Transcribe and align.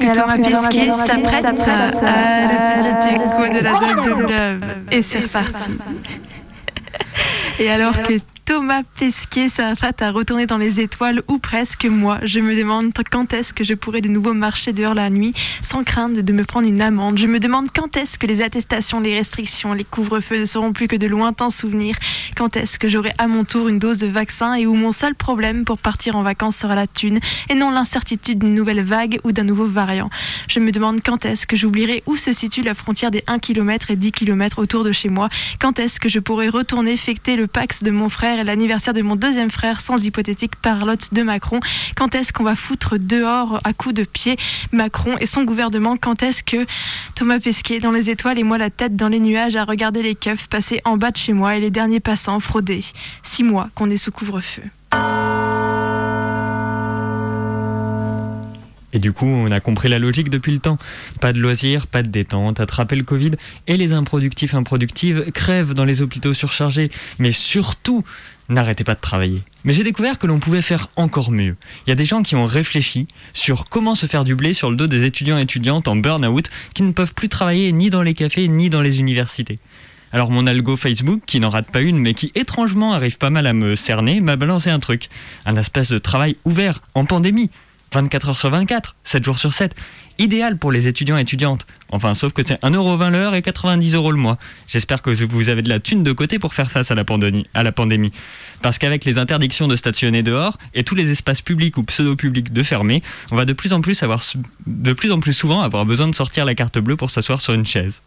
Alors 0.00 0.26
que 0.36 0.42
Thomas 0.42 0.68
Pesquet 0.68 0.90
s'apprête 0.90 1.44
à 1.44 1.52
le 1.52 2.56
petit 2.78 3.14
écho 3.14 3.42
de 3.54 3.60
la 3.62 3.72
Dog 3.72 4.04
de 4.04 4.10
Love. 4.22 4.60
Et 4.90 5.02
c'est 5.02 5.20
reparti. 5.20 5.70
Et 7.58 7.70
alors 7.70 8.02
que 8.02 8.14
Thomas 8.56 8.84
Pesquet 8.98 9.50
s'apprête 9.50 10.00
à 10.00 10.10
retourner 10.10 10.46
dans 10.46 10.56
les 10.56 10.80
étoiles 10.80 11.20
ou 11.28 11.36
presque, 11.36 11.84
moi, 11.84 12.18
je 12.22 12.40
me 12.40 12.56
demande 12.56 12.90
quand 13.12 13.34
est-ce 13.34 13.52
que 13.52 13.62
je 13.62 13.74
pourrai 13.74 14.00
de 14.00 14.08
nouveau 14.08 14.32
marcher 14.32 14.72
dehors 14.72 14.94
la 14.94 15.10
nuit 15.10 15.34
sans 15.60 15.84
craindre 15.84 16.22
de 16.22 16.32
me 16.32 16.42
prendre 16.42 16.66
une 16.66 16.80
amende. 16.80 17.18
Je 17.18 17.26
me 17.26 17.38
demande 17.38 17.68
quand 17.70 17.98
est-ce 17.98 18.18
que 18.18 18.26
les 18.26 18.40
attestations, 18.40 18.98
les 18.98 19.14
restrictions, 19.14 19.74
les 19.74 19.84
couvre-feux 19.84 20.40
ne 20.40 20.46
seront 20.46 20.72
plus 20.72 20.88
que 20.88 20.96
de 20.96 21.06
lointains 21.06 21.50
souvenirs. 21.50 21.96
Quand 22.34 22.56
est-ce 22.56 22.78
que 22.78 22.88
j'aurai 22.88 23.12
à 23.18 23.26
mon 23.26 23.44
tour 23.44 23.68
une 23.68 23.78
dose 23.78 23.98
de 23.98 24.06
vaccin 24.06 24.54
et 24.54 24.64
où 24.64 24.74
mon 24.74 24.90
seul 24.90 25.14
problème 25.14 25.66
pour 25.66 25.76
partir 25.76 26.16
en 26.16 26.22
vacances 26.22 26.56
sera 26.56 26.74
la 26.74 26.86
thune 26.86 27.20
et 27.50 27.54
non 27.54 27.70
l'incertitude 27.70 28.38
d'une 28.38 28.54
nouvelle 28.54 28.82
vague 28.82 29.20
ou 29.24 29.32
d'un 29.32 29.44
nouveau 29.44 29.66
variant? 29.66 30.08
Je 30.48 30.60
me 30.60 30.72
demande 30.72 31.00
quand 31.04 31.26
est-ce 31.26 31.46
que 31.46 31.56
j'oublierai 31.56 32.04
où 32.06 32.16
se 32.16 32.32
situe 32.32 32.62
la 32.62 32.72
frontière 32.72 33.10
des 33.10 33.22
1 33.26 33.38
km 33.38 33.90
et 33.90 33.96
10 33.96 34.12
km 34.12 34.60
autour 34.60 34.82
de 34.82 34.92
chez 34.92 35.10
moi? 35.10 35.28
Quand 35.60 35.78
est-ce 35.78 36.00
que 36.00 36.08
je 36.08 36.20
pourrai 36.20 36.48
retourner 36.48 36.96
fêter 36.96 37.36
le 37.36 37.46
Pax 37.46 37.82
de 37.82 37.90
mon 37.90 38.08
frère 38.08 38.38
et 38.38 38.45
l'anniversaire 38.46 38.94
de 38.94 39.02
mon 39.02 39.16
deuxième 39.16 39.50
frère 39.50 39.80
sans 39.80 40.02
hypothétique 40.02 40.56
parlotte 40.56 41.12
de 41.12 41.22
Macron. 41.22 41.60
Quand 41.96 42.14
est-ce 42.14 42.32
qu'on 42.32 42.44
va 42.44 42.54
foutre 42.54 42.98
dehors 42.98 43.60
à 43.64 43.72
coups 43.72 43.94
de 43.94 44.04
pied 44.04 44.36
Macron 44.72 45.16
et 45.20 45.26
son 45.26 45.44
gouvernement 45.44 45.96
Quand 45.96 46.22
est-ce 46.22 46.42
que 46.42 46.64
Thomas 47.14 47.40
Pesquet 47.40 47.80
dans 47.80 47.92
les 47.92 48.08
étoiles 48.08 48.38
et 48.38 48.44
moi 48.44 48.56
la 48.56 48.70
tête 48.70 48.96
dans 48.96 49.08
les 49.08 49.20
nuages 49.20 49.56
à 49.56 49.64
regarder 49.64 50.02
les 50.02 50.14
keufs 50.14 50.48
passer 50.48 50.80
en 50.84 50.96
bas 50.96 51.10
de 51.10 51.16
chez 51.16 51.32
moi 51.32 51.56
et 51.56 51.60
les 51.60 51.70
derniers 51.70 52.00
passants 52.00 52.40
frauder 52.40 52.84
Six 53.22 53.42
mois 53.42 53.68
qu'on 53.74 53.90
est 53.90 53.96
sous 53.96 54.12
couvre-feu? 54.12 54.62
Et 58.96 58.98
du 58.98 59.12
coup, 59.12 59.26
on 59.26 59.50
a 59.50 59.60
compris 59.60 59.90
la 59.90 59.98
logique 59.98 60.30
depuis 60.30 60.52
le 60.52 60.58
temps. 60.58 60.78
Pas 61.20 61.34
de 61.34 61.38
loisirs, 61.38 61.86
pas 61.86 62.02
de 62.02 62.08
détente, 62.08 62.60
attraper 62.60 62.96
le 62.96 63.04
Covid, 63.04 63.32
et 63.66 63.76
les 63.76 63.92
improductifs 63.92 64.54
improductives 64.54 65.32
crèvent 65.32 65.74
dans 65.74 65.84
les 65.84 66.00
hôpitaux 66.00 66.32
surchargés. 66.32 66.90
Mais 67.18 67.30
surtout, 67.30 68.04
n'arrêtez 68.48 68.84
pas 68.84 68.94
de 68.94 69.00
travailler. 69.00 69.42
Mais 69.64 69.74
j'ai 69.74 69.82
découvert 69.82 70.18
que 70.18 70.26
l'on 70.26 70.38
pouvait 70.38 70.62
faire 70.62 70.88
encore 70.96 71.30
mieux. 71.30 71.56
Il 71.86 71.90
y 71.90 71.92
a 71.92 71.94
des 71.94 72.06
gens 72.06 72.22
qui 72.22 72.36
ont 72.36 72.46
réfléchi 72.46 73.06
sur 73.34 73.66
comment 73.66 73.94
se 73.94 74.06
faire 74.06 74.24
du 74.24 74.34
blé 74.34 74.54
sur 74.54 74.70
le 74.70 74.76
dos 74.76 74.86
des 74.86 75.04
étudiants 75.04 75.36
et 75.36 75.42
étudiantes 75.42 75.88
en 75.88 75.96
burn-out 75.96 76.48
qui 76.72 76.82
ne 76.82 76.92
peuvent 76.92 77.12
plus 77.12 77.28
travailler 77.28 77.72
ni 77.72 77.90
dans 77.90 78.02
les 78.02 78.14
cafés 78.14 78.48
ni 78.48 78.70
dans 78.70 78.80
les 78.80 78.98
universités. 78.98 79.58
Alors 80.10 80.30
mon 80.30 80.46
algo 80.46 80.78
Facebook, 80.78 81.20
qui 81.26 81.38
n'en 81.38 81.50
rate 81.50 81.70
pas 81.70 81.82
une, 81.82 81.98
mais 81.98 82.14
qui 82.14 82.32
étrangement 82.34 82.94
arrive 82.94 83.18
pas 83.18 83.28
mal 83.28 83.46
à 83.46 83.52
me 83.52 83.76
cerner, 83.76 84.22
m'a 84.22 84.36
balancé 84.36 84.70
un 84.70 84.78
truc. 84.78 85.10
Un 85.44 85.56
espace 85.56 85.90
de 85.90 85.98
travail 85.98 86.36
ouvert, 86.46 86.80
en 86.94 87.04
pandémie. 87.04 87.50
24 87.96 88.28
heures 88.28 88.38
sur 88.38 88.50
24, 88.50 88.94
7 89.04 89.24
jours 89.24 89.38
sur 89.38 89.54
7. 89.54 89.74
Idéal 90.18 90.58
pour 90.58 90.70
les 90.70 90.86
étudiants 90.86 91.16
et 91.16 91.22
étudiantes. 91.22 91.66
Enfin, 91.88 92.14
sauf 92.14 92.32
que 92.32 92.42
c'est 92.46 92.60
1,20€ 92.62 93.10
l'heure 93.10 93.34
et 93.34 93.40
90 93.40 93.94
euros 93.94 94.12
le 94.12 94.18
mois. 94.18 94.36
J'espère 94.66 95.00
que 95.00 95.10
vous 95.10 95.48
avez 95.48 95.62
de 95.62 95.68
la 95.70 95.80
thune 95.80 96.02
de 96.02 96.12
côté 96.12 96.38
pour 96.38 96.52
faire 96.52 96.70
face 96.70 96.90
à 96.90 96.94
la 96.94 97.04
pandémie. 97.04 97.46
À 97.54 97.62
la 97.62 97.72
pandémie. 97.72 98.12
Parce 98.60 98.78
qu'avec 98.78 99.06
les 99.06 99.16
interdictions 99.16 99.66
de 99.66 99.76
stationner 99.76 100.22
dehors 100.22 100.58
et 100.74 100.84
tous 100.84 100.94
les 100.94 101.10
espaces 101.10 101.40
publics 101.40 101.78
ou 101.78 101.82
pseudo-publics 101.84 102.52
de 102.52 102.62
fermer, 102.62 103.02
on 103.30 103.36
va 103.36 103.46
de 103.46 103.54
plus 103.54 103.72
en 103.72 103.80
plus 103.80 104.02
avoir, 104.02 104.22
de 104.66 104.92
plus 104.92 105.10
en 105.10 105.20
plus 105.20 105.32
souvent 105.32 105.62
avoir 105.62 105.86
besoin 105.86 106.08
de 106.08 106.14
sortir 106.14 106.44
la 106.44 106.54
carte 106.54 106.78
bleue 106.78 106.96
pour 106.96 107.08
s'asseoir 107.08 107.40
sur 107.40 107.54
une 107.54 107.66
chaise. 107.66 108.02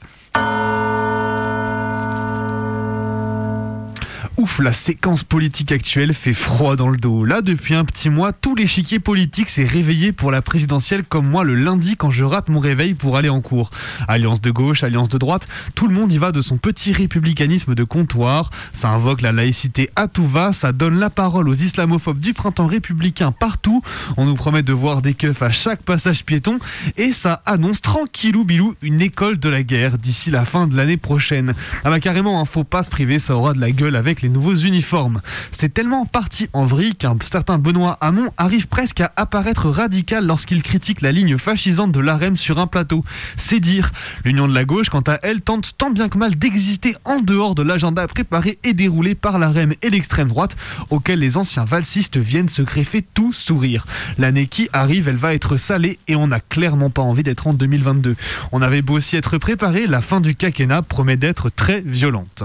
Ouf, 4.39 4.59
la 4.59 4.72
séquence 4.72 5.25
politique 5.25 5.73
actuelle 5.73 6.13
fait 6.13 6.33
froid 6.33 6.77
dans 6.77 6.88
le 6.88 6.95
dos. 6.95 7.25
Là, 7.25 7.41
depuis 7.41 7.75
un 7.75 7.83
petit 7.83 8.09
mois, 8.09 8.31
tout 8.31 8.55
l'échiquier 8.55 8.97
politique 8.97 9.50
s'est 9.50 9.66
réveillé 9.66 10.13
pour 10.13 10.31
la 10.31 10.41
présidentielle 10.41 11.03
comme 11.03 11.27
moi 11.27 11.44
le 11.44 11.55
lundi 11.55 11.97
quand 11.97 12.09
je 12.09 12.23
rate 12.23 12.47
mon 12.47 12.61
réveil 12.61 12.94
pour 12.94 13.17
aller 13.17 13.28
en 13.28 13.41
cours. 13.41 13.69
Alliance 14.07 14.39
de 14.39 14.49
gauche, 14.49 14.85
alliance 14.85 15.09
de 15.09 15.17
droite, 15.17 15.45
tout 15.75 15.89
le 15.89 15.94
monde 15.94 16.13
y 16.13 16.17
va 16.17 16.31
de 16.31 16.39
son 16.39 16.55
petit 16.57 16.94
républicanisme 16.94 17.75
de 17.75 17.83
comptoir. 17.83 18.49
Ça 18.72 18.88
invoque 18.88 19.22
la 19.22 19.33
laïcité 19.33 19.89
à 19.97 20.07
tout 20.07 20.25
va, 20.25 20.53
ça 20.53 20.72
donne 20.72 20.99
la 20.99 21.09
parole 21.09 21.49
aux 21.49 21.55
islamophobes 21.55 22.22
du 22.22 22.33
printemps 22.33 22.67
républicain 22.67 23.33
partout. 23.33 23.81
On 24.16 24.25
nous 24.25 24.35
promet 24.35 24.63
de 24.63 24.72
voir 24.72 25.01
des 25.01 25.16
keufs 25.16 25.41
à 25.41 25.51
chaque 25.51 25.83
passage 25.83 26.23
piéton 26.23 26.59
et 26.95 27.11
ça 27.11 27.41
annonce 27.45 27.81
tranquillou 27.81 28.45
bilou 28.45 28.75
une 28.83 29.01
école 29.01 29.38
de 29.38 29.49
la 29.49 29.63
guerre 29.63 29.97
d'ici 29.97 30.31
la 30.31 30.45
fin 30.45 30.66
de 30.66 30.78
l'année 30.78 30.95
prochaine. 30.95 31.55
Ah 31.83 31.89
bah 31.89 31.99
carrément, 31.99 32.39
un 32.39 32.45
faux 32.45 32.63
pas 32.63 32.83
se 32.83 32.89
priver, 32.89 33.19
ça 33.19 33.35
aura 33.35 33.51
de 33.51 33.59
la 33.59 33.72
gueule 33.72 33.97
avec 33.97 34.22
les 34.22 34.28
nouveaux 34.29 34.56
uniformes. 34.56 35.22
C'est 35.51 35.73
tellement 35.73 36.06
parti 36.06 36.47
en 36.53 36.66
vrille 36.66 36.95
qu'un 36.95 37.17
certain 37.23 37.57
Benoît 37.57 37.97
Hamon 38.01 38.31
arrive 38.38 38.67
presque 38.67 39.01
à 39.01 39.12
apparaître 39.16 39.69
radical 39.69 40.25
lorsqu'il 40.25 40.63
critique 40.63 41.01
la 41.01 41.12
ligne 41.12 41.38
fascisante 41.38 41.91
de 41.91 42.00
l'AREM 42.00 42.35
sur 42.35 42.59
un 42.59 42.67
plateau. 42.67 43.03
C'est 43.38 43.59
dire. 43.59 43.91
L'Union 44.25 44.47
de 44.47 44.53
la 44.53 44.66
gauche, 44.66 44.90
quant 44.90 45.03
à 45.07 45.19
elle, 45.23 45.41
tente 45.41 45.73
tant 45.78 45.90
bien 45.90 46.09
que 46.09 46.17
mal 46.17 46.35
d'exister 46.35 46.95
en 47.06 47.19
dehors 47.19 47.56
de 47.56 47.63
l'agenda 47.63 48.07
préparé 48.07 48.59
et 48.63 48.73
déroulé 48.73 49.16
par 49.16 49.40
l'AREM 49.40 49.73
et 49.81 49.90
l'extrême 49.90 50.28
droite, 50.28 50.56
auquel 50.90 51.19
les 51.19 51.38
anciens 51.38 51.66
valsistes 51.66 52.17
viennent 52.17 52.50
se 52.50 52.61
greffer 52.61 53.06
tout 53.13 53.34
sourire. 53.34 53.85
L'année 54.17 54.47
qui 54.47 54.69
arrive, 54.73 55.07
elle 55.07 55.17
va 55.17 55.34
être 55.34 55.57
salée 55.57 56.00
et 56.07 56.16
on 56.16 56.28
n'a 56.28 56.40
clairement 56.40 56.90
pas 56.90 57.01
envie 57.01 57.23
d'être 57.23 57.47
en 57.47 57.53
2022. 57.53 58.16
On 58.51 58.61
avait 58.61 58.81
beau 58.81 58.96
aussi 58.96 59.16
être 59.16 59.38
préparé, 59.38 59.88
la 59.88 60.01
fin 60.01 60.22
du 60.22 60.35
quinquennat 60.35 60.81
promet 60.81 61.17
d'être 61.17 61.50
très 61.50 61.81
violente. 61.81 62.44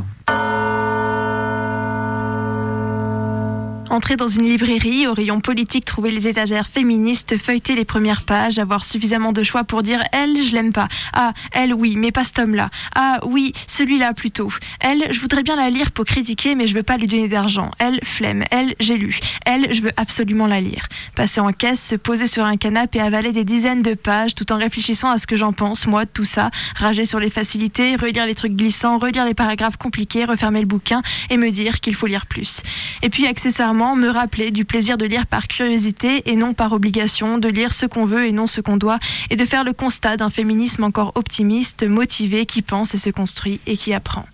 Entrer 3.94 4.16
dans 4.16 4.26
une 4.26 4.42
librairie, 4.42 5.06
au 5.06 5.14
rayon 5.14 5.38
politique, 5.38 5.84
trouver 5.84 6.10
les 6.10 6.26
étagères 6.26 6.66
féministes, 6.66 7.38
feuilleter 7.38 7.76
les 7.76 7.84
premières 7.84 8.22
pages, 8.22 8.58
avoir 8.58 8.82
suffisamment 8.82 9.30
de 9.30 9.44
choix 9.44 9.62
pour 9.62 9.84
dire 9.84 10.02
elle, 10.10 10.42
je 10.42 10.52
l'aime 10.52 10.72
pas. 10.72 10.88
Ah, 11.12 11.32
elle, 11.52 11.72
oui, 11.72 11.94
mais 11.96 12.10
pas 12.10 12.24
cet 12.24 12.40
homme-là. 12.40 12.70
Ah, 12.96 13.20
oui, 13.24 13.52
celui-là 13.68 14.12
plutôt. 14.12 14.50
Elle, 14.80 15.06
je 15.12 15.20
voudrais 15.20 15.44
bien 15.44 15.54
la 15.54 15.70
lire 15.70 15.92
pour 15.92 16.06
critiquer, 16.06 16.56
mais 16.56 16.66
je 16.66 16.74
veux 16.74 16.82
pas 16.82 16.96
lui 16.96 17.06
donner 17.06 17.28
d'argent. 17.28 17.70
Elle, 17.78 18.00
flemme. 18.02 18.42
Elle, 18.50 18.74
j'ai 18.80 18.96
lu. 18.96 19.20
Elle, 19.46 19.72
je 19.72 19.80
veux 19.82 19.92
absolument 19.96 20.48
la 20.48 20.60
lire. 20.60 20.88
Passer 21.14 21.40
en 21.40 21.52
caisse, 21.52 21.80
se 21.80 21.94
poser 21.94 22.26
sur 22.26 22.44
un 22.44 22.56
canapé 22.56 22.98
et 22.98 23.00
avaler 23.00 23.30
des 23.30 23.44
dizaines 23.44 23.82
de 23.82 23.94
pages 23.94 24.34
tout 24.34 24.50
en 24.52 24.58
réfléchissant 24.58 25.08
à 25.08 25.18
ce 25.18 25.28
que 25.28 25.36
j'en 25.36 25.52
pense, 25.52 25.86
moi, 25.86 26.04
de 26.04 26.10
tout 26.12 26.24
ça. 26.24 26.50
Rager 26.74 27.04
sur 27.04 27.20
les 27.20 27.30
facilités, 27.30 27.94
relire 27.94 28.26
les 28.26 28.34
trucs 28.34 28.56
glissants, 28.56 28.98
relire 28.98 29.24
les 29.24 29.34
paragraphes 29.34 29.76
compliqués, 29.76 30.24
refermer 30.24 30.58
le 30.58 30.66
bouquin 30.66 31.00
et 31.30 31.36
me 31.36 31.50
dire 31.50 31.80
qu'il 31.80 31.94
faut 31.94 32.08
lire 32.08 32.26
plus. 32.26 32.60
Et 33.02 33.08
puis, 33.08 33.28
accessoirement, 33.28 33.83
me 33.94 34.08
rappeler 34.08 34.50
du 34.50 34.64
plaisir 34.64 34.96
de 34.96 35.04
lire 35.04 35.26
par 35.26 35.46
curiosité 35.46 36.22
et 36.30 36.36
non 36.36 36.54
par 36.54 36.72
obligation, 36.72 37.38
de 37.38 37.48
lire 37.48 37.72
ce 37.72 37.86
qu'on 37.86 38.06
veut 38.06 38.26
et 38.26 38.32
non 38.32 38.46
ce 38.46 38.60
qu'on 38.60 38.78
doit, 38.78 38.98
et 39.30 39.36
de 39.36 39.44
faire 39.44 39.64
le 39.64 39.72
constat 39.72 40.16
d'un 40.16 40.30
féminisme 40.30 40.84
encore 40.84 41.12
optimiste, 41.14 41.86
motivé, 41.86 42.46
qui 42.46 42.62
pense 42.62 42.94
et 42.94 42.98
se 42.98 43.10
construit 43.10 43.60
et 43.66 43.76
qui 43.76 43.92
apprend. 43.92 44.24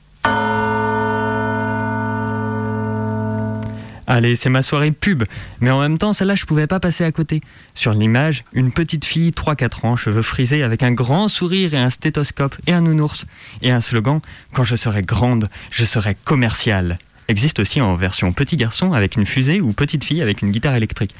Allez, 4.06 4.34
c'est 4.34 4.48
ma 4.48 4.64
soirée 4.64 4.90
pub. 4.90 5.22
Mais 5.60 5.70
en 5.70 5.78
même 5.78 5.96
temps, 5.96 6.12
celle-là, 6.12 6.34
je 6.34 6.44
pouvais 6.44 6.66
pas 6.66 6.80
passer 6.80 7.04
à 7.04 7.12
côté. 7.12 7.42
Sur 7.74 7.92
l'image, 7.92 8.44
une 8.52 8.72
petite 8.72 9.04
fille, 9.04 9.30
3-4 9.30 9.86
ans, 9.86 9.94
cheveux 9.94 10.22
frisés, 10.22 10.64
avec 10.64 10.82
un 10.82 10.90
grand 10.90 11.28
sourire 11.28 11.74
et 11.74 11.78
un 11.78 11.90
stéthoscope 11.90 12.56
et 12.66 12.72
un 12.72 12.80
nounours. 12.80 13.26
Et 13.62 13.70
un 13.70 13.80
slogan 13.80 14.20
Quand 14.52 14.64
je 14.64 14.74
serai 14.74 15.02
grande, 15.02 15.48
je 15.70 15.84
serai 15.84 16.16
commerciale. 16.24 16.98
Existe 17.30 17.60
aussi 17.60 17.80
en 17.80 17.96
version 17.96 18.32
petit 18.32 18.56
garçon 18.56 18.92
avec 18.92 19.16
une 19.16 19.26
fusée 19.26 19.60
ou 19.60 19.72
petite 19.72 20.04
fille 20.04 20.20
avec 20.20 20.42
une 20.42 20.50
guitare 20.50 20.74
électrique. 20.74 21.14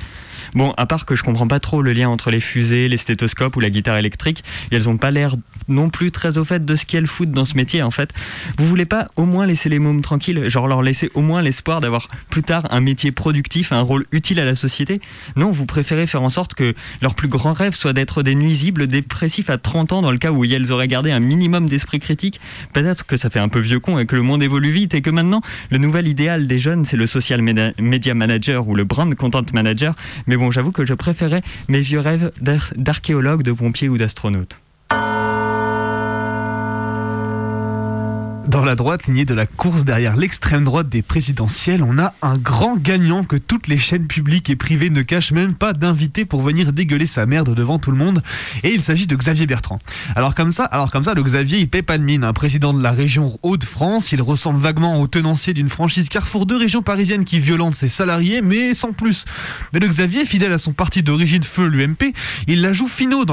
Bon, 0.55 0.73
à 0.77 0.87
part 0.87 1.07
que 1.07 1.17
je 1.17 1.23
comprends 1.23 1.47
pas 1.47 1.61
trop 1.61 1.83
le 1.83 1.93
lien 1.93 2.09
entre 2.09 2.31
les 2.31 2.41
fusées, 2.41 2.89
les 2.89 2.97
stéthoscopes 2.97 3.57
ou 3.57 3.61
la 3.61 3.71
guitare 3.71 3.97
électrique, 3.97 4.45
et 4.71 4.77
elles 4.77 4.89
ont 4.89 4.97
pas 4.97 5.11
l'air 5.11 5.37
non 5.69 5.89
plus 5.89 6.11
très 6.11 6.39
au 6.39 6.45
fait 6.45 6.65
de 6.65 6.77
ce 6.77 6.85
qu'elles 6.85 7.07
foutent 7.07 7.31
dans 7.31 7.45
ce 7.45 7.55
métier 7.55 7.83
en 7.83 7.91
fait. 7.91 8.11
Vous 8.59 8.67
voulez 8.67 8.85
pas 8.85 9.09
au 9.17 9.25
moins 9.25 9.47
laisser 9.47 9.69
les 9.69 9.79
mômes 9.79 10.03
tranquilles, 10.03 10.49
genre 10.49 10.67
leur 10.67 10.83
laisser 10.83 11.11
au 11.15 11.21
moins 11.21 11.43
l'espoir 11.43 11.81
d'avoir 11.81 12.09
plus 12.29 12.43
tard 12.43 12.67
un 12.71 12.81
métier 12.81 13.13
productif, 13.13 13.73
un 13.73 13.81
rôle 13.81 14.07
utile 14.13 14.41
à 14.41 14.45
la 14.45 14.55
société? 14.55 15.01
Non, 15.37 15.51
vous 15.53 15.67
préférez 15.67 16.07
faire 16.07 16.23
en 16.23 16.29
sorte 16.29 16.55
que 16.55 16.75
leur 17.03 17.15
plus 17.15 17.29
grand 17.29 17.53
rêve 17.53 17.75
soit 17.75 17.93
d'être 17.93 18.23
des 18.23 18.35
nuisibles 18.35 18.87
dépressifs 18.87 19.51
à 19.51 19.59
30 19.59 19.93
ans 19.93 20.03
dans 20.03 20.13
le 20.13 20.19
cas 20.19 20.33
où 20.33 20.45
elles 20.45 20.73
auraient 20.73 20.89
gardé 20.89 21.13
un 21.13 21.21
minimum 21.21 21.69
d'esprit 21.69 22.01
critique? 22.01 22.41
Peut-être 22.73 23.07
que 23.07 23.17
ça 23.17 23.31
fait 23.31 23.41
un 23.41 23.49
peu 23.49 23.61
vieux 23.61 23.81
con 23.81 23.99
et 23.99 24.07
que 24.07 24.17
le 24.17 24.23
monde 24.23 24.43
évolue 24.43 24.73
vite 24.73 24.95
et 24.95 25.03
que 25.03 25.11
maintenant 25.11 25.43
le 25.71 25.79
nouvel 25.79 26.09
idéal 26.09 26.47
des 26.47 26.59
jeunes 26.59 26.85
c'est 26.85 26.97
le 26.97 27.07
social 27.07 27.43
media 27.43 28.15
manager 28.15 28.67
ou 28.69 28.75
le 28.75 28.85
brand 28.85 29.15
content 29.15 29.45
manager, 29.53 29.95
mais 30.31 30.37
bon, 30.37 30.53
j'avoue 30.53 30.71
que 30.71 30.87
je 30.87 30.95
préférais 30.95 31.43
mes 31.69 31.81
vieux 31.81 31.99
rêves 31.99 32.31
d'archéologue, 32.77 33.43
de 33.43 33.51
pompier 33.51 33.89
ou 33.89 33.99
d'astronaute. 33.99 34.61
Dans 38.49 38.65
la 38.65 38.75
droite 38.75 39.07
lignée 39.07 39.25
de 39.25 39.35
la 39.35 39.47
course 39.47 39.85
derrière 39.85 40.17
l'extrême 40.17 40.65
droite 40.65 40.89
des 40.89 41.03
présidentielles, 41.03 41.83
on 41.83 41.99
a 41.99 42.15
un 42.23 42.37
grand 42.37 42.77
gagnant 42.77 43.23
que 43.23 43.37
toutes 43.37 43.69
les 43.69 43.79
chaînes 43.79 44.07
publiques 44.07 44.51
et 44.51 44.57
privées 44.57 44.91
ne 44.91 45.03
cachent 45.03 45.31
même 45.31 45.55
pas 45.55 45.73
d'inviter 45.73 46.25
pour 46.25 46.43
venir 46.43 46.73
dégueuler 46.73 47.07
sa 47.07 47.27
merde 47.27 47.55
devant 47.55 47.79
tout 47.79 47.91
le 47.91 47.97
monde. 47.97 48.23
Et 48.65 48.73
il 48.73 48.83
s'agit 48.83 49.07
de 49.07 49.15
Xavier 49.15 49.47
Bertrand. 49.47 49.79
Alors 50.17 50.35
comme 50.35 50.53
ça, 50.53 50.65
alors 50.65 50.91
comme 50.91 51.05
ça, 51.05 51.15
le 51.15 51.23
Xavier, 51.23 51.59
il 51.59 51.69
paie 51.69 51.83
pas 51.83 51.99
de 51.99 52.03
mine. 52.03 52.25
Un 52.25 52.33
président 52.33 52.73
de 52.73 52.83
la 52.83 52.91
région 52.91 53.39
Hauts-de-France, 53.43 54.13
il 54.13 54.23
ressemble 54.23 54.61
vaguement 54.61 55.01
au 55.01 55.07
tenancier 55.07 55.55
d'une 55.55 55.69
franchise 55.69 56.09
Carrefour 56.09 56.47
de 56.47 56.55
région 56.55 56.83
parisienne 56.83 57.25
qui 57.25 57.39
violente 57.39 57.75
ses 57.75 57.89
salariés, 57.89 58.43
mais 58.43 58.75
sans 58.75 58.93
plus. 58.93 59.27
Mais 59.73 59.79
le 59.79 59.87
Xavier, 59.87 60.25
fidèle 60.25 60.53
à 60.53 60.59
son 60.59 60.73
parti 60.73 61.03
d'origine 61.03 61.45
feu, 61.45 61.67
l'UMP, 61.67 62.15
il 62.49 62.63
la 62.63 62.73
joue 62.73 62.89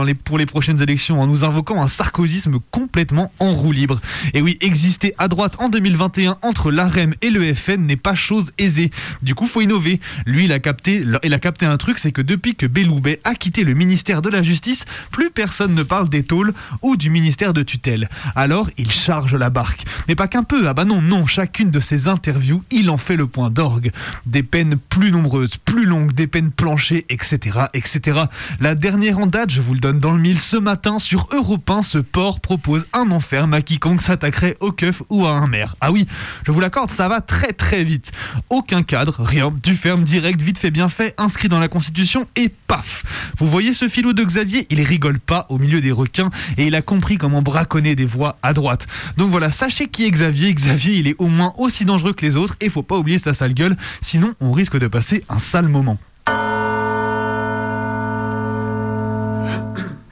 les, 0.06 0.13
pour 0.13 0.38
les 0.38 0.45
prochaines 0.45 0.81
élections 0.81 1.21
en 1.21 1.27
nous 1.27 1.44
invoquant 1.44 1.81
un 1.81 1.88
sarkozysme 1.88 2.59
complètement 2.71 3.31
en 3.39 3.51
roue 3.51 3.71
libre. 3.71 4.00
Et 4.33 4.42
oui, 4.42 4.57
exister 4.62 5.06
à 5.18 5.27
droite 5.27 5.56
en 5.59 5.69
2021 5.69 6.38
entre 6.42 6.71
l'AREM 6.71 7.13
et 7.21 7.30
le 7.30 7.54
FN 7.54 7.86
n'est 7.86 7.95
pas 7.95 8.15
chose 8.15 8.51
aisée. 8.57 8.92
Du 9.21 9.36
coup, 9.36 9.48
faut 9.48 9.62
innover. 9.62 10.00
Lui, 10.25 10.45
il 10.45 10.51
a 10.51 10.59
capté, 10.59 11.04
il 11.24 11.33
a 11.33 11.39
capté 11.39 11.65
un 11.65 11.77
truc, 11.77 12.00
c'est 12.00 12.12
que 12.12 12.21
depuis 12.21 12.56
que 12.56 12.65
Belloubet 12.65 13.19
a 13.24 13.36
quitté 13.36 13.63
le 13.63 13.74
ministère 13.74 14.21
de 14.21 14.30
la 14.30 14.44
Justice, 14.44 14.86
plus 15.12 15.30
personne 15.30 15.74
ne 15.74 15.83
parle 15.83 16.09
des 16.09 16.24
tôles 16.24 16.54
ou 16.81 16.98
du 16.98 17.09
ministère 17.09 17.54
de 17.54 17.63
tutelle. 17.63 18.09
Alors, 18.36 18.69
il 18.77 18.92
charge 18.92 19.36
la 19.36 19.50
barque. 19.50 19.86
Mais 20.07 20.15
pas 20.15 20.27
qu'un 20.27 20.44
peu, 20.44 20.68
ah 20.68 20.74
bah 20.74 20.86
non, 20.86 21.01
non, 21.01 21.25
chacune 21.25 21.71
de 21.71 21.80
ses 21.80 22.07
interviews, 22.07 22.63
il 22.71 22.89
en 22.89 22.98
fait 22.98 23.15
le 23.15 23.27
point 23.27 23.50
d'orgue. 23.50 23.92
Des 24.25 24.44
peines 24.44 24.77
plus 24.89 25.12
nombreuses, 25.12 25.57
plus 25.57 25.86
longues, 25.86 26.13
des 26.13 26.27
peines 26.27 26.51
planchées, 26.51 27.06
etc., 27.09 27.59
etc. 27.74 28.21
La 28.59 28.75
dernière 28.75 29.19
en 29.19 29.27
date, 29.27 29.50
je 29.50 29.62
vous 29.62 29.74
le 29.74 29.80
donne 29.80 30.00
dans 30.00 30.13
le 30.13 30.19
mille, 30.19 30.39
ce 30.39 30.57
matin, 30.57 31.00
sur 31.00 31.27
Europe 31.31 31.69
1, 31.69 31.83
ce 31.83 31.98
port 31.98 32.39
propose 32.39 32.88
un 32.94 33.12
enferme 33.12 33.54
à 33.54 33.62
quiconque 33.62 34.01
s'attaquerait 34.01 34.56
au 34.59 34.71
ou 35.09 35.25
à 35.25 35.31
un 35.31 35.47
maire. 35.47 35.75
Ah 35.81 35.91
oui, 35.91 36.07
je 36.45 36.51
vous 36.51 36.59
l'accorde, 36.59 36.91
ça 36.91 37.07
va 37.07 37.21
très 37.21 37.53
très 37.53 37.83
vite. 37.83 38.11
Aucun 38.49 38.83
cadre, 38.83 39.15
rien, 39.19 39.53
du 39.63 39.75
ferme, 39.75 40.03
direct, 40.03 40.41
vite 40.41 40.57
fait, 40.57 40.71
bien 40.71 40.89
fait, 40.89 41.13
inscrit 41.17 41.49
dans 41.49 41.59
la 41.59 41.67
Constitution 41.67 42.27
et 42.35 42.49
paf 42.49 43.03
Vous 43.37 43.47
voyez 43.47 43.73
ce 43.73 43.87
filou 43.87 44.13
de 44.13 44.23
Xavier? 44.23 44.67
Il 44.69 44.81
rigole 44.81 45.19
pas 45.19 45.45
au 45.49 45.57
milieu 45.57 45.81
des 45.81 45.91
requins 45.91 46.29
et 46.57 46.67
il 46.67 46.75
a 46.75 46.81
compris 46.81 47.17
comment 47.17 47.41
braconner 47.41 47.95
des 47.95 48.05
voix 48.05 48.37
à 48.43 48.53
droite. 48.53 48.87
Donc 49.17 49.29
voilà, 49.29 49.51
sachez 49.51 49.87
qui 49.87 50.05
est 50.05 50.11
Xavier. 50.11 50.53
Xavier, 50.53 50.95
il 50.95 51.07
est 51.07 51.15
au 51.19 51.27
moins 51.27 51.53
aussi 51.57 51.85
dangereux 51.85 52.13
que 52.13 52.25
les 52.25 52.35
autres 52.35 52.55
et 52.61 52.69
faut 52.69 52.83
pas 52.83 52.97
oublier 52.97 53.19
sa 53.19 53.33
sale 53.33 53.53
gueule, 53.53 53.75
sinon 54.01 54.33
on 54.39 54.51
risque 54.51 54.77
de 54.77 54.87
passer 54.87 55.23
un 55.29 55.39
sale 55.39 55.67
moment. 55.67 55.97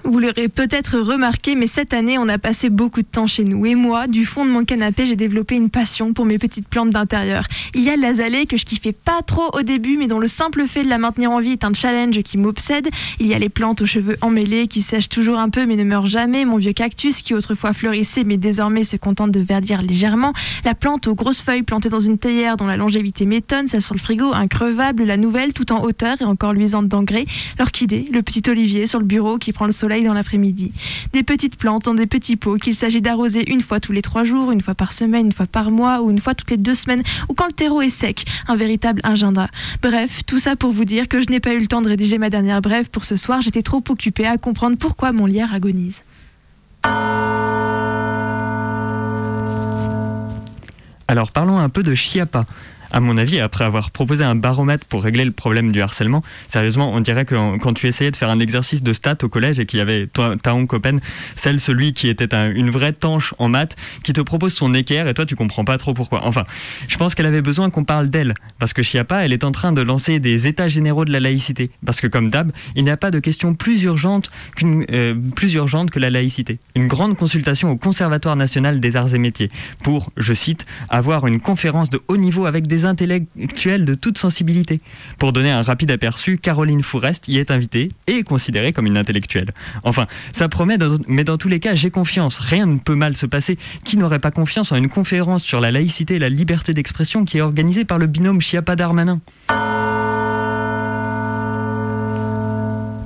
Vous 0.07 0.19
l'aurez 0.19 0.49
peut-être 0.49 0.99
remarqué, 0.99 1.55
mais 1.55 1.65
cette 1.65 1.91
année, 1.91 2.19
on 2.19 2.29
a 2.29 2.37
passé 2.37 2.69
beaucoup 2.69 3.01
de 3.01 3.07
temps 3.07 3.25
chez 3.25 3.43
nous. 3.43 3.65
Et 3.65 3.73
moi, 3.73 4.05
du 4.05 4.23
fond 4.23 4.45
de 4.45 4.51
mon 4.51 4.63
canapé, 4.63 5.07
j'ai 5.07 5.15
développé 5.15 5.55
une 5.55 5.71
passion 5.71 6.13
pour 6.13 6.25
mes 6.25 6.37
petites 6.37 6.67
plantes 6.67 6.91
d'intérieur. 6.91 7.47
Il 7.73 7.81
y 7.81 7.89
a 7.89 7.95
l'azalée 7.95 8.45
que 8.45 8.55
je 8.55 8.65
kiffais 8.65 8.91
pas 8.91 9.23
trop 9.23 9.49
au 9.53 9.63
début, 9.63 9.97
mais 9.97 10.07
dont 10.07 10.19
le 10.19 10.27
simple 10.27 10.67
fait 10.67 10.83
de 10.83 10.89
la 10.89 10.99
maintenir 10.99 11.31
en 11.31 11.39
vie 11.39 11.53
est 11.53 11.63
un 11.63 11.73
challenge 11.73 12.21
qui 12.21 12.37
m'obsède. 12.37 12.87
Il 13.19 13.25
y 13.25 13.33
a 13.33 13.39
les 13.39 13.49
plantes 13.49 13.81
aux 13.81 13.87
cheveux 13.87 14.15
emmêlés 14.21 14.67
qui 14.67 14.83
sèchent 14.83 15.09
toujours 15.09 15.39
un 15.39 15.49
peu 15.49 15.65
mais 15.65 15.75
ne 15.75 15.83
meurent 15.83 16.05
jamais. 16.05 16.45
Mon 16.45 16.57
vieux 16.57 16.73
cactus 16.73 17.23
qui 17.23 17.33
autrefois 17.33 17.73
fleurissait 17.73 18.25
mais 18.25 18.37
désormais 18.37 18.83
se 18.83 18.97
contente 18.97 19.31
de 19.31 19.39
verdir 19.39 19.81
légèrement. 19.81 20.33
La 20.65 20.75
plante 20.75 21.07
aux 21.07 21.15
grosses 21.15 21.41
feuilles 21.41 21.63
plantée 21.63 21.89
dans 21.89 21.99
une 21.99 22.19
théière 22.19 22.57
dont 22.57 22.67
la 22.67 22.77
longévité 22.77 23.25
m'étonne, 23.25 23.67
ça 23.67 23.81
sent 23.81 23.95
le 23.95 23.99
frigo, 23.99 24.35
increvable, 24.35 25.03
la 25.03 25.17
nouvelle 25.17 25.55
tout 25.55 25.73
en 25.73 25.81
hauteur 25.81 26.21
et 26.21 26.25
encore 26.25 26.53
luisante 26.53 26.87
d'engrais. 26.87 27.25
L'orchidée, 27.57 28.05
le 28.13 28.21
petit 28.21 28.47
olivier 28.47 28.85
sur 28.85 28.99
le 28.99 29.05
bureau 29.05 29.39
qui 29.39 29.51
prend 29.51 29.65
le 29.65 29.71
soleil 29.71 29.94
dans 30.03 30.13
l'après-midi. 30.13 30.71
Des 31.13 31.23
petites 31.23 31.55
plantes 31.55 31.85
dans 31.85 31.93
des 31.93 32.07
petits 32.07 32.35
pots 32.35 32.57
qu'il 32.57 32.75
s'agit 32.75 33.01
d'arroser 33.01 33.49
une 33.51 33.61
fois 33.61 33.79
tous 33.79 33.91
les 33.91 34.01
trois 34.01 34.23
jours, 34.23 34.51
une 34.51 34.61
fois 34.61 34.75
par 34.75 34.93
semaine, 34.93 35.27
une 35.27 35.31
fois 35.31 35.45
par 35.45 35.71
mois 35.71 36.01
ou 36.01 36.11
une 36.11 36.19
fois 36.19 36.35
toutes 36.35 36.51
les 36.51 36.57
deux 36.57 36.75
semaines 36.75 37.03
ou 37.29 37.33
quand 37.33 37.47
le 37.47 37.53
terreau 37.53 37.81
est 37.81 37.89
sec. 37.89 38.25
Un 38.47 38.55
véritable 38.55 39.01
agenda. 39.03 39.49
Bref, 39.81 40.25
tout 40.25 40.39
ça 40.39 40.55
pour 40.55 40.71
vous 40.71 40.85
dire 40.85 41.07
que 41.07 41.21
je 41.21 41.29
n'ai 41.29 41.39
pas 41.39 41.53
eu 41.53 41.59
le 41.59 41.67
temps 41.67 41.81
de 41.81 41.89
rédiger 41.89 42.17
ma 42.17 42.29
dernière 42.29 42.61
brève 42.61 42.89
pour 42.89 43.05
ce 43.05 43.15
soir. 43.15 43.41
J'étais 43.41 43.61
trop 43.61 43.83
occupée 43.89 44.25
à 44.25 44.37
comprendre 44.37 44.77
pourquoi 44.77 45.11
mon 45.11 45.25
lierre 45.25 45.53
agonise. 45.53 46.03
Alors 51.07 51.31
parlons 51.31 51.57
un 51.59 51.69
peu 51.69 51.83
de 51.83 51.93
Chiapa 51.93 52.45
à 52.91 52.99
mon 52.99 53.17
avis, 53.17 53.39
après 53.39 53.63
avoir 53.63 53.91
proposé 53.91 54.23
un 54.23 54.35
baromètre 54.35 54.85
pour 54.85 55.03
régler 55.03 55.25
le 55.25 55.31
problème 55.31 55.71
du 55.71 55.81
harcèlement, 55.81 56.23
sérieusement, 56.47 56.91
on 56.93 56.99
dirait 56.99 57.25
que 57.25 57.57
quand 57.57 57.73
tu 57.73 57.87
essayais 57.87 58.11
de 58.11 58.15
faire 58.15 58.29
un 58.29 58.39
exercice 58.39 58.83
de 58.83 58.93
stats 58.93 59.17
au 59.23 59.29
collège 59.29 59.59
et 59.59 59.65
qu'il 59.65 59.79
y 59.79 59.81
avait 59.81 60.07
Taon 60.07 60.65
Copen, 60.65 60.99
celle, 61.35 61.59
celui 61.59 61.93
qui 61.93 62.07
était 62.07 62.33
une 62.51 62.69
vraie 62.69 62.93
tanche 62.93 63.33
en 63.39 63.49
maths, 63.49 63.75
qui 64.03 64.13
te 64.13 64.21
propose 64.21 64.53
son 64.53 64.73
équerre 64.73 65.07
et 65.07 65.13
toi 65.13 65.25
tu 65.25 65.35
comprends 65.35 65.65
pas 65.65 65.77
trop 65.77 65.93
pourquoi. 65.93 66.25
Enfin, 66.25 66.43
je 66.87 66.97
pense 66.97 67.15
qu'elle 67.15 67.25
avait 67.25 67.41
besoin 67.41 67.69
qu'on 67.69 67.83
parle 67.83 68.09
d'elle, 68.09 68.33
parce 68.59 68.73
que 68.73 68.83
Chiappa, 68.83 69.25
elle 69.25 69.33
est 69.33 69.43
en 69.43 69.51
train 69.51 69.71
de 69.71 69.81
lancer 69.81 70.19
des 70.19 70.47
états 70.47 70.67
généraux 70.67 71.05
de 71.05 71.11
la 71.11 71.19
laïcité. 71.19 71.69
Parce 71.85 72.01
que 72.01 72.07
comme 72.07 72.29
d'hab, 72.29 72.51
il 72.75 72.83
n'y 72.83 72.89
a 72.89 72.97
pas 72.97 73.11
de 73.11 73.19
question 73.19 73.53
plus 73.53 73.83
urgente, 73.83 74.31
euh, 74.63 75.15
plus 75.35 75.53
urgente 75.53 75.91
que 75.91 75.99
la 75.99 76.09
laïcité. 76.09 76.59
Une 76.75 76.87
grande 76.87 77.15
consultation 77.15 77.71
au 77.71 77.77
Conservatoire 77.77 78.35
national 78.35 78.79
des 78.79 78.95
arts 78.95 79.13
et 79.13 79.19
métiers 79.19 79.49
pour, 79.83 80.11
je 80.17 80.33
cite, 80.33 80.65
avoir 80.89 81.27
une 81.27 81.39
conférence 81.39 81.89
de 81.89 82.01
haut 82.07 82.17
niveau 82.17 82.45
avec 82.45 82.67
des 82.67 82.74
intellectuels 82.83 83.85
de 83.85 83.95
toute 83.95 84.17
sensibilité. 84.17 84.81
Pour 85.17 85.31
donner 85.31 85.51
un 85.51 85.61
rapide 85.61 85.91
aperçu, 85.91 86.37
Caroline 86.37 86.83
Fourest 86.83 87.29
y 87.29 87.37
est 87.37 87.51
invitée 87.51 87.89
et 88.07 88.17
est 88.17 88.23
considérée 88.23 88.73
comme 88.73 88.87
une 88.87 88.97
intellectuelle. 88.97 89.53
Enfin, 89.83 90.07
ça 90.33 90.49
promet, 90.49 90.77
mais 91.07 91.23
dans 91.23 91.37
tous 91.37 91.47
les 91.47 91.61
cas, 91.61 91.75
j'ai 91.75 91.91
confiance. 91.91 92.37
Rien 92.37 92.65
ne 92.65 92.77
peut 92.77 92.95
mal 92.95 93.15
se 93.15 93.25
passer. 93.25 93.57
Qui 93.83 93.97
n'aurait 93.97 94.19
pas 94.19 94.31
confiance 94.31 94.71
en 94.71 94.75
une 94.75 94.89
conférence 94.89 95.43
sur 95.43 95.61
la 95.61 95.71
laïcité 95.71 96.15
et 96.15 96.19
la 96.19 96.29
liberté 96.29 96.73
d'expression 96.73 97.23
qui 97.23 97.37
est 97.37 97.41
organisée 97.41 97.85
par 97.85 97.97
le 97.97 98.07
binôme 98.07 98.41
Chiappa-Darmanin 98.41 99.19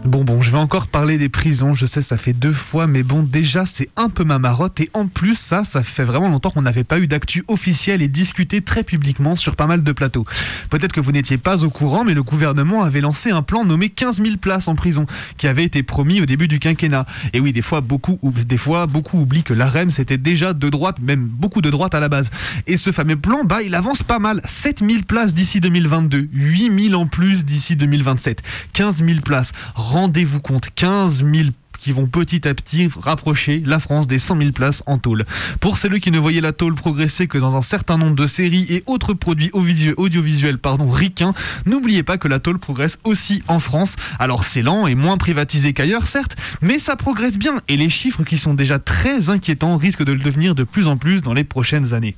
Bon, 0.09 0.23
bon, 0.23 0.41
je 0.41 0.49
vais 0.49 0.57
encore 0.57 0.87
parler 0.87 1.19
des 1.19 1.29
prisons. 1.29 1.75
Je 1.75 1.85
sais, 1.85 2.01
ça 2.01 2.17
fait 2.17 2.33
deux 2.33 2.51
fois, 2.51 2.87
mais 2.87 3.03
bon, 3.03 3.21
déjà, 3.21 3.67
c'est 3.67 3.89
un 3.95 4.09
peu 4.09 4.23
ma 4.23 4.39
marotte. 4.39 4.79
Et 4.79 4.89
en 4.95 5.05
plus, 5.05 5.35
ça, 5.35 5.63
ça 5.63 5.83
fait 5.83 6.03
vraiment 6.03 6.29
longtemps 6.29 6.49
qu'on 6.49 6.63
n'avait 6.63 6.83
pas 6.83 6.97
eu 6.97 7.05
d'actu 7.05 7.43
officielle 7.47 8.01
et 8.01 8.07
discuté 8.07 8.61
très 8.61 8.81
publiquement 8.81 9.35
sur 9.35 9.55
pas 9.55 9.67
mal 9.67 9.83
de 9.83 9.91
plateaux. 9.91 10.25
Peut-être 10.71 10.93
que 10.93 10.99
vous 10.99 11.11
n'étiez 11.11 11.37
pas 11.37 11.63
au 11.63 11.69
courant, 11.69 12.05
mais 12.05 12.15
le 12.15 12.23
gouvernement 12.23 12.81
avait 12.81 13.01
lancé 13.01 13.29
un 13.29 13.43
plan 13.43 13.65
nommé 13.65 13.89
15 13.89 14.19
000 14.19 14.37
places 14.37 14.67
en 14.67 14.73
prison, 14.73 15.05
qui 15.37 15.45
avait 15.45 15.63
été 15.63 15.83
promis 15.83 16.21
au 16.21 16.25
début 16.25 16.47
du 16.47 16.57
quinquennat. 16.57 17.05
Et 17.33 17.39
oui, 17.39 17.53
des 17.53 17.61
fois, 17.61 17.81
beaucoup, 17.81 18.19
des 18.23 18.57
fois, 18.57 18.87
beaucoup 18.87 19.19
oublient 19.19 19.43
que 19.43 19.53
l'AREM, 19.53 19.91
c'était 19.91 20.17
déjà 20.17 20.53
de 20.53 20.69
droite, 20.69 20.97
même 21.03 21.21
beaucoup 21.21 21.61
de 21.61 21.69
droite 21.69 21.93
à 21.93 21.99
la 21.99 22.09
base. 22.09 22.31
Et 22.65 22.77
ce 22.77 22.91
fameux 22.91 23.15
plan, 23.15 23.43
bah, 23.43 23.61
il 23.61 23.75
avance 23.75 24.01
pas 24.01 24.17
mal. 24.17 24.41
7 24.45 24.79
000 24.79 25.03
places 25.07 25.35
d'ici 25.35 25.59
2022, 25.59 26.29
8 26.33 26.89
000 26.89 26.99
en 26.99 27.05
plus 27.05 27.45
d'ici 27.45 27.75
2027, 27.75 28.41
15 28.73 29.05
000 29.05 29.19
places 29.19 29.51
rendez-vous 29.99 30.39
compte, 30.39 30.69
15 30.75 31.25
000 31.25 31.49
qui 31.77 31.91
vont 31.91 32.07
petit 32.07 32.47
à 32.47 32.53
petit 32.53 32.87
rapprocher 33.01 33.61
la 33.65 33.81
France 33.81 34.07
des 34.07 34.17
100 34.17 34.37
000 34.37 34.51
places 34.53 34.81
en 34.85 34.97
tôle. 34.97 35.25
Pour 35.59 35.77
celles 35.77 35.99
qui 35.99 36.09
ne 36.09 36.19
voyaient 36.19 36.39
la 36.39 36.53
tôle 36.53 36.73
progresser 36.73 37.27
que 37.27 37.37
dans 37.37 37.57
un 37.57 37.61
certain 37.61 37.97
nombre 37.97 38.15
de 38.15 38.25
séries 38.25 38.65
et 38.69 38.81
autres 38.85 39.13
produits 39.13 39.51
audiovisuels 39.53 40.57
pardon, 40.57 40.89
ricains, 40.89 41.33
n'oubliez 41.65 42.03
pas 42.03 42.17
que 42.17 42.29
la 42.29 42.39
tôle 42.39 42.59
progresse 42.59 42.97
aussi 43.03 43.43
en 43.49 43.59
France. 43.59 43.97
Alors 44.19 44.45
c'est 44.45 44.61
lent 44.61 44.87
et 44.87 44.95
moins 44.95 45.17
privatisé 45.17 45.73
qu'ailleurs 45.73 46.07
certes, 46.07 46.37
mais 46.61 46.79
ça 46.79 46.95
progresse 46.95 47.37
bien 47.37 47.59
et 47.67 47.75
les 47.75 47.89
chiffres 47.89 48.23
qui 48.23 48.37
sont 48.37 48.53
déjà 48.53 48.79
très 48.79 49.29
inquiétants 49.29 49.75
risquent 49.75 50.05
de 50.05 50.13
le 50.13 50.19
devenir 50.19 50.55
de 50.55 50.63
plus 50.63 50.87
en 50.87 50.95
plus 50.95 51.21
dans 51.21 51.33
les 51.33 51.43
prochaines 51.43 51.93
années. 51.93 52.15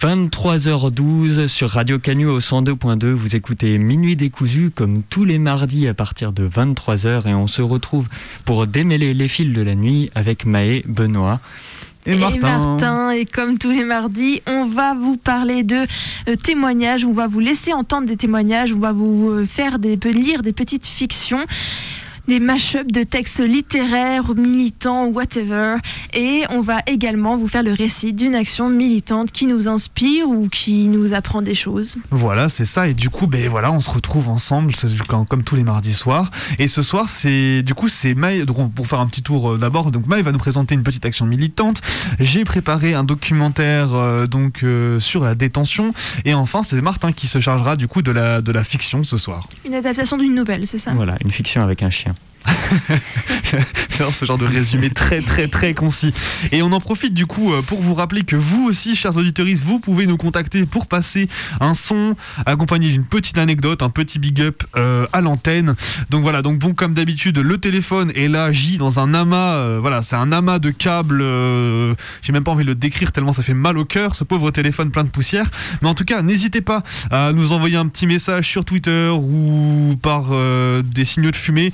23h12 0.00 1.48
sur 1.48 1.70
Radio 1.70 1.98
Canu 1.98 2.26
au 2.26 2.40
102.2. 2.40 3.06
Vous 3.12 3.36
écoutez 3.36 3.78
Minuit 3.78 4.16
décousu 4.16 4.70
comme 4.74 5.02
tous 5.08 5.24
les 5.24 5.38
mardis 5.38 5.88
à 5.88 5.94
partir 5.94 6.32
de 6.32 6.48
23h 6.48 7.28
et 7.28 7.34
on 7.34 7.46
se 7.46 7.62
retrouve 7.62 8.06
pour 8.44 8.66
démêler 8.66 9.14
les 9.14 9.28
fils 9.28 9.52
de 9.52 9.62
la 9.62 9.74
nuit 9.74 10.10
avec 10.14 10.46
Maë 10.46 10.82
Benoît. 10.86 11.40
Et 12.06 12.16
Martin. 12.16 13.10
Et 13.10 13.24
comme 13.24 13.56
tous 13.56 13.70
les 13.70 13.84
mardis, 13.84 14.42
on 14.46 14.66
va 14.66 14.94
vous 14.94 15.16
parler 15.16 15.62
de 15.62 15.86
euh, 16.28 16.36
témoignages, 16.36 17.04
on 17.04 17.12
va 17.12 17.28
vous 17.28 17.40
laisser 17.40 17.72
entendre 17.72 18.06
des 18.06 18.16
témoignages, 18.16 18.72
on 18.72 18.78
va 18.78 18.92
vous 18.92 19.30
euh, 19.30 19.46
faire 19.46 19.78
des, 19.78 19.96
lire 19.96 20.42
des 20.42 20.52
petites 20.52 20.86
fictions 20.86 21.46
des 22.28 22.40
mash-ups 22.40 22.92
de 22.92 23.02
textes 23.02 23.40
littéraires, 23.40 24.34
militants, 24.34 25.06
whatever. 25.06 25.76
Et 26.12 26.42
on 26.50 26.60
va 26.60 26.78
également 26.86 27.36
vous 27.36 27.48
faire 27.48 27.62
le 27.62 27.72
récit 27.72 28.12
d'une 28.12 28.34
action 28.34 28.68
militante 28.68 29.32
qui 29.32 29.46
nous 29.46 29.68
inspire 29.68 30.28
ou 30.28 30.48
qui 30.48 30.88
nous 30.88 31.14
apprend 31.14 31.42
des 31.42 31.54
choses. 31.54 31.96
Voilà, 32.10 32.48
c'est 32.48 32.64
ça. 32.64 32.88
Et 32.88 32.94
du 32.94 33.10
coup, 33.10 33.26
ben 33.26 33.48
voilà, 33.48 33.72
on 33.72 33.80
se 33.80 33.90
retrouve 33.90 34.28
ensemble 34.28 34.72
comme 35.28 35.42
tous 35.42 35.56
les 35.56 35.64
mardis 35.64 35.92
soirs. 35.94 36.30
Et 36.58 36.68
ce 36.68 36.82
soir, 36.82 37.08
c'est 37.08 37.62
du 37.62 37.74
coup 37.74 37.88
c'est 37.88 38.14
Maï. 38.14 38.44
Donc 38.44 38.72
pour 38.74 38.86
faire 38.86 39.00
un 39.00 39.06
petit 39.06 39.22
tour 39.22 39.52
euh, 39.52 39.58
d'abord, 39.58 39.90
donc 39.90 40.06
Maï 40.06 40.22
va 40.22 40.32
nous 40.32 40.38
présenter 40.38 40.74
une 40.74 40.82
petite 40.82 41.04
action 41.04 41.26
militante. 41.26 41.80
J'ai 42.20 42.44
préparé 42.44 42.94
un 42.94 43.04
documentaire 43.04 43.94
euh, 43.94 44.26
donc 44.26 44.62
euh, 44.62 44.98
sur 44.98 45.24
la 45.24 45.34
détention. 45.34 45.92
Et 46.24 46.34
enfin, 46.34 46.62
c'est 46.62 46.80
Martin 46.80 47.12
qui 47.12 47.26
se 47.26 47.40
chargera 47.40 47.76
du 47.76 47.88
coup 47.88 48.02
de 48.02 48.10
la 48.10 48.40
de 48.40 48.52
la 48.52 48.64
fiction 48.64 49.02
ce 49.02 49.16
soir. 49.16 49.48
Une 49.64 49.74
adaptation 49.74 50.16
d'une 50.16 50.34
nouvelle, 50.34 50.66
c'est 50.66 50.78
ça? 50.78 50.92
Voilà, 50.94 51.16
une 51.24 51.30
fiction 51.30 51.62
avec 51.62 51.82
un 51.82 51.90
chien. 51.90 52.13
Genre 53.90 54.14
ce 54.14 54.24
genre 54.24 54.38
de 54.38 54.46
résumé 54.46 54.90
très 54.90 55.20
très 55.20 55.46
très 55.46 55.74
concis. 55.74 56.12
Et 56.52 56.62
on 56.62 56.72
en 56.72 56.80
profite 56.80 57.14
du 57.14 57.26
coup 57.26 57.52
euh, 57.52 57.62
pour 57.62 57.80
vous 57.80 57.94
rappeler 57.94 58.22
que 58.22 58.36
vous 58.36 58.66
aussi, 58.66 58.96
chers 58.96 59.16
auditeurs, 59.16 59.46
vous 59.64 59.78
pouvez 59.78 60.06
nous 60.06 60.16
contacter 60.16 60.66
pour 60.66 60.86
passer 60.86 61.28
un 61.60 61.74
son 61.74 62.16
accompagné 62.46 62.90
d'une 62.90 63.04
petite 63.04 63.38
anecdote, 63.38 63.82
un 63.82 63.90
petit 63.90 64.18
big 64.18 64.40
up 64.40 64.64
euh, 64.76 65.06
à 65.12 65.20
l'antenne. 65.20 65.74
Donc 66.10 66.22
voilà, 66.22 66.42
donc 66.42 66.58
bon 66.58 66.74
comme 66.74 66.94
d'habitude, 66.94 67.38
le 67.38 67.58
téléphone 67.58 68.10
est 68.16 68.28
là, 68.28 68.50
J 68.52 68.78
dans 68.78 68.98
un 68.98 69.14
amas. 69.14 69.56
Euh, 69.56 69.78
voilà, 69.80 70.02
c'est 70.02 70.16
un 70.16 70.32
amas 70.32 70.58
de 70.58 70.70
câbles. 70.70 71.22
J'ai 72.22 72.32
même 72.32 72.44
pas 72.44 72.52
envie 72.52 72.64
de 72.64 72.70
le 72.70 72.74
décrire 72.74 73.12
tellement 73.12 73.32
ça 73.32 73.42
fait 73.42 73.54
mal 73.54 73.78
au 73.78 73.84
cœur, 73.84 74.14
ce 74.14 74.24
pauvre 74.24 74.50
téléphone 74.50 74.90
plein 74.90 75.04
de 75.04 75.10
poussière. 75.10 75.50
Mais 75.82 75.88
en 75.88 75.94
tout 75.94 76.04
cas, 76.04 76.22
n'hésitez 76.22 76.62
pas 76.62 76.82
à 77.10 77.32
nous 77.32 77.52
envoyer 77.52 77.76
un 77.76 77.86
petit 77.86 78.06
message 78.06 78.48
sur 78.48 78.64
Twitter 78.64 79.10
ou 79.10 79.96
par 80.02 80.30
des 80.82 81.04
signaux 81.04 81.30
de 81.30 81.36
fumée 81.36 81.72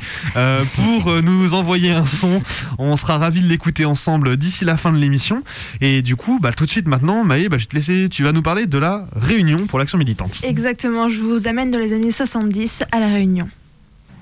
pour 0.74 1.08
euh, 1.08 1.20
nous 1.22 1.54
envoyer 1.54 1.92
un 1.92 2.06
son. 2.06 2.42
On 2.78 2.96
sera 2.96 3.18
ravis 3.18 3.40
de 3.40 3.48
l'écouter 3.48 3.84
ensemble 3.84 4.36
d'ici 4.36 4.64
la 4.64 4.76
fin 4.76 4.92
de 4.92 4.98
l'émission. 4.98 5.42
Et 5.80 6.02
du 6.02 6.16
coup, 6.16 6.38
bah, 6.40 6.52
tout 6.52 6.64
de 6.64 6.70
suite 6.70 6.86
maintenant, 6.86 7.24
Maë, 7.24 7.48
bah, 7.48 7.58
je 7.58 7.64
vais 7.64 7.68
te 7.68 7.76
laisser. 7.76 8.08
Tu 8.10 8.22
vas 8.22 8.32
nous 8.32 8.42
parler 8.42 8.66
de 8.66 8.78
la 8.78 9.06
Réunion 9.14 9.66
pour 9.66 9.78
l'action 9.78 9.98
militante. 9.98 10.38
Exactement, 10.42 11.08
je 11.08 11.20
vous 11.20 11.48
amène 11.48 11.70
dans 11.70 11.78
les 11.78 11.92
années 11.92 12.12
70 12.12 12.84
à 12.92 13.00
la 13.00 13.08
Réunion. 13.08 13.48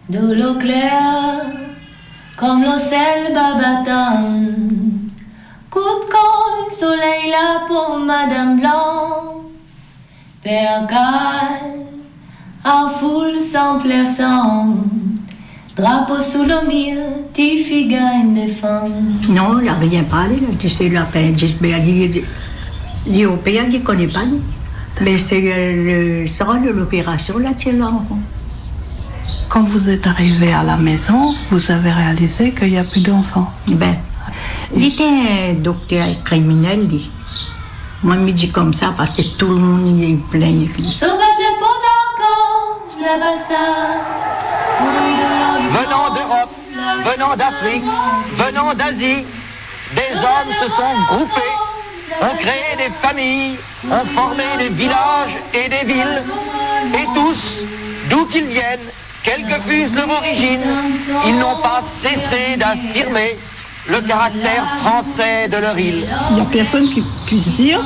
De 0.09 0.35
l'eau 0.35 0.55
claire, 0.55 1.45
comme 2.37 2.63
l'océan 2.63 3.33
babatam. 3.35 4.55
Coup 5.71 5.81
de 5.81 6.73
soleil 6.73 7.31
là 7.31 7.67
pour 7.67 7.99
Madame 7.99 8.59
Blanc. 8.59 9.45
Père 10.43 10.87
en 12.65 12.89
foule 12.89 13.41
sans 13.41 13.79
plaisant. 13.79 14.88
Drapeau 15.79 16.21
sous 16.21 16.43
le 16.43 16.67
tu 17.33 17.43
une 17.43 18.35
des 18.35 18.49
femmes. 18.49 19.21
Non, 19.29 19.61
il 19.61 19.67
n'a 19.67 19.75
rien 19.75 20.03
parlé. 20.03 20.35
Là. 20.35 20.49
Tu 20.59 20.69
sais, 20.69 20.89
la 20.89 21.05
il 23.07 23.79
ne 23.81 23.85
connaît 23.85 24.09
pas. 24.09 24.25
Mais 25.01 25.17
c'est 25.19 25.41
le 25.41 26.27
sort 26.27 26.57
de 26.57 26.71
l'opération, 26.71 27.39
là, 27.39 27.51
tu 27.57 27.71
Quand 29.49 29.63
vous 29.63 29.89
êtes 29.89 30.07
arrivé 30.09 30.53
à 30.53 30.65
la 30.65 30.77
maison, 30.77 31.37
vous 31.53 31.71
avez 31.71 31.93
réalisé 31.93 32.51
qu'il 32.51 32.71
n'y 32.71 32.79
a 32.79 32.85
plus 32.85 33.03
d'enfants 33.03 33.49
Ben, 33.69 33.95
il 34.75 34.85
était 34.85 35.05
un 35.05 35.55
docteur 35.55 36.07
criminel, 36.25 36.89
dit. 36.89 37.09
Moi, 38.03 38.17
je 38.17 38.21
me 38.21 38.33
dis 38.33 38.51
comme 38.51 38.73
ça 38.73 38.93
parce 38.97 39.15
que 39.15 39.23
tout 39.37 39.49
le 39.49 39.61
monde 39.61 40.03
est 40.03 40.31
plein. 40.31 40.67
Sauve 40.81 41.19
la 41.19 41.55
pose 41.61 41.87
encore, 42.17 42.89
je 42.97 43.05
la 43.05 43.39
ça 43.39 44.28
venant 44.79 46.11
d'Europe, 46.11 46.51
venant 47.05 47.37
d'Afrique, 47.37 47.85
venant 48.37 48.75
d'Asie, 48.75 49.25
des 49.95 50.19
hommes 50.19 50.53
se 50.61 50.69
sont 50.71 50.95
groupés, 51.09 51.55
ont 52.21 52.37
créé 52.37 52.77
des 52.77 52.93
familles, 53.07 53.59
ont 53.91 54.05
formé 54.05 54.45
des 54.59 54.69
villages 54.69 55.39
et 55.55 55.69
des 55.69 55.93
villes, 55.93 56.23
et 56.95 57.07
tous, 57.15 57.63
d'où 58.11 58.25
qu'ils 58.27 58.47
viennent, 58.47 58.89
quelle 59.23 59.45
que 59.45 59.61
fût 59.61 59.95
leur 59.95 60.09
origine, 60.11 60.61
ils 61.27 61.39
n'ont 61.39 61.57
pas 61.57 61.81
cessé 61.83 62.57
d'affirmer 62.57 63.37
le 63.89 64.01
caractère 64.07 64.65
français 64.83 65.49
de 65.49 65.57
leur 65.57 65.79
île. 65.79 66.07
Il 66.31 66.37
n'y 66.37 66.41
a 66.43 66.45
personne 66.45 66.89
qui 66.91 67.03
puisse 67.27 67.53
dire 67.53 67.81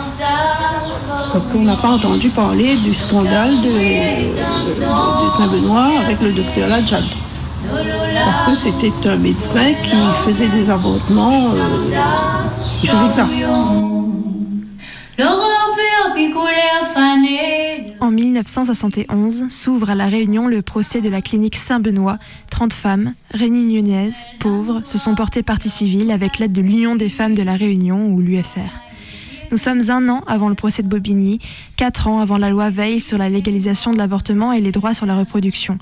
qu'on 1.52 1.62
n'a 1.62 1.76
pas 1.76 1.88
entendu 1.88 2.28
parler 2.28 2.76
du 2.76 2.94
scandale 2.94 3.60
de, 3.62 5.30
Saint-Benoît 5.30 5.90
avec 6.04 6.20
le 6.20 6.32
docteur 6.32 6.68
Ladjad. 6.68 7.04
Parce 8.24 8.42
que 8.42 8.54
c'était 8.54 8.92
un 9.08 9.16
médecin 9.16 9.72
qui 9.82 9.96
faisait 10.26 10.48
des 10.48 10.68
avortements. 10.68 11.50
Euh, 11.54 11.94
il 12.82 12.88
faisait 12.88 13.06
que 13.06 13.12
ça. 13.12 13.26
En 18.00 18.10
1971 18.10 19.46
s'ouvre 19.48 19.90
à 19.90 19.94
La 19.94 20.06
Réunion 20.06 20.48
le 20.48 20.60
procès 20.62 21.00
de 21.00 21.08
la 21.08 21.22
clinique 21.22 21.56
Saint-Benoît. 21.56 22.18
30 22.50 22.72
femmes, 22.72 23.14
Nunez, 23.38 24.10
pauvres, 24.40 24.80
se 24.84 24.98
sont 24.98 25.14
portées 25.14 25.42
partie 25.42 25.70
civile 25.70 26.10
avec 26.10 26.38
l'aide 26.38 26.52
de 26.52 26.60
l'Union 26.60 26.96
des 26.96 27.08
femmes 27.08 27.34
de 27.34 27.42
La 27.42 27.54
Réunion 27.54 28.08
ou 28.08 28.20
l'UFR. 28.20 28.70
Nous 29.52 29.58
sommes 29.58 29.90
un 29.90 30.08
an 30.08 30.22
avant 30.26 30.48
le 30.48 30.54
procès 30.54 30.82
de 30.82 30.88
Bobigny, 30.88 31.38
quatre 31.76 32.08
ans 32.08 32.20
avant 32.20 32.38
la 32.38 32.50
loi 32.50 32.70
Veil 32.70 33.00
sur 33.00 33.18
la 33.18 33.28
légalisation 33.28 33.92
de 33.92 33.98
l'avortement 33.98 34.52
et 34.52 34.60
les 34.60 34.72
droits 34.72 34.94
sur 34.94 35.06
la 35.06 35.14
reproduction. 35.14 35.78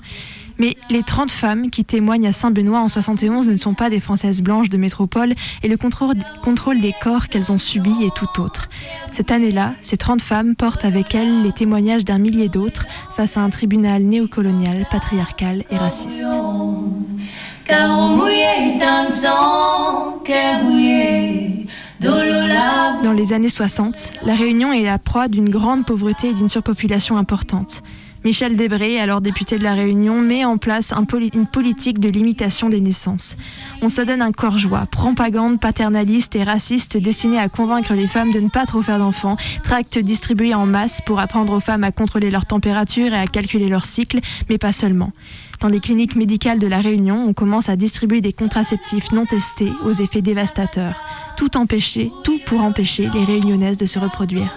Mais 0.61 0.77
les 0.91 1.01
30 1.01 1.31
femmes 1.31 1.71
qui 1.71 1.83
témoignent 1.83 2.27
à 2.27 2.33
Saint-Benoît 2.33 2.81
en 2.81 2.87
71 2.87 3.47
ne 3.47 3.57
sont 3.57 3.73
pas 3.73 3.89
des 3.89 3.99
Françaises 3.99 4.43
blanches 4.43 4.69
de 4.69 4.77
métropole 4.77 5.33
et 5.63 5.67
le 5.67 5.75
contrôle, 5.75 6.79
des 6.79 6.93
corps 7.01 7.29
qu'elles 7.29 7.51
ont 7.51 7.57
subis 7.57 8.03
est 8.03 8.15
tout 8.15 8.39
autre. 8.39 8.69
Cette 9.11 9.31
année-là, 9.31 9.73
ces 9.81 9.97
30 9.97 10.21
femmes 10.21 10.55
portent 10.55 10.85
avec 10.85 11.15
elles 11.15 11.41
les 11.41 11.51
témoignages 11.51 12.05
d'un 12.05 12.19
millier 12.19 12.47
d'autres 12.47 12.85
face 13.15 13.37
à 13.37 13.41
un 13.41 13.49
tribunal 13.49 14.03
néocolonial, 14.03 14.85
patriarcal 14.91 15.63
et 15.71 15.77
raciste. 15.77 16.23
Dans 23.03 23.13
les 23.13 23.33
années 23.33 23.49
60, 23.49 24.11
la 24.23 24.35
Réunion 24.35 24.71
est 24.71 24.83
la 24.83 24.99
proie 24.99 25.27
d'une 25.27 25.49
grande 25.49 25.87
pauvreté 25.87 26.29
et 26.29 26.33
d'une 26.35 26.49
surpopulation 26.49 27.17
importante. 27.17 27.81
Michel 28.23 28.55
Debré, 28.55 28.99
alors 28.99 29.19
député 29.19 29.57
de 29.57 29.63
la 29.63 29.73
Réunion, 29.73 30.21
met 30.21 30.45
en 30.45 30.57
place 30.57 30.93
une 31.33 31.47
politique 31.47 31.99
de 31.99 32.07
limitation 32.07 32.69
des 32.69 32.79
naissances. 32.79 33.35
On 33.81 33.89
se 33.89 34.03
donne 34.03 34.21
un 34.21 34.31
corps 34.31 34.59
joie, 34.59 34.85
propagande 34.91 35.59
paternaliste 35.59 36.35
et 36.35 36.43
raciste 36.43 36.97
destinée 36.97 37.39
à 37.39 37.49
convaincre 37.49 37.93
les 37.93 38.05
femmes 38.05 38.31
de 38.31 38.39
ne 38.39 38.49
pas 38.49 38.65
trop 38.65 38.83
faire 38.83 38.99
d'enfants, 38.99 39.37
tracts 39.63 39.97
distribués 39.97 40.53
en 40.53 40.67
masse 40.67 41.01
pour 41.03 41.19
apprendre 41.19 41.53
aux 41.53 41.59
femmes 41.59 41.83
à 41.83 41.91
contrôler 41.91 42.29
leur 42.29 42.45
température 42.45 43.11
et 43.11 43.17
à 43.17 43.25
calculer 43.25 43.67
leur 43.67 43.85
cycle, 43.85 44.19
mais 44.49 44.59
pas 44.59 44.71
seulement. 44.71 45.13
Dans 45.59 45.69
les 45.69 45.79
cliniques 45.79 46.15
médicales 46.15 46.59
de 46.59 46.67
la 46.67 46.79
Réunion, 46.79 47.25
on 47.27 47.33
commence 47.33 47.69
à 47.69 47.75
distribuer 47.75 48.21
des 48.21 48.33
contraceptifs 48.33 49.11
non 49.11 49.25
testés 49.25 49.71
aux 49.83 49.93
effets 49.93 50.21
dévastateurs. 50.21 51.01
Tout 51.37 51.57
empêcher, 51.57 52.11
tout 52.23 52.39
pour 52.45 52.61
empêcher 52.61 53.09
les 53.13 53.23
réunionnaises 53.23 53.77
de 53.77 53.87
se 53.87 53.97
reproduire 53.97 54.53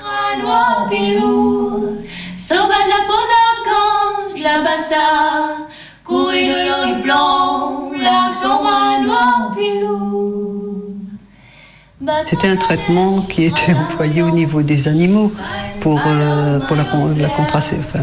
blanc, 3.75 4.37
jabassa, 4.37 5.67
couille 6.05 6.49
de 6.49 6.67
l'or 6.67 6.87
et 6.87 7.03
blanc, 7.03 7.91
l'accent 7.97 8.63
noir, 9.03 9.53
puis. 9.55 10.44
C'était 12.27 12.49
un 12.49 12.57
traitement 12.57 13.21
qui 13.23 13.45
était 13.45 13.75
employé 13.75 14.23
au 14.23 14.31
niveau 14.31 14.63
des 14.63 14.89
animaux 14.89 15.33
pour, 15.81 16.01
euh, 16.07 16.61
pour 16.61 16.77
la, 16.77 16.85
la 17.17 17.29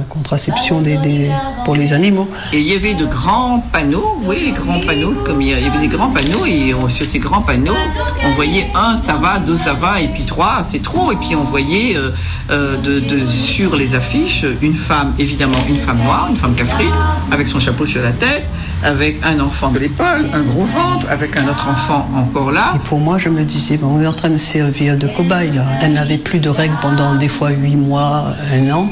contraception 0.07 0.81
des, 0.81 1.29
pour 1.65 1.75
les 1.75 1.93
animaux. 1.93 2.27
Et 2.53 2.59
il 2.59 2.67
y 2.67 2.75
avait 2.75 2.93
de 2.93 3.05
grands 3.05 3.59
panneaux, 3.71 4.19
oui, 4.23 4.37
les 4.45 4.51
grands 4.51 4.79
panneaux, 4.79 5.13
comme 5.25 5.41
il 5.41 5.49
y 5.49 5.53
avait 5.53 5.79
des 5.79 5.87
grands 5.87 6.09
panneaux, 6.09 6.45
et 6.45 6.73
sur 6.89 7.05
ces 7.05 7.19
grands 7.19 7.41
panneaux, 7.41 7.75
on 8.23 8.35
voyait 8.35 8.67
un, 8.75 8.97
ça 8.97 9.13
va, 9.13 9.39
deux, 9.39 9.57
ça 9.57 9.73
va, 9.73 10.01
et 10.01 10.07
puis 10.07 10.25
trois, 10.25 10.61
c'est 10.63 10.81
trop. 10.81 11.11
Et 11.11 11.15
puis 11.15 11.35
on 11.35 11.43
voyait 11.43 11.95
euh, 11.95 12.11
euh, 12.49 12.77
de, 12.77 13.29
sur 13.29 13.75
les 13.75 13.95
affiches 13.95 14.45
une 14.61 14.75
femme, 14.75 15.13
évidemment 15.19 15.57
une 15.67 15.79
femme 15.79 15.99
noire, 16.03 16.27
une 16.29 16.37
femme 16.37 16.55
cafrine, 16.55 16.93
avec 17.31 17.47
son 17.47 17.59
chapeau 17.59 17.85
sur 17.85 18.01
la 18.01 18.11
tête, 18.11 18.45
avec 18.83 19.19
un 19.23 19.39
enfant 19.39 19.69
de 19.69 19.79
l'épaule, 19.79 20.29
un 20.33 20.41
gros 20.41 20.65
ventre, 20.65 21.07
avec 21.09 21.37
un 21.37 21.47
autre 21.47 21.67
enfant 21.69 22.07
encore 22.15 22.51
là. 22.51 22.73
Et 22.75 22.79
pour 22.87 22.99
moi, 22.99 23.17
je 23.17 23.29
me 23.29 23.43
disais, 23.43 23.77
bon, 23.77 23.90
on 23.91 24.01
est 24.01 24.07
en 24.07 24.13
train 24.13 24.29
de 24.29 24.37
servir 24.37 24.97
de 24.97 25.07
cobaye. 25.07 25.51
Là. 25.51 25.65
Elle 25.81 25.93
n'avait 25.93 26.17
plus 26.17 26.39
de 26.39 26.49
règles 26.49 26.77
pendant 26.81 27.15
des 27.15 27.27
fois 27.27 27.49
huit 27.51 27.75
mois, 27.75 28.25
un 28.53 28.71
an. 28.71 28.89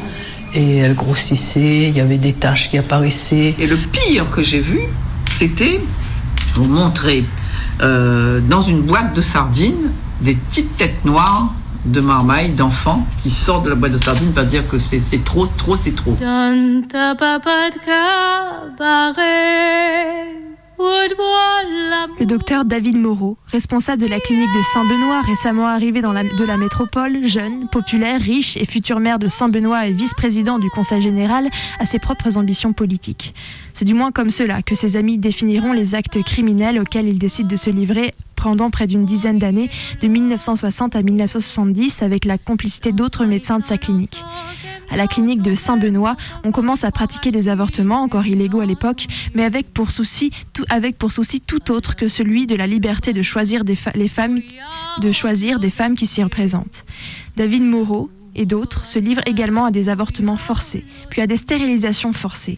Et 0.53 0.77
elle 0.77 0.95
grossissait, 0.95 1.89
il 1.89 1.95
y 1.95 2.01
avait 2.01 2.17
des 2.17 2.33
taches 2.33 2.69
qui 2.69 2.77
apparaissaient. 2.77 3.55
Et 3.59 3.67
le 3.67 3.77
pire 3.77 4.29
que 4.31 4.41
j'ai 4.41 4.59
vu, 4.59 4.79
c'était, 5.37 5.79
je 6.47 6.59
vous 6.59 6.65
montrer, 6.65 7.23
euh, 7.81 8.41
dans 8.41 8.61
une 8.61 8.81
boîte 8.81 9.13
de 9.13 9.21
sardines, 9.21 9.91
des 10.21 10.33
petites 10.33 10.75
têtes 10.75 11.05
noires 11.05 11.53
de 11.85 12.01
marmaille, 12.01 12.51
d'enfants 12.51 13.05
qui 13.23 13.29
sortent 13.29 13.63
de 13.65 13.69
la 13.69 13.75
boîte 13.75 13.93
de 13.93 13.97
sardines 13.97 14.33
pour 14.33 14.43
dire 14.43 14.67
que 14.67 14.79
c'est 14.79 14.99
c'est 14.99 15.23
trop, 15.23 15.45
trop, 15.45 15.77
c'est 15.77 15.95
trop. 15.95 16.17
Dans 16.19 16.81
ta 16.89 17.15
Le 22.19 22.25
docteur 22.25 22.63
David 22.63 22.95
Moreau, 22.95 23.37
responsable 23.47 24.01
de 24.01 24.07
la 24.07 24.19
clinique 24.21 24.53
de 24.55 24.61
Saint-Benoît, 24.73 25.21
récemment 25.21 25.67
arrivé 25.67 26.01
de 26.01 26.45
la 26.45 26.55
métropole, 26.57 27.25
jeune, 27.25 27.67
populaire, 27.67 28.21
riche 28.21 28.55
et 28.55 28.65
futur 28.65 29.01
maire 29.01 29.19
de 29.19 29.27
Saint-Benoît 29.27 29.87
et 29.87 29.91
vice-président 29.91 30.57
du 30.57 30.69
Conseil 30.69 31.01
général, 31.01 31.49
a 31.79 31.85
ses 31.85 31.99
propres 31.99 32.37
ambitions 32.37 32.71
politiques. 32.71 33.33
C'est 33.73 33.83
du 33.83 33.93
moins 33.93 34.11
comme 34.11 34.31
cela 34.31 34.61
que 34.61 34.73
ses 34.73 34.95
amis 34.95 35.17
définiront 35.17 35.73
les 35.73 35.95
actes 35.95 36.23
criminels 36.23 36.79
auxquels 36.79 37.09
il 37.09 37.19
décide 37.19 37.47
de 37.47 37.57
se 37.57 37.69
livrer 37.69 38.13
pendant 38.37 38.69
près 38.69 38.87
d'une 38.87 39.03
dizaine 39.03 39.37
d'années, 39.37 39.69
de 40.01 40.07
1960 40.07 40.95
à 40.95 41.01
1970, 41.01 42.03
avec 42.03 42.23
la 42.23 42.37
complicité 42.37 42.93
d'autres 42.93 43.25
médecins 43.25 43.59
de 43.59 43.63
sa 43.63 43.77
clinique. 43.77 44.23
À 44.91 44.97
la 44.97 45.07
clinique 45.07 45.41
de 45.41 45.53
Saint-Benoît, 45.53 46.15
on 46.43 46.51
commence 46.51 46.83
à 46.83 46.91
pratiquer 46.91 47.31
des 47.31 47.47
avortements, 47.47 48.01
encore 48.01 48.25
illégaux 48.25 48.61
à 48.61 48.65
l'époque, 48.65 49.07
mais 49.35 49.43
avec 49.43 49.73
pour, 49.73 49.91
souci, 49.91 50.31
tout, 50.53 51.71
autre 51.71 51.95
que 51.95 52.07
celui 52.07 52.47
de 52.47 52.55
la 52.55 52.67
liberté 52.67 53.13
de 53.13 53.21
choisir 53.21 53.63
femmes, 54.07 54.39
de 55.01 55.11
choisir 55.11 55.59
des 55.59 55.69
femmes 55.69 55.95
qui 55.95 56.07
s'y 56.07 56.23
représentent. 56.23 56.85
David 57.37 57.63
Moreau 57.63 58.09
et 58.35 58.45
d'autres 58.45 58.85
se 58.85 58.99
livrent 58.99 59.21
également 59.25 59.65
à 59.65 59.71
des 59.71 59.89
avortements 59.89 60.37
forcés, 60.37 60.85
puis 61.09 61.21
à 61.21 61.27
des 61.27 61.37
stérilisations 61.37 62.13
forcées. 62.13 62.57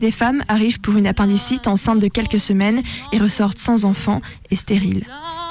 Des 0.00 0.10
femmes 0.10 0.44
arrivent 0.48 0.80
pour 0.80 0.96
une 0.96 1.06
appendicite 1.06 1.66
enceinte 1.66 1.98
de 1.98 2.08
quelques 2.08 2.40
semaines 2.40 2.82
et 3.12 3.18
ressortent 3.18 3.58
sans 3.58 3.84
enfant 3.84 4.20
et 4.50 4.56
stériles. 4.56 5.04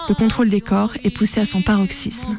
Le 0.09 0.15
contrôle 0.15 0.49
des 0.49 0.61
corps 0.61 0.93
est 1.03 1.09
poussé 1.09 1.41
à 1.41 1.45
son 1.45 1.61
paroxysme. 1.61 2.37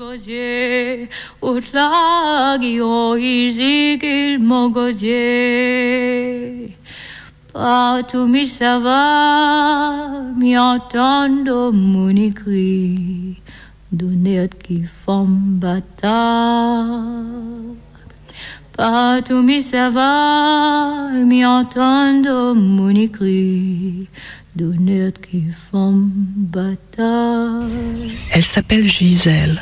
Elle 28.33 28.45
s'appelle 28.45 28.89
Gisèle. 28.89 29.61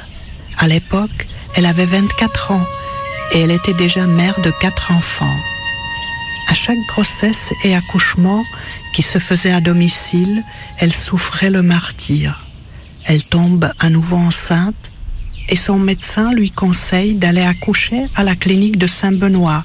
À 0.58 0.68
l'époque, 0.68 1.26
elle 1.54 1.64
avait 1.64 1.86
24 1.86 2.52
ans 2.52 2.66
et 3.32 3.40
elle 3.40 3.52
était 3.52 3.72
déjà 3.72 4.06
mère 4.06 4.38
de 4.42 4.52
quatre 4.60 4.92
enfants. 4.92 5.36
À 6.48 6.54
chaque 6.54 6.78
grossesse 6.86 7.54
et 7.64 7.74
accouchement 7.74 8.44
qui 8.92 9.00
se 9.00 9.18
faisait 9.18 9.52
à 9.52 9.62
domicile, 9.62 10.44
elle 10.78 10.92
souffrait 10.92 11.50
le 11.50 11.62
martyr. 11.62 12.46
Elle 13.06 13.24
tombe 13.24 13.70
à 13.78 13.88
nouveau 13.88 14.16
enceinte 14.16 14.92
et 15.48 15.56
son 15.56 15.78
médecin 15.78 16.32
lui 16.32 16.50
conseille 16.50 17.14
d'aller 17.14 17.42
accoucher 17.42 18.06
à 18.14 18.24
la 18.24 18.34
clinique 18.34 18.78
de 18.78 18.86
Saint-Benoît, 18.86 19.64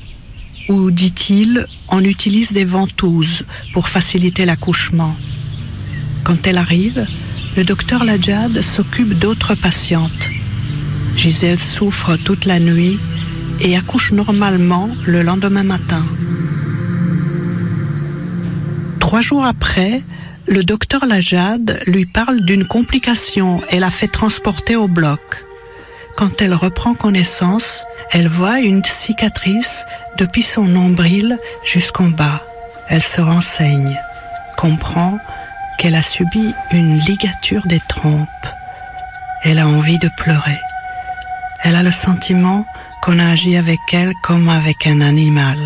où, 0.70 0.92
dit-il, 0.92 1.66
on 1.90 2.04
utilise 2.04 2.54
des 2.54 2.66
ventouses 2.66 3.44
pour 3.74 3.88
faciliter 3.88 4.46
l'accouchement. 4.46 5.16
Quand 6.24 6.48
elle 6.48 6.58
arrive, 6.58 7.06
le 7.58 7.64
docteur 7.64 8.04
Lajad 8.04 8.62
s'occupe 8.62 9.18
d'autres 9.18 9.56
patientes. 9.56 10.30
Gisèle 11.18 11.60
souffre 11.60 12.16
toute 12.16 12.46
la 12.46 12.60
nuit 12.60 12.98
et 13.60 13.76
accouche 13.76 14.12
normalement 14.12 14.90
le 15.06 15.24
lendemain 15.24 15.64
matin. 15.64 16.06
Trois 19.00 19.22
jours 19.22 19.46
après, 19.46 20.02
le 20.48 20.64
docteur 20.64 21.06
Lajad 21.06 21.82
lui 21.86 22.06
parle 22.06 22.46
d'une 22.46 22.66
complication 22.66 23.62
et 23.72 23.80
la 23.80 23.90
fait 23.90 24.08
transporter 24.08 24.76
au 24.76 24.88
bloc. 24.88 25.20
Quand 26.22 26.40
elle 26.40 26.54
reprend 26.54 26.94
connaissance, 26.94 27.84
elle 28.12 28.28
voit 28.28 28.60
une 28.60 28.86
cicatrice 28.86 29.86
depuis 30.20 30.44
son 30.44 30.66
nombril 30.66 31.40
jusqu'en 31.66 32.10
bas. 32.10 32.44
Elle 32.90 33.02
se 33.02 33.22
renseigne, 33.22 34.00
comprend 34.56 35.18
qu'elle 35.80 35.96
a 35.96 36.04
subi 36.04 36.54
une 36.74 37.00
ligature 37.00 37.66
des 37.66 37.80
trompes. 37.90 38.28
Elle 39.46 39.58
a 39.58 39.68
envie 39.68 39.98
de 39.98 40.12
pleurer. 40.16 40.60
Elle 41.64 41.76
a 41.76 41.82
le 41.82 41.92
sentiment 41.92 42.68
qu'on 43.02 43.18
a 43.18 43.32
agi 43.32 43.58
avec 43.58 43.80
elle 43.92 44.14
comme 44.22 44.48
avec 44.48 44.86
un 44.86 45.02
animal. 45.02 45.58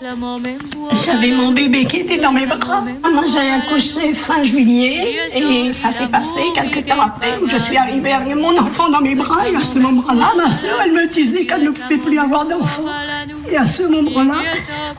J'avais 0.00 1.30
mon 1.30 1.52
bébé 1.52 1.84
qui 1.84 1.98
était 1.98 2.18
dans 2.18 2.32
mes 2.32 2.46
bras. 2.46 2.82
Moi, 3.12 3.24
j'ai 3.32 3.50
accouché 3.50 4.12
fin 4.12 4.42
juillet 4.42 5.16
et 5.34 5.72
ça 5.72 5.92
s'est 5.92 6.08
passé 6.08 6.40
quelques 6.54 6.86
temps 6.86 7.00
après 7.00 7.38
où 7.40 7.48
je 7.48 7.56
suis 7.56 7.76
arrivée 7.76 8.12
avec 8.12 8.34
mon 8.34 8.56
enfant 8.58 8.88
dans 8.88 9.00
mes 9.00 9.14
bras. 9.14 9.48
Et 9.48 9.54
à 9.54 9.64
ce 9.64 9.78
moment-là, 9.78 10.32
ma 10.36 10.50
soeur, 10.50 10.80
elle 10.84 10.92
me 10.92 11.06
disait 11.08 11.46
qu'elle 11.46 11.64
ne 11.64 11.70
pouvait 11.70 11.98
plus 11.98 12.18
avoir 12.18 12.46
d'enfant. 12.46 12.84
Et 13.50 13.56
à 13.56 13.64
ce 13.64 13.84
moment-là, 13.84 14.40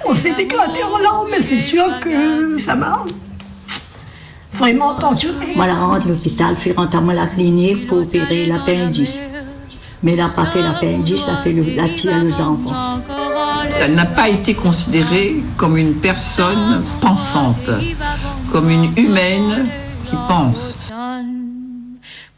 on 0.05 0.15
s'est 0.15 0.35
éclaté 0.37 0.83
en 0.83 0.97
larmes, 0.97 1.27
mais 1.29 1.41
c'est 1.41 1.59
sûr 1.59 1.99
que 1.99 2.57
ça 2.57 2.75
m'a 2.75 3.03
vraiment 4.53 4.95
torturée. 4.95 5.53
Voilà, 5.55 5.75
rentre 5.75 6.07
l'hôpital, 6.07 6.55
puis 6.55 6.71
rentre 6.71 6.97
à 6.97 7.01
moi 7.01 7.13
la 7.13 7.27
clinique 7.27 7.87
pour 7.87 7.99
opérer 7.99 8.45
l'appendice. 8.45 9.23
Mais 10.03 10.13
elle 10.13 10.19
n'a 10.19 10.29
pas 10.29 10.45
fait 10.45 10.61
l'appendice, 10.61 11.23
elle 11.27 11.33
a 11.33 11.37
fait 11.37 11.51
le, 11.51 11.63
la 11.75 11.89
tire 11.89 12.23
les 12.23 12.39
enfants. 12.39 12.99
Elle 13.79 13.95
n'a 13.95 14.05
pas 14.05 14.29
été 14.29 14.53
considérée 14.53 15.43
comme 15.57 15.77
une 15.77 15.95
personne 15.95 16.83
pensante, 17.01 17.69
comme 18.51 18.69
une 18.69 18.97
humaine 18.97 19.67
qui 20.09 20.15
pense. 20.27 20.75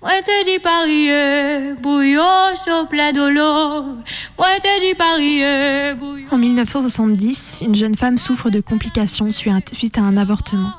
Moi 0.01 0.11
te 0.25 0.45
dis 0.45 0.59
parier, 0.59 1.73
bouillon 1.81 2.55
sur 2.55 2.87
plein 2.87 3.11
de 3.11 3.27
l'eau. 3.27 3.97
Moi 4.37 4.47
te 4.61 4.79
dis 4.79 4.95
parier, 4.95 5.93
bouillon. 5.99 6.27
En 6.31 6.37
1970, 6.37 7.63
une 7.65 7.75
jeune 7.75 7.95
femme 7.95 8.17
souffre 8.17 8.49
de 8.49 8.61
complications 8.61 9.31
suite 9.31 9.97
à 9.97 10.01
un 10.01 10.17
avortement. 10.17 10.71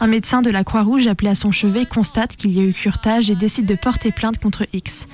Un 0.00 0.06
médecin 0.06 0.42
de 0.42 0.50
la 0.50 0.62
Croix-Rouge 0.62 1.08
appelé 1.08 1.30
à 1.30 1.34
son 1.34 1.50
chevet 1.50 1.86
constate 1.86 2.36
qu'il 2.36 2.52
y 2.52 2.60
a 2.60 2.62
eu 2.62 2.72
curetage 2.72 3.30
et 3.30 3.34
décide 3.34 3.66
de 3.66 3.74
porter 3.74 4.12
plainte 4.12 4.38
contre 4.38 4.66
X. 4.72 5.08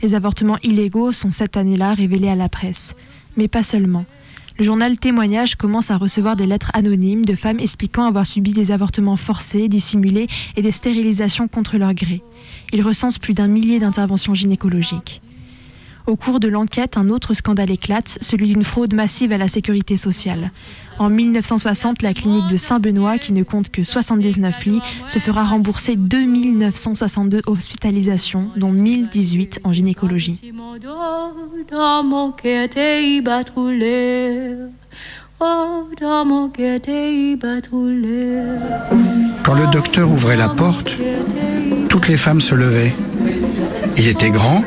Les 0.00 0.14
avortements 0.14 0.58
illégaux 0.62 1.10
sont 1.10 1.32
cette 1.32 1.56
année-là 1.56 1.94
révélés 1.94 2.28
à 2.28 2.36
la 2.36 2.48
presse. 2.48 2.94
Mais 3.36 3.48
pas 3.48 3.64
seulement. 3.64 4.04
Le 4.58 4.64
journal 4.64 4.98
Témoignage 4.98 5.54
commence 5.54 5.92
à 5.92 5.96
recevoir 5.96 6.34
des 6.34 6.44
lettres 6.44 6.72
anonymes 6.74 7.24
de 7.24 7.36
femmes 7.36 7.60
expliquant 7.60 8.06
avoir 8.06 8.26
subi 8.26 8.52
des 8.52 8.72
avortements 8.72 9.14
forcés, 9.14 9.68
dissimulés 9.68 10.26
et 10.56 10.62
des 10.62 10.72
stérilisations 10.72 11.46
contre 11.46 11.78
leur 11.78 11.94
gré. 11.94 12.22
Il 12.72 12.82
recense 12.82 13.18
plus 13.18 13.34
d'un 13.34 13.46
millier 13.46 13.78
d'interventions 13.78 14.34
gynécologiques. 14.34 15.22
Au 16.08 16.16
cours 16.16 16.40
de 16.40 16.48
l'enquête, 16.48 16.96
un 16.96 17.10
autre 17.10 17.34
scandale 17.34 17.70
éclate, 17.70 18.16
celui 18.22 18.46
d'une 18.46 18.64
fraude 18.64 18.94
massive 18.94 19.30
à 19.30 19.36
la 19.36 19.46
sécurité 19.46 19.98
sociale. 19.98 20.52
En 20.98 21.10
1960, 21.10 22.00
la 22.00 22.14
clinique 22.14 22.46
de 22.46 22.56
Saint-Benoît, 22.56 23.18
qui 23.18 23.34
ne 23.34 23.42
compte 23.42 23.68
que 23.68 23.82
79 23.82 24.64
lits, 24.64 24.80
se 25.06 25.18
fera 25.18 25.44
rembourser 25.44 25.96
2962 25.96 27.42
hospitalisations, 27.46 28.48
dont 28.56 28.72
1018 28.72 29.60
en 29.64 29.74
gynécologie. 29.74 30.40
Quand 39.44 39.54
le 39.54 39.70
docteur 39.70 40.10
ouvrait 40.10 40.38
la 40.38 40.48
porte, 40.48 40.96
toutes 41.90 42.08
les 42.08 42.16
femmes 42.16 42.40
se 42.40 42.54
levaient. 42.54 42.94
Il 43.98 44.08
était 44.08 44.30
grand 44.30 44.64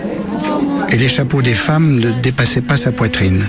et 0.92 0.98
les 0.98 1.08
chapeaux 1.08 1.42
des 1.42 1.54
femmes 1.54 2.00
ne 2.00 2.12
dépassaient 2.12 2.62
pas 2.62 2.78
sa 2.78 2.92
poitrine. 2.92 3.48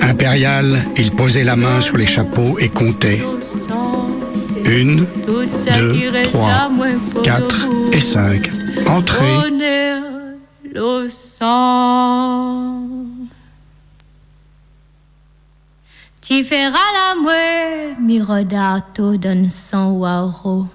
Impérial, 0.00 0.84
il 0.96 1.10
posait 1.10 1.44
la 1.44 1.56
main 1.56 1.80
sur 1.80 1.96
les 1.96 2.06
chapeaux 2.06 2.58
et 2.58 2.68
comptait. 2.68 3.22
Une, 4.64 5.06
deux, 5.26 6.12
trois, 6.24 6.70
quatre 7.22 7.66
et 7.92 8.00
cinq. 8.00 8.50
Entrée. 8.86 9.24
Tu 16.22 16.44
feras 16.44 16.92
la 16.94 17.20
mouette, 17.20 17.98
mi 17.98 18.20
rodato 18.20 19.16
donne 19.16 19.50
son 19.50 19.98
waro. 19.98 20.68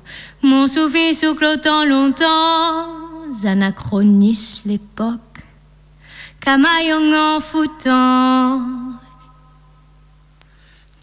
Mon 0.44 0.68
souffle 0.68 1.16
souclotant 1.16 1.86
longtemps, 1.86 2.86
anachronise 3.46 4.64
l'époque. 4.66 5.40
Camaillon 6.42 7.14
en 7.16 7.40
foutant. 7.40 8.87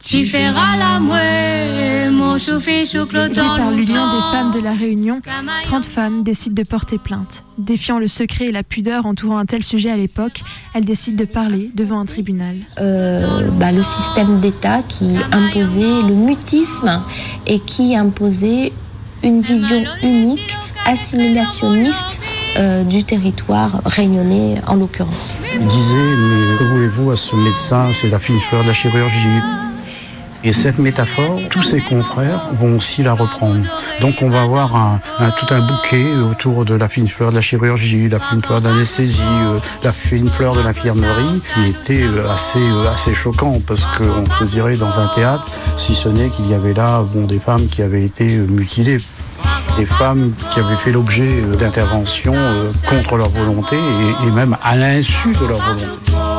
Tu 0.06 0.26
feras 0.26 0.76
la 0.76 1.00
mouée, 1.00 2.10
mon 2.10 2.36
souffle 2.36 2.84
souffle 2.84 3.16
Aidées 3.16 3.40
par 3.40 3.70
l'Union 3.70 3.84
des 4.12 4.36
femmes 4.36 4.50
de 4.52 4.60
la 4.60 4.72
Réunion, 4.72 5.22
30 5.64 5.86
femmes 5.86 6.22
décident 6.22 6.54
de 6.54 6.66
porter 6.66 6.98
plainte. 6.98 7.42
Défiant 7.56 7.98
le 7.98 8.06
secret 8.06 8.46
et 8.46 8.52
la 8.52 8.62
pudeur 8.62 9.06
entourant 9.06 9.38
un 9.38 9.46
tel 9.46 9.64
sujet 9.64 9.90
à 9.90 9.96
l'époque, 9.96 10.42
elles 10.74 10.84
décident 10.84 11.16
de 11.16 11.24
parler 11.24 11.70
devant 11.74 11.98
un 11.98 12.04
tribunal. 12.04 12.56
Euh, 12.80 13.48
bah, 13.52 13.72
le 13.72 13.82
système 13.82 14.40
d'État 14.40 14.82
qui 14.82 15.16
imposait 15.32 16.02
le 16.06 16.14
mutisme 16.14 17.00
et 17.46 17.58
qui 17.60 17.96
imposait 17.96 18.72
une 19.22 19.40
vision 19.40 19.84
unique, 20.02 20.54
assimilationniste 20.84 22.20
euh, 22.58 22.84
du 22.84 23.04
territoire 23.04 23.80
réunionnais 23.86 24.60
en 24.66 24.74
l'occurrence. 24.74 25.34
Il 25.54 25.66
disait, 25.66 25.94
mais 25.94 26.58
que 26.58 26.64
voulez-vous 26.64 27.10
à 27.10 27.16
ce 27.16 27.34
médecin? 27.36 27.90
C'est 27.94 28.10
la 28.10 28.18
fine 28.18 28.38
fleur 28.50 28.62
de 28.62 28.68
la 28.68 28.74
chirurgie. 28.74 29.40
Et 30.46 30.52
cette 30.52 30.78
métaphore, 30.78 31.40
tous 31.48 31.62
ses 31.62 31.80
confrères 31.80 32.42
vont 32.52 32.76
aussi 32.76 33.02
la 33.02 33.14
reprendre. 33.14 33.64
Donc 34.02 34.20
on 34.20 34.28
va 34.28 34.42
avoir 34.42 34.76
un, 34.76 35.00
tout 35.38 35.46
un 35.54 35.60
bouquet 35.60 36.04
autour 36.30 36.66
de 36.66 36.74
la 36.74 36.86
fine 36.90 37.08
fleur 37.08 37.30
de 37.30 37.36
la 37.36 37.40
chirurgie, 37.40 38.10
la 38.10 38.18
fine 38.18 38.42
fleur 38.42 38.60
d'anesthésie, 38.60 39.22
euh, 39.22 39.58
la 39.82 39.92
fine 39.92 40.28
fleur 40.28 40.54
de 40.54 40.60
l'infirmerie, 40.60 41.40
qui 41.40 41.70
était 41.70 42.04
euh, 42.04 42.30
assez, 42.30 42.58
euh, 42.58 42.90
assez 42.92 43.14
choquant 43.14 43.58
parce 43.66 43.86
qu'on 43.96 44.30
se 44.38 44.44
dirait 44.44 44.76
dans 44.76 45.00
un 45.00 45.08
théâtre, 45.14 45.48
si 45.78 45.94
ce 45.94 46.10
n'est 46.10 46.28
qu'il 46.28 46.46
y 46.46 46.52
avait 46.52 46.74
là 46.74 47.02
bon, 47.02 47.24
des 47.24 47.38
femmes 47.38 47.66
qui 47.66 47.80
avaient 47.80 48.04
été 48.04 48.36
euh, 48.36 48.46
mutilées. 48.46 48.98
Des 49.78 49.86
femmes 49.86 50.32
qui 50.50 50.60
avaient 50.60 50.76
fait 50.76 50.92
l'objet 50.92 51.42
d'interventions 51.58 52.36
contre 52.88 53.16
leur 53.16 53.28
volonté 53.28 53.76
et 54.24 54.30
même 54.30 54.56
à 54.62 54.76
l'insu 54.76 55.32
de 55.32 55.46
leur 55.46 55.58
volonté. 55.58 56.33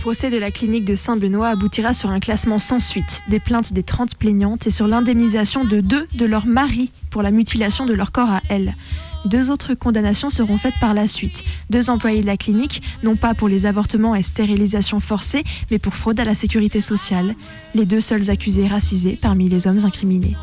Procès 0.00 0.30
de 0.30 0.38
la 0.38 0.50
clinique 0.50 0.86
de 0.86 0.94
Saint-Benoît 0.94 1.48
aboutira 1.48 1.92
sur 1.92 2.08
un 2.08 2.20
classement 2.20 2.58
sans 2.58 2.80
suite, 2.80 3.20
des 3.28 3.38
plaintes 3.38 3.74
des 3.74 3.82
30 3.82 4.16
plaignantes 4.16 4.66
et 4.66 4.70
sur 4.70 4.88
l'indemnisation 4.88 5.64
de 5.64 5.80
deux 5.80 6.08
de 6.14 6.24
leurs 6.24 6.46
maris 6.46 6.90
pour 7.10 7.20
la 7.20 7.30
mutilation 7.30 7.84
de 7.84 7.92
leur 7.92 8.10
corps 8.10 8.30
à 8.30 8.40
elles. 8.48 8.74
Deux 9.26 9.50
autres 9.50 9.74
condamnations 9.74 10.30
seront 10.30 10.56
faites 10.56 10.78
par 10.80 10.94
la 10.94 11.06
suite. 11.06 11.44
Deux 11.68 11.90
employés 11.90 12.22
de 12.22 12.26
la 12.26 12.38
clinique, 12.38 12.82
non 13.02 13.14
pas 13.14 13.34
pour 13.34 13.48
les 13.48 13.66
avortements 13.66 14.14
et 14.14 14.22
stérilisations 14.22 15.00
forcées, 15.00 15.44
mais 15.70 15.78
pour 15.78 15.94
fraude 15.94 16.18
à 16.18 16.24
la 16.24 16.34
sécurité 16.34 16.80
sociale. 16.80 17.34
Les 17.74 17.84
deux 17.84 18.00
seuls 18.00 18.30
accusés 18.30 18.68
racisés 18.68 19.18
parmi 19.20 19.50
les 19.50 19.66
hommes 19.66 19.84
incriminés. 19.84 20.34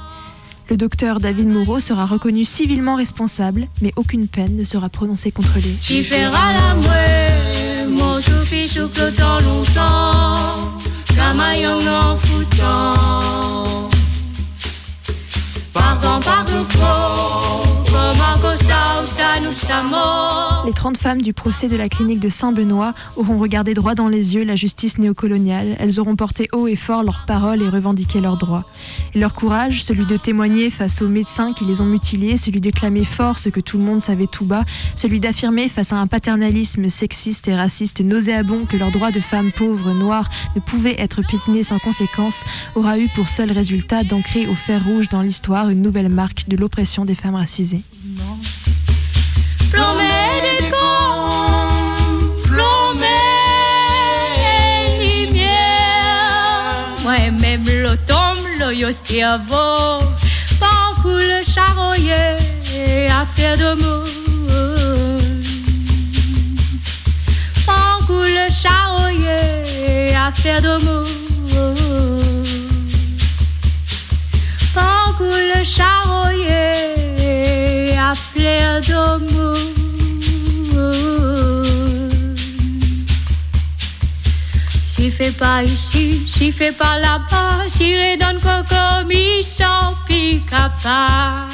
Le 0.69 0.77
docteur 0.77 1.19
David 1.19 1.47
Moreau 1.47 1.79
sera 1.79 2.05
reconnu 2.05 2.45
civilement 2.45 2.95
responsable, 2.95 3.67
mais 3.81 3.91
aucune 3.95 4.27
peine 4.27 4.55
ne 4.55 4.63
sera 4.65 4.89
prononcée 4.89 5.31
contre 5.31 5.57
lui. 5.57 5.77
Mon 7.89 8.13
souffle 8.13 8.63
souffle 8.63 9.11
tant 9.13 9.39
longtemps, 9.41 10.77
young 11.61 11.87
en 11.87 12.15
foutant. 12.15 13.89
Pardon, 15.73 16.19
pardon, 16.23 16.65
Les 20.65 20.73
30 20.73 20.97
femmes 20.97 21.21
du 21.21 21.31
procès 21.31 21.67
de 21.67 21.75
la 21.75 21.89
clinique 21.89 22.19
de 22.19 22.27
Saint-Benoît 22.27 22.93
auront 23.17 23.37
regardé 23.37 23.75
droit 23.75 23.93
dans 23.93 24.07
les 24.07 24.33
yeux 24.33 24.43
la 24.43 24.55
justice 24.55 24.97
néocoloniale. 24.97 25.75
Elles 25.79 25.99
auront 25.99 26.15
porté 26.15 26.47
haut 26.53 26.67
et 26.67 26.75
fort 26.75 27.03
leurs 27.03 27.23
paroles 27.25 27.61
et 27.61 27.69
revendiqué 27.69 28.19
leurs 28.19 28.37
droits. 28.37 28.65
Et 29.13 29.19
leur 29.19 29.35
courage, 29.35 29.83
celui 29.83 30.05
de 30.05 30.17
témoigner 30.17 30.71
face 30.71 31.03
aux 31.03 31.07
médecins 31.07 31.53
qui 31.53 31.65
les 31.65 31.81
ont 31.81 31.85
mutilés, 31.85 32.35
celui 32.35 32.61
de 32.61 32.71
clamer 32.71 33.05
fort 33.05 33.37
ce 33.37 33.49
que 33.49 33.59
tout 33.59 33.77
le 33.77 33.83
monde 33.83 34.01
savait 34.01 34.27
tout 34.27 34.45
bas, 34.45 34.65
celui 34.95 35.19
d'affirmer 35.19 35.69
face 35.69 35.93
à 35.93 35.97
un 35.97 36.07
paternalisme 36.07 36.89
sexiste 36.89 37.47
et 37.47 37.55
raciste 37.55 38.01
nauséabond 38.01 38.65
que 38.65 38.75
leurs 38.75 38.91
droits 38.91 39.11
de 39.11 39.19
femmes 39.19 39.51
pauvres, 39.51 39.93
noires, 39.93 40.29
ne 40.55 40.61
pouvaient 40.61 40.99
être 40.99 41.21
piétinés 41.21 41.63
sans 41.63 41.79
conséquence, 41.79 42.43
aura 42.75 42.97
eu 42.97 43.07
pour 43.09 43.29
seul 43.29 43.51
résultat 43.51 44.03
d'ancrer 44.03 44.47
au 44.47 44.55
fer 44.55 44.83
rouge 44.83 45.09
dans 45.09 45.21
l'histoire 45.21 45.69
une 45.69 45.83
nouvelle 45.83 46.09
marque 46.09 46.49
de 46.49 46.57
l'oppression 46.57 47.05
des 47.05 47.15
femmes 47.15 47.35
racisées. 47.35 47.83
Le 58.67 58.73
yostiavo, 58.73 59.99
parcours 60.59 61.11
le 61.11 61.43
charroyer 61.43 62.35
à 63.09 63.25
faire 63.35 63.57
de 63.57 63.81
mots. 63.81 64.03
Parcours 67.65 68.23
le 68.23 68.51
charroyer 68.51 70.15
à 70.15 70.31
faire 70.31 70.61
de 70.61 70.77
mots. 70.83 71.07
Parcours 74.73 75.41
le 75.55 75.63
charroyer 75.63 76.96
à 78.09 78.15
fleur 78.15 78.81
d'amour. 78.87 79.57
Si 84.83 85.11
fait 85.11 85.31
pas 85.31 85.63
ici, 85.63 86.25
si 86.25 86.51
fait 86.51 86.71
pas 86.71 86.97
là-bas, 86.99 87.65
tiré 87.75 88.15
dans 88.17 88.33
le 88.33 88.39
coco, 88.39 89.05
mi-champ, 89.07 89.95
pique-à-pas. 90.07 91.47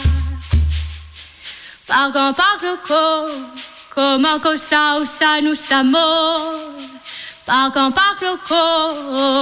Par 1.87 2.11
grand, 2.11 2.33
par 2.33 2.57
le 2.61 2.75
comment 3.95 4.39
que 4.39 4.55
ça 4.55 4.99
ou 5.01 5.05
ça 5.05 5.41
nous 5.41 5.55
sommes. 5.55 5.97
Par 7.47 7.71
quand 7.73 7.91
par 7.91 8.15
le 8.21 8.33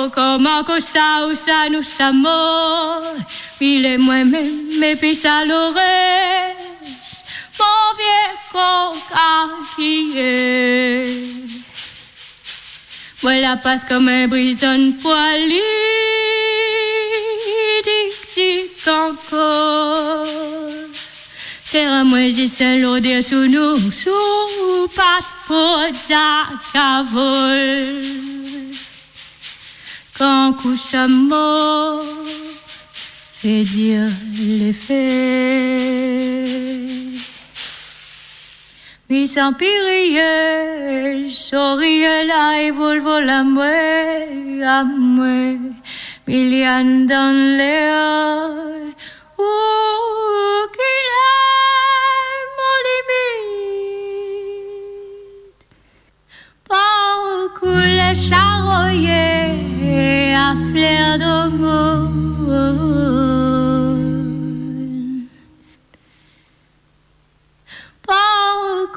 comment 0.09 0.63
que 0.63 0.79
ça 0.79 1.27
ou 1.27 1.35
ça 1.35 1.69
nous 1.69 1.83
sommes. 1.83 2.27
Il 3.59 3.85
est 3.85 3.97
moi-même, 3.97 4.79
mais 4.79 4.95
puis 4.95 5.13
ça 5.13 5.43
l'aurait. 5.45 6.60
Moi 13.23 13.37
la 13.37 13.55
passe 13.55 13.85
comme 13.85 14.07
un 14.07 14.27
brison 14.27 14.93
poilu. 15.01 15.61
Tic 17.83 18.13
tic 18.33 18.87
encore. 18.87 20.25
Terre 21.71 22.03
moi 22.03 22.29
j'ai 22.35 22.47
seul 22.47 22.81
l'odeur 22.81 23.23
sous 23.23 23.47
nous, 23.47 23.91
sous 23.91 24.87
pas 24.95 25.19
pour 25.47 25.79
vol. 27.13 28.03
Quand 30.17 30.53
couche 30.53 30.93
à 30.93 31.07
mort, 31.07 32.03
fait 33.33 33.63
dire 33.63 34.09
les 39.11 39.27
faits. 39.27 39.27
Mi 39.27 39.27
sans 39.27 39.53
pirier, 39.53 41.29
sourire 41.29 42.25
là 42.27 42.61
et 42.61 42.71
volvo 42.71 43.19
la 43.19 43.43
mouée, 43.43 44.63
à 44.63 44.83
mouée, 44.83 45.59
million 46.27 47.05
dans 47.05 47.57
l'air. 47.57 48.21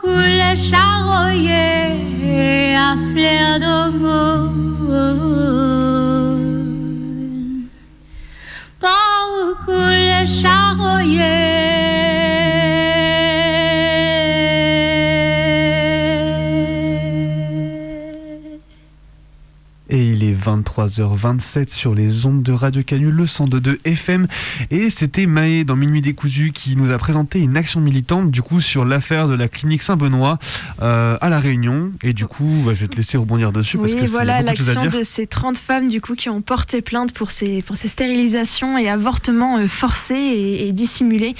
Les 0.03 0.57
charroyers 0.57 1.95
à 2.75 2.97
fleur 3.11 3.61
d'amour. 3.61 4.51
Parcours 8.81 9.75
les 9.77 10.27
charroyers 10.27 11.74
23h27 20.45 21.73
sur 21.75 21.95
les 21.95 22.27
ondes 22.27 22.43
de 22.43 22.53
Radio 22.53 22.83
Canu, 22.83 23.11
le 23.11 23.25
102.2 23.25 23.79
FM. 23.85 24.27
Et 24.71 24.91
c'était 24.91 25.27
Maë 25.27 25.65
dans 25.65 25.77
Minuit 25.77 26.03
décousu 26.03 26.53
qui 26.53 26.77
nous 26.77 26.91
a 26.91 26.99
présenté 26.99 27.41
une 27.41 27.57
action 27.57 27.81
militante 27.81 28.31
du 28.31 28.43
coup 28.43 28.61
sur 28.61 28.85
l'affaire 28.85 29.29
de 29.29 29.35
la 29.35 29.49
clinique 29.49 29.83
Saint-Benoît 29.83 30.39
euh, 30.83 31.17
à 31.21 31.29
La 31.31 31.41
Réunion. 31.41 31.91
Et 32.03 32.13
du 32.13 32.27
coup, 32.27 32.63
bah, 32.67 32.75
je 32.75 32.83
vais 32.83 32.89
te 32.89 32.97
laisser 32.97 33.17
rebondir 33.17 33.53
dessus 33.53 33.79
parce 33.79 33.93
Oui, 33.95 34.01
que 34.01 34.07
voilà 34.07 34.41
de 34.43 34.47
l'action 34.47 34.81
dire. 34.83 34.91
de 34.91 35.03
ces 35.03 35.27
30 35.27 35.57
femmes 35.57 35.89
du 35.89 36.01
coup 36.01 36.15
qui 36.15 36.29
ont 36.29 36.43
porté 36.43 36.83
plainte 36.83 37.13
pour 37.13 37.31
ces, 37.31 37.63
pour 37.63 37.77
ces 37.77 37.89
stérilisations 37.89 38.77
et 38.77 38.89
avortements 38.89 39.59
euh, 39.59 39.67
forcés 39.67 40.15
et, 40.15 40.69
et 40.69 40.73
dissimulés 40.73 41.35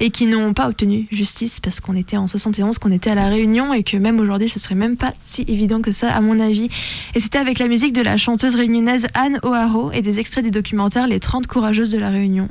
et 0.00 0.10
qui 0.10 0.26
n'ont 0.26 0.52
pas 0.52 0.68
obtenu 0.68 1.06
justice 1.10 1.60
parce 1.60 1.80
qu'on 1.80 1.96
était 1.96 2.16
en 2.16 2.28
71, 2.28 2.78
qu'on 2.78 2.92
était 2.92 3.10
à 3.10 3.14
la 3.14 3.28
Réunion 3.28 3.72
et 3.72 3.82
que 3.82 3.96
même 3.96 4.20
aujourd'hui 4.20 4.48
ce 4.48 4.58
serait 4.58 4.74
même 4.74 4.96
pas 4.96 5.12
si 5.24 5.44
évident 5.48 5.80
que 5.80 5.92
ça 5.92 6.10
à 6.12 6.20
mon 6.20 6.38
avis. 6.40 6.68
Et 7.14 7.20
c'était 7.20 7.38
avec 7.38 7.58
la 7.58 7.68
musique 7.68 7.92
de 7.92 8.02
la 8.02 8.16
chanteuse 8.16 8.49
réunionnaise 8.56 9.06
Anne 9.14 9.38
O'Haro 9.42 9.90
et 9.92 10.02
des 10.02 10.20
extraits 10.20 10.44
du 10.44 10.50
documentaire 10.50 11.06
Les 11.06 11.20
30 11.20 11.46
courageuses 11.46 11.90
de 11.90 11.98
la 11.98 12.10
Réunion. 12.10 12.48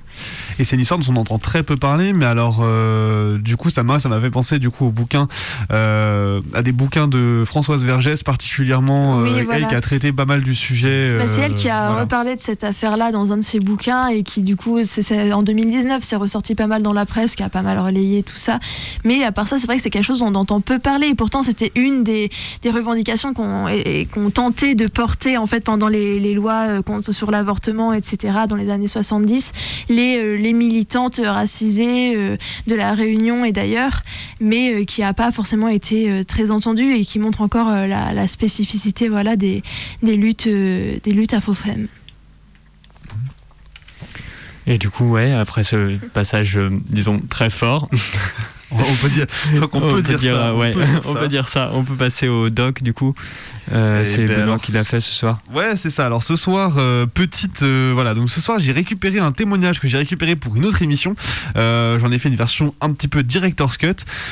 Et 0.60 0.64
c'est 0.64 0.76
une 0.76 0.82
histoire 0.82 1.00
dont 1.00 1.14
on 1.14 1.16
entend 1.18 1.38
très 1.38 1.64
peu 1.64 1.78
parler, 1.78 2.14
mais 2.14 2.26
alors 2.26 2.60
euh, 2.62 3.38
du 3.38 3.58
coup 3.58 3.70
ça 3.70 3.84
m'a 3.84 4.00
ça 4.00 4.10
m'avait 4.10 4.30
pensé 4.30 4.60
du 4.60 4.70
coup 4.70 4.86
au 4.86 4.92
bouquin, 4.92 5.28
euh, 5.72 6.42
à 6.54 6.64
des 6.64 6.72
bouquins 6.72 7.08
de 7.08 7.44
Françoise 7.46 7.84
Vergès 7.84 8.24
particulièrement, 8.24 9.20
Oui, 9.20 9.30
euh, 9.30 9.44
voilà. 9.44 9.60
elle 9.60 9.68
qui 9.68 9.76
a 9.76 9.82
traité 9.82 10.12
pas 10.12 10.26
mal 10.26 10.42
du 10.44 10.56
sujet. 10.56 11.18
Bah, 11.18 11.28
c'est 11.28 11.42
elle 11.42 11.54
qui 11.54 11.70
a 11.70 11.88
voilà. 11.88 12.02
reparlé 12.04 12.36
de 12.36 12.42
cette 12.42 12.64
affaire-là 12.64 13.12
dans 13.12 13.32
un 13.32 13.38
de 13.38 13.44
ses 13.44 13.60
bouquins 13.60 14.08
et 14.08 14.24
qui, 14.24 14.42
du 14.42 14.56
coup, 14.56 14.80
en 14.80 15.44
2019, 15.44 16.04
c'est 16.04 16.16
ressorti 16.16 16.56
pas 16.56 16.68
mal 16.68 16.82
dans 16.82 16.94
la 16.94 17.06
presse, 17.06 17.36
qui 17.36 17.44
a 17.44 17.50
pas 17.50 17.62
mal 17.62 17.80
relayé 17.80 18.24
tout 18.24 18.36
ça. 18.36 18.60
Mais 19.04 19.24
à 19.24 19.32
part 19.32 19.48
ça, 19.48 19.60
c'est 19.60 19.68
vrai 19.68 19.78
que 19.78 19.82
c'est 19.82 19.90
quelque 19.90 20.04
chose 20.06 20.20
dont 20.20 20.28
on 20.32 20.36
entend 20.36 20.62
peu 20.62 20.80
parler. 20.80 21.08
Et 21.08 21.16
pourtant, 21.16 21.44
c'était 21.44 21.72
une 21.76 22.04
des, 22.04 22.30
des 22.62 22.70
revendications 22.70 23.34
qu'on 23.34 23.66
qu'on 24.14 24.30
tentait 24.30 24.76
de 24.76 24.88
porter 24.88 25.38
en 25.38 25.48
fait 25.48 25.62
pendant 25.64 25.88
les, 25.89 26.19
les 26.19 26.34
lois 26.34 26.65
euh, 26.67 26.82
contre- 26.82 27.12
sur 27.12 27.32
l'avortement, 27.32 27.93
etc. 27.93 28.34
dans 28.47 28.56
les 28.56 28.69
années 28.69 28.88
70. 28.88 29.52
Les, 29.89 30.17
euh, 30.17 30.36
les 30.38 30.54
militantes 30.54 31.19
racisées 31.23 32.15
euh, 32.15 32.38
de 32.67 32.75
la 32.75 32.93
Réunion 32.93 33.43
et 33.45 33.52
d'ailleurs, 33.52 34.02
mais 34.39 34.73
euh, 34.73 34.84
qui 34.86 35.04
a 35.04 35.13
pas 35.13 35.32
forcément 35.32 35.67
été 35.67 36.10
euh, 36.12 36.23
très 36.23 36.52
entendue 36.52 36.93
et 36.93 37.02
qui 37.06 37.19
montre 37.19 37.41
encore 37.41 37.69
euh, 37.69 37.88
la, 37.88 38.13
la 38.13 38.28
spécificité 38.28 39.10
voilà 39.10 39.36
des, 39.36 39.63
des 40.04 40.15
luttes 40.17 40.47
euh, 40.47 40.97
des 41.04 41.12
luttes 41.12 41.34
afro-femmes. 41.34 41.88
Et 44.67 44.78
du 44.78 44.89
coup, 44.89 45.06
ouais, 45.10 45.32
après 45.32 45.63
ce 45.63 45.97
passage, 46.13 46.56
euh, 46.56 46.69
disons, 46.89 47.19
très 47.28 47.49
fort. 47.49 47.89
On 48.71 48.78
peut 49.02 49.10
dire, 49.10 49.25
donc 49.60 49.73
on 49.73 49.80
peut 49.93 50.02
dire 50.04 50.21
ça, 50.21 50.54
on 50.54 50.60
ouais, 50.60 50.71
peut 50.71 50.86
dire 50.86 51.02
on 51.06 51.13
ça. 51.13 51.19
peut 51.19 51.28
dire 51.28 51.49
ça. 51.49 51.71
On 51.73 51.84
peut 51.84 51.95
passer 51.95 52.28
au 52.28 52.52
doc, 52.52 52.84
du 52.84 52.93
coup. 52.93 53.15
Euh, 53.72 54.04
Eh 54.04 54.06
c'est 54.06 54.17
ben 54.26 54.28
Benoît 54.28 54.43
alors, 54.43 54.62
qui 54.62 54.72
l'a 54.72 54.84
fait 54.84 55.02
ce 55.02 55.12
soir. 55.12 55.41
Ouais, 55.54 55.76
c'est 55.76 55.89
ça. 55.89 56.06
Alors 56.06 56.24
ce 56.24 56.36
soir, 56.36 56.76
euh, 56.78 57.06
petite, 57.06 57.63
euh, 57.63 57.91
voilà. 57.93 58.13
Donc 58.13 58.30
ce 58.30 58.41
soir, 58.41 58.60
j'ai 58.60 58.72
récupéré 58.72 59.19
un 59.19 59.32
témoignage 59.32 59.80
que 59.80 59.88
j'ai 59.88 59.98
récupéré 59.98 60.36
pour 60.36 60.56
une 60.56 60.65
autre 60.65 60.82
émission. 60.82 61.15
Euh, 61.58 62.00
J'en 62.00 62.12
ai 62.12 62.19
fait 62.19 62.30
une 62.30 62.36
version 62.36 62.74
un 62.82 62.91
petit 62.93 63.08
peu 63.08 63.24
director's 63.24 63.78
cut. 63.78 63.88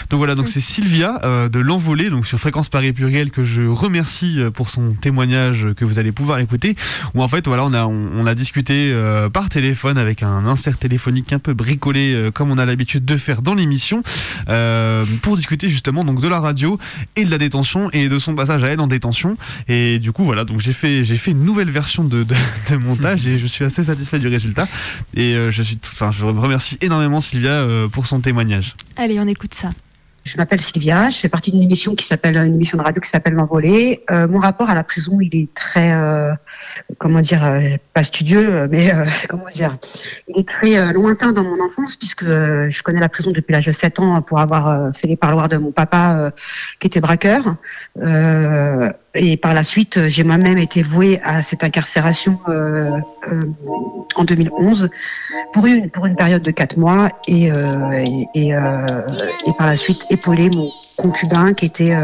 Donc 0.09 0.17
voilà, 0.17 0.35
donc 0.35 0.47
c'est 0.47 0.59
Sylvia 0.59 1.19
euh, 1.23 1.49
de 1.49 1.59
l'envolée, 1.59 2.09
donc 2.09 2.25
sur 2.25 2.39
Fréquence 2.39 2.69
Paris 2.69 2.93
Pluriel 2.93 3.31
que 3.31 3.43
je 3.43 3.63
remercie 3.63 4.39
pour 4.53 4.69
son 4.69 4.93
témoignage 4.93 5.67
que 5.75 5.85
vous 5.85 5.99
allez 5.99 6.11
pouvoir 6.11 6.39
écouter. 6.39 6.75
Où 7.13 7.21
en 7.23 7.27
fait, 7.27 7.47
voilà, 7.47 7.65
on 7.65 7.73
a 7.73 7.85
on, 7.85 8.09
on 8.17 8.25
a 8.25 8.35
discuté 8.35 8.91
euh, 8.91 9.29
par 9.29 9.49
téléphone 9.49 9.97
avec 9.97 10.23
un 10.23 10.45
insert 10.45 10.77
téléphonique 10.77 11.33
un 11.33 11.39
peu 11.39 11.53
bricolé 11.53 12.13
euh, 12.13 12.31
comme 12.31 12.51
on 12.51 12.57
a 12.57 12.65
l'habitude 12.65 13.05
de 13.05 13.17
faire 13.17 13.41
dans 13.41 13.53
l'émission 13.53 14.03
euh, 14.49 15.05
pour 15.21 15.35
discuter 15.35 15.69
justement 15.69 16.03
donc 16.05 16.21
de 16.21 16.27
la 16.27 16.39
radio 16.39 16.79
et 17.15 17.25
de 17.25 17.31
la 17.31 17.37
détention 17.37 17.89
et 17.91 18.07
de 18.09 18.19
son 18.19 18.35
passage 18.35 18.63
à 18.63 18.67
elle 18.67 18.79
en 18.79 18.87
détention. 18.87 19.16
Et 19.67 19.99
du 19.99 20.11
coup, 20.11 20.23
voilà, 20.23 20.43
donc 20.43 20.59
j'ai 20.59 20.73
fait, 20.73 21.03
j'ai 21.03 21.17
fait 21.17 21.31
une 21.31 21.43
nouvelle 21.43 21.69
version 21.69 22.03
de, 22.03 22.23
de, 22.23 22.35
de 22.69 22.75
montage 22.77 23.25
et 23.27 23.37
je 23.37 23.47
suis 23.47 23.65
assez 23.65 23.83
satisfait 23.83 24.19
du 24.19 24.27
résultat. 24.27 24.67
Et 25.15 25.35
euh, 25.35 25.51
je 25.51 25.63
suis, 25.63 25.79
enfin, 25.93 26.11
je 26.11 26.25
remercie 26.25 26.77
énormément 26.81 27.19
Sylvia 27.19 27.51
euh, 27.51 27.87
pour 27.87 28.07
son 28.07 28.21
témoignage. 28.21 28.75
Allez, 28.95 29.19
on 29.19 29.27
écoute 29.27 29.53
ça. 29.53 29.71
Je 30.27 30.35
m'appelle 30.35 30.59
Sylvia, 30.59 31.09
je 31.09 31.17
fais 31.17 31.29
partie 31.29 31.51
d'une 31.51 31.61
émission 31.61 31.95
qui 31.95 32.03
s'appelle 32.03 32.35
une 32.35 32.53
émission 32.53 32.77
de 32.77 32.83
radio 32.83 33.01
qui 33.01 33.09
s'appelle 33.09 33.33
L'Envolée. 33.33 34.03
Euh, 34.11 34.27
mon 34.27 34.39
rapport 34.39 34.69
à 34.69 34.75
la 34.75 34.83
prison, 34.83 35.19
il 35.21 35.33
est 35.33 35.53
très, 35.53 35.93
euh, 35.93 36.33
comment 36.97 37.21
dire, 37.21 37.45
euh, 37.45 37.77
pas 37.93 38.03
studieux, 38.03 38.67
mais 38.69 38.93
euh, 38.93 39.05
comment 39.29 39.47
dire, 39.53 39.77
il 40.27 40.41
est 40.41 40.47
très 40.47 40.77
euh, 40.77 40.91
lointain 40.91 41.31
dans 41.31 41.43
mon 41.43 41.63
enfance 41.63 41.95
puisque 41.95 42.23
euh, 42.23 42.69
je 42.69 42.83
connais 42.83 42.99
la 42.99 43.07
prison 43.07 43.31
depuis 43.31 43.53
l'âge 43.53 43.67
de 43.67 43.71
7 43.71 43.99
ans 44.01 44.21
pour 44.21 44.39
avoir 44.39 44.67
euh, 44.67 44.91
fait 44.91 45.07
les 45.07 45.15
parloirs 45.15 45.47
de 45.47 45.55
mon 45.55 45.71
papa 45.71 46.17
euh, 46.17 46.31
qui 46.79 46.87
était 46.87 46.99
braqueur. 46.99 47.55
Et 49.19 49.35
par 49.35 49.53
la 49.53 49.63
suite, 49.63 49.97
euh, 49.97 50.09
j'ai 50.09 50.23
moi-même 50.23 50.57
été 50.57 50.83
vouée 50.83 51.19
à 51.23 51.41
cette 51.41 51.63
incarcération 51.63 52.39
euh, 52.47 52.91
euh, 53.31 53.41
en 54.15 54.23
2011 54.23 54.89
pour 55.53 55.65
une 55.65 55.89
période 56.15 56.43
de 56.43 56.51
quatre 56.51 56.77
mois 56.77 57.09
et 57.27 57.51
par 59.57 59.67
la 59.67 59.75
suite 59.75 60.05
épaulé 60.09 60.49
mon 60.49 60.69
concubin 60.97 61.53
qui 61.53 61.65
était 61.65 61.95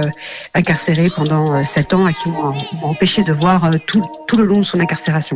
incarcéré 0.54 1.10
pendant 1.16 1.46
euh, 1.52 1.64
sept 1.64 1.94
ans 1.94 2.08
et 2.08 2.14
qui 2.14 2.32
m'a 2.32 2.54
empêché 2.84 3.24
de 3.24 3.34
voir 3.34 3.70
tout 3.88 4.38
le 4.38 4.46
long 4.46 4.60
de 4.60 4.64
son 4.64 4.80
incarcération. 4.80 5.36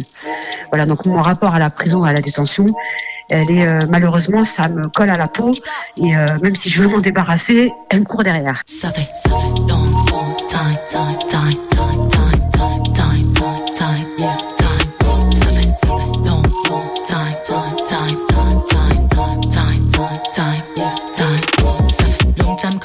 Voilà 0.69 0.85
donc 0.85 1.05
mon 1.05 1.21
rapport 1.21 1.55
à 1.55 1.59
la 1.59 1.69
prison 1.69 2.03
à 2.03 2.13
la 2.13 2.21
détention, 2.21 2.65
malheureusement 3.89 4.43
ça 4.43 4.67
me 4.69 4.83
colle 4.89 5.09
à 5.09 5.17
la 5.17 5.27
peau 5.27 5.53
et 5.97 6.13
même 6.41 6.55
si 6.55 6.69
je 6.69 6.81
veux 6.81 6.87
m'en 6.87 6.99
débarrasser, 6.99 7.71
elle 7.89 8.01
me 8.01 8.05
court 8.05 8.23
derrière. 8.23 8.61
Ça 8.67 8.91
fait, 8.91 9.09
ça 9.13 9.29
fait 9.29 9.61
long, 9.67 9.85
long 9.85 10.05
time, 10.05 10.07
time, 10.07 10.36
time, 10.49 10.77
time, 10.89 11.19
time, 11.19 11.76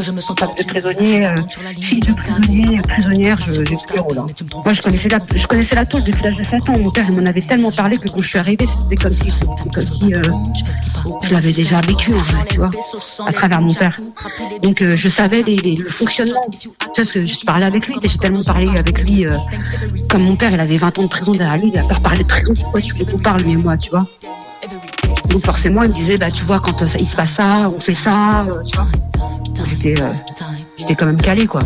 que 0.02 0.06
je 0.06 0.12
me 0.12 0.20
sens 0.20 0.36
de 0.36 0.64
prisonnier, 0.66 1.26
euh, 1.26 1.34
fille 1.80 2.00
de 2.00 2.12
prisonnier, 2.12 2.80
prisonnière, 2.82 3.38
je 3.46 3.62
plus 3.62 3.76
hein. 4.18 4.26
Moi, 4.64 4.72
je 4.72 4.82
connaissais 4.82 5.08
la, 5.08 5.18
je 5.34 5.46
connaissais 5.46 5.74
la 5.76 5.86
tôle 5.86 6.02
depuis 6.02 6.22
l'âge 6.24 6.36
de 6.36 6.42
7 6.42 6.68
ans. 6.68 6.78
Mon 6.78 6.90
père, 6.90 7.04
il 7.08 7.14
m'en 7.14 7.24
avait 7.26 7.40
tellement 7.42 7.70
parlé 7.70 7.96
que 7.98 8.08
quand 8.08 8.20
je 8.20 8.28
suis 8.28 8.38
arrivée, 8.38 8.66
c'était 8.66 8.96
comme 8.96 9.12
si, 9.12 9.30
comme 9.72 9.86
si 9.86 10.12
euh, 10.14 10.22
je 11.22 11.32
l'avais 11.32 11.52
déjà 11.52 11.80
vécu, 11.80 12.12
en 12.14 12.44
tu 12.50 12.58
vois, 12.58 12.68
à 13.26 13.32
travers 13.32 13.60
mon 13.60 13.72
père. 13.72 14.00
Donc, 14.62 14.82
euh, 14.82 14.96
je 14.96 15.08
savais 15.08 15.42
les- 15.42 15.56
les- 15.56 15.76
le 15.76 15.88
fonctionnement. 15.88 16.40
Tu 16.50 16.68
vois, 16.68 16.76
parce 16.96 17.12
que 17.12 17.24
je 17.24 17.38
parlais 17.46 17.66
avec 17.66 17.86
lui, 17.86 17.94
j'ai 18.02 18.18
tellement 18.18 18.42
parlé 18.42 18.66
avec 18.76 19.00
lui. 19.02 19.24
euh, 19.26 19.36
comme 20.10 20.22
mon 20.24 20.36
père, 20.36 20.52
il 20.52 20.58
avait 20.60 20.78
20 20.78 20.98
ans 20.98 21.02
de 21.02 21.08
prison 21.08 21.32
derrière 21.32 21.58
lui, 21.58 21.70
il 21.72 21.78
a 21.78 21.84
peur 21.84 22.00
parler 22.00 22.24
de 22.24 22.28
prison. 22.28 22.54
Pourquoi 22.54 22.80
tu 22.80 22.92
veux 22.94 23.04
qu'on 23.04 23.18
parle, 23.18 23.42
lui 23.42 23.52
et 23.52 23.56
moi, 23.56 23.76
tu 23.76 23.90
vois? 23.90 24.06
Donc, 25.32 25.44
forcément, 25.46 25.82
il 25.82 25.88
me 25.88 25.94
disait, 25.94 26.18
bah, 26.18 26.30
tu 26.30 26.44
vois, 26.44 26.60
quand 26.60 26.82
euh, 26.82 26.86
il 27.00 27.08
se 27.08 27.16
passe 27.16 27.32
ça, 27.32 27.70
on 27.74 27.80
fait 27.80 27.94
ça, 27.94 28.42
euh, 28.42 28.62
tu 28.66 28.76
vois. 28.76 28.86
J'étais, 29.64 30.00
euh, 30.00 30.12
j'étais 30.76 30.94
quand 30.94 31.06
même 31.06 31.20
calé, 31.20 31.46
quoi. 31.46 31.62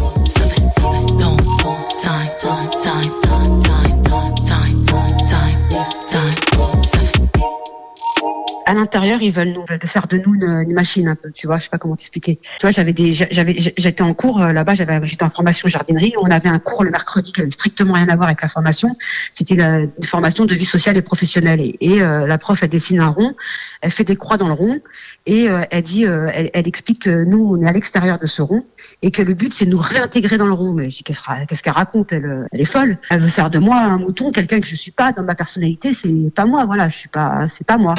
À 8.66 8.74
l'intérieur, 8.74 9.22
ils 9.22 9.32
veulent 9.32 9.52
nous 9.52 9.64
faire 9.86 10.08
de 10.08 10.18
nous 10.18 10.34
une, 10.34 10.64
une 10.68 10.72
machine 10.72 11.06
un 11.06 11.14
peu, 11.14 11.30
tu 11.30 11.46
vois, 11.46 11.58
je 11.58 11.64
sais 11.64 11.70
pas 11.70 11.78
comment 11.78 11.94
t'expliquer. 11.94 12.40
Tu 12.42 12.62
vois, 12.62 12.72
j'avais 12.72 12.92
des, 12.92 13.14
j'avais, 13.14 13.56
j'étais 13.58 14.02
en 14.02 14.12
cours 14.12 14.42
euh, 14.42 14.52
là-bas, 14.52 14.74
j'avais, 14.74 15.06
j'étais 15.06 15.22
en 15.22 15.30
formation 15.30 15.68
jardinerie. 15.68 16.14
On 16.20 16.30
avait 16.32 16.48
un 16.48 16.58
cours 16.58 16.82
le 16.82 16.90
mercredi 16.90 17.32
qui 17.32 17.40
avait 17.40 17.50
strictement 17.50 17.94
rien 17.94 18.08
à 18.08 18.16
voir 18.16 18.26
avec 18.26 18.42
la 18.42 18.48
formation. 18.48 18.96
C'était 19.34 19.54
une 19.54 19.92
formation 20.04 20.46
de 20.46 20.54
vie 20.56 20.64
sociale 20.64 20.96
et 20.96 21.02
professionnelle. 21.02 21.60
Et, 21.60 21.76
et, 21.80 22.02
euh, 22.02 22.26
la 22.26 22.38
prof, 22.38 22.60
elle 22.60 22.68
dessine 22.68 23.00
un 23.00 23.08
rond, 23.08 23.34
elle 23.82 23.92
fait 23.92 24.04
des 24.04 24.16
croix 24.16 24.36
dans 24.36 24.48
le 24.48 24.54
rond, 24.54 24.80
et 25.26 25.50
euh, 25.50 25.62
elle 25.70 25.82
dit, 25.82 26.06
euh, 26.06 26.30
elle, 26.32 26.50
elle 26.54 26.68
explique 26.68 27.02
que 27.02 27.24
nous, 27.24 27.44
on 27.52 27.60
est 27.60 27.68
à 27.68 27.72
l'extérieur 27.72 28.18
de 28.18 28.26
ce 28.26 28.42
rond, 28.42 28.64
et 29.02 29.10
que 29.10 29.22
le 29.22 29.34
but, 29.34 29.52
c'est 29.52 29.64
de 29.66 29.70
nous 29.70 29.78
réintégrer 29.78 30.38
dans 30.38 30.46
le 30.46 30.52
rond. 30.52 30.72
Mais 30.72 30.88
je 30.88 30.98
dis, 30.98 31.02
qu'est-ce 31.02 31.62
qu'elle 31.62 31.72
raconte? 31.72 32.12
Elle, 32.12 32.24
euh, 32.24 32.46
elle 32.52 32.60
est 32.60 32.64
folle. 32.64 32.96
Elle 33.10 33.20
veut 33.20 33.28
faire 33.28 33.50
de 33.50 33.58
moi 33.58 33.76
un 33.76 33.98
mouton, 33.98 34.30
quelqu'un 34.30 34.60
que 34.60 34.66
je 34.66 34.76
suis 34.76 34.92
pas 34.92 35.12
dans 35.12 35.24
ma 35.24 35.34
personnalité. 35.34 35.92
C'est 35.92 36.32
pas 36.34 36.46
moi, 36.46 36.64
voilà, 36.64 36.88
je 36.88 36.96
suis 36.96 37.08
pas, 37.08 37.48
c'est 37.48 37.66
pas 37.66 37.76
moi. 37.76 37.96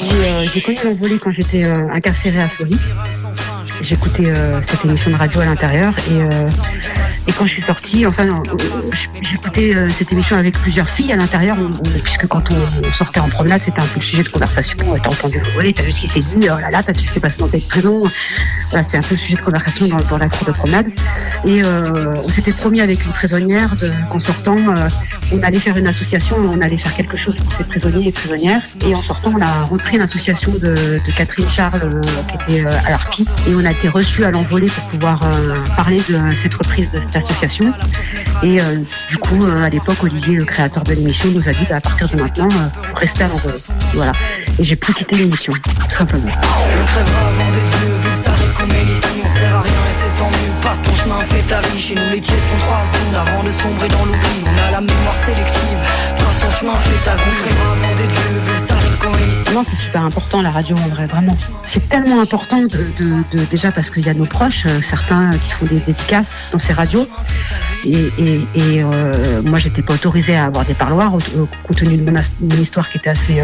J'ai 0.00 0.48
j'ai 0.54 0.60
connu 0.60 0.78
l'envolée 0.84 1.18
quand 1.18 1.30
j'étais 1.30 1.64
euh, 1.64 1.88
incarcérée 1.90 2.42
à 2.42 2.48
Fleury. 2.48 2.76
j'écoutais 3.80 4.26
euh, 4.26 4.60
cette 4.62 4.84
émission 4.84 5.10
de 5.10 5.16
radio 5.16 5.40
à 5.40 5.44
l'intérieur 5.46 5.92
et, 6.10 6.22
euh, 6.22 6.46
et 7.26 7.32
quand 7.32 7.46
je 7.46 7.54
suis 7.54 7.62
sortie, 7.62 8.06
enfin, 8.06 8.26
j'écoutais 9.22 9.74
euh, 9.74 9.88
cette 9.90 10.12
émission 10.12 10.36
avec 10.36 10.54
plusieurs 10.58 10.88
filles 10.88 11.12
à 11.12 11.16
l'intérieur, 11.16 11.56
on- 11.58 11.66
on- 11.72 11.98
puisque 12.02 12.26
quand 12.26 12.42
on 12.50 12.92
sortait 12.92 13.20
en 13.20 13.28
promenade, 13.28 13.62
c'était 13.62 13.80
un 13.80 13.86
peu 13.86 13.96
le 14.00 14.04
sujet 14.04 14.22
de 14.22 14.28
conversation. 14.28 14.76
T'as 15.02 15.10
entendu, 15.10 15.40
oui, 15.58 15.72
t'as 15.72 15.82
vu 15.82 15.92
ce 15.92 16.00
qui 16.02 16.08
s'est 16.08 16.20
dit, 16.20 16.48
oh 16.50 16.60
là 16.60 16.70
là, 16.70 16.82
t'as 16.82 16.92
vu 16.92 16.98
ce 17.00 17.06
qui 17.08 17.12
s'est 17.14 17.20
passé 17.20 17.38
dans 17.38 17.48
telle 17.48 17.62
prison. 17.62 18.02
Voilà, 18.70 18.82
c'est 18.82 18.98
un 18.98 19.02
peu 19.02 19.14
le 19.14 19.18
sujet 19.18 19.36
de 19.36 19.40
conversation 19.42 19.86
dans, 20.10 20.18
la 20.18 20.28
cour 20.28 20.46
de 20.46 20.52
promenade. 20.52 20.86
Et 21.44 21.62
euh, 21.64 22.14
on 22.22 22.28
s'était 22.28 22.52
promis 22.52 22.80
avec 22.80 23.04
une 23.04 23.12
prisonnière 23.12 23.70
qu'en 24.10 24.18
sortant, 24.18 24.56
euh, 24.56 24.88
on 25.32 25.42
allait 25.42 25.58
faire 25.58 25.76
une 25.76 25.86
association, 25.86 26.36
on 26.38 26.60
allait 26.60 26.76
faire 26.76 26.94
quelque 26.94 27.16
chose 27.16 27.34
pour 27.36 27.52
ces 27.52 27.64
prisonniers 27.64 28.08
et 28.08 28.12
prisonnières. 28.12 28.62
Et 28.86 28.94
en 28.94 29.02
sortant, 29.02 29.32
on 29.36 29.40
a 29.40 29.64
repris 29.64 29.98
l'association 29.98 30.52
de, 30.52 30.74
de 30.74 31.12
Catherine 31.16 31.48
Charles, 31.48 32.00
qui 32.28 32.52
était 32.52 32.66
à 32.66 32.90
l'ARPI. 32.90 33.26
Et 33.48 33.54
on 33.54 33.64
a 33.64 33.70
été 33.70 33.88
reçus 33.88 34.24
à 34.24 34.30
l'envolée 34.30 34.66
pour 34.66 34.84
pouvoir 34.84 35.28
parler 35.76 35.98
de 36.08 36.18
cette 36.34 36.54
reprise 36.54 36.88
de 36.90 37.00
cette 37.14 37.24
association. 37.24 37.72
Et 38.42 38.60
euh, 38.60 38.76
du 39.08 39.16
coup, 39.18 39.44
euh, 39.44 39.64
à 39.64 39.70
l'époque, 39.70 40.02
Olivier, 40.02 40.34
le 40.36 40.44
créateur 40.44 40.82
de 40.84 40.92
l'émission, 40.92 41.30
nous 41.30 41.48
a 41.48 41.52
dit 41.52 41.66
bah, 41.68 41.76
à 41.76 41.80
partir 41.80 42.08
de 42.08 42.16
maintenant, 42.16 42.48
euh, 42.48 42.90
restez 42.96 43.24
à 43.24 43.28
l'envolée. 43.28 43.58
Voilà. 43.94 44.12
Et 44.58 44.64
j'ai 44.64 44.76
plus 44.76 44.94
quitté 44.94 45.16
l'émission, 45.16 45.52
tout 45.52 45.96
simplement. 45.96 46.30
Passe 50.62 50.82
ton 50.82 50.94
chemin, 50.94 51.20
fais 51.20 51.42
ta 51.42 51.60
vie. 51.60 51.78
Chez 51.78 51.94
nous, 51.94 52.10
les 52.10 52.20
tièdes 52.20 52.36
font 52.48 52.56
trois 52.58 52.80
secondes 52.80 53.14
avant 53.14 53.42
de 53.44 53.50
sombrer 53.52 53.88
dans 53.88 54.04
l'oubli. 54.06 54.42
On 54.44 54.68
a 54.68 54.70
la 54.72 54.80
mémoire 54.80 55.16
sélective. 55.24 55.78
Passe 56.16 56.40
ton 56.40 56.50
chemin, 56.58 56.74
fais 56.78 57.10
ta 57.10 57.16
vie. 57.16 57.22
Avant 57.60 57.94
d'être 57.96 58.10
vieux, 58.10 58.83
c'est 59.62 59.76
super 59.76 60.02
important 60.02 60.42
la 60.42 60.50
radio 60.50 60.76
en 60.76 60.88
vrai, 60.88 61.06
vraiment. 61.06 61.36
C'est 61.64 61.88
tellement 61.88 62.20
important 62.20 62.62
de, 62.62 63.44
déjà 63.50 63.70
parce 63.70 63.90
qu'il 63.90 64.04
y 64.04 64.08
a 64.08 64.14
nos 64.14 64.24
proches, 64.24 64.64
euh, 64.66 64.80
certains 64.82 65.30
qui 65.32 65.50
font 65.50 65.66
des 65.66 65.78
dédicaces 65.80 66.32
dans 66.50 66.58
ces 66.58 66.72
radios. 66.72 67.06
Et, 67.84 68.42
euh, 68.56 69.42
moi, 69.42 69.58
j'étais 69.58 69.82
pas 69.82 69.94
autorisée 69.94 70.34
à 70.34 70.46
avoir 70.46 70.64
des 70.64 70.74
parloirs 70.74 71.12
compte 71.66 71.76
tenu 71.76 71.98
de 71.98 72.10
mon, 72.10 72.56
histoire 72.60 72.88
qui 72.88 72.98
était 72.98 73.10
assez. 73.10 73.42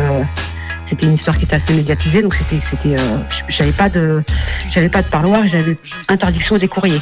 C'était 0.91 1.07
une 1.07 1.15
histoire 1.15 1.39
qui 1.39 1.45
était 1.45 1.55
assez 1.55 1.73
médiatisée, 1.73 2.21
donc 2.21 2.35
c'était, 2.35 2.59
c'était, 2.69 3.01
euh, 3.01 3.19
j'avais 3.49 3.71
pas 3.71 3.89
de, 3.89 4.25
j'avais 4.71 4.89
pas 4.89 5.03
de 5.03 5.07
parloir, 5.07 5.47
j'avais 5.47 5.77
interdiction 6.09 6.57
des 6.57 6.67
courriers. 6.67 7.01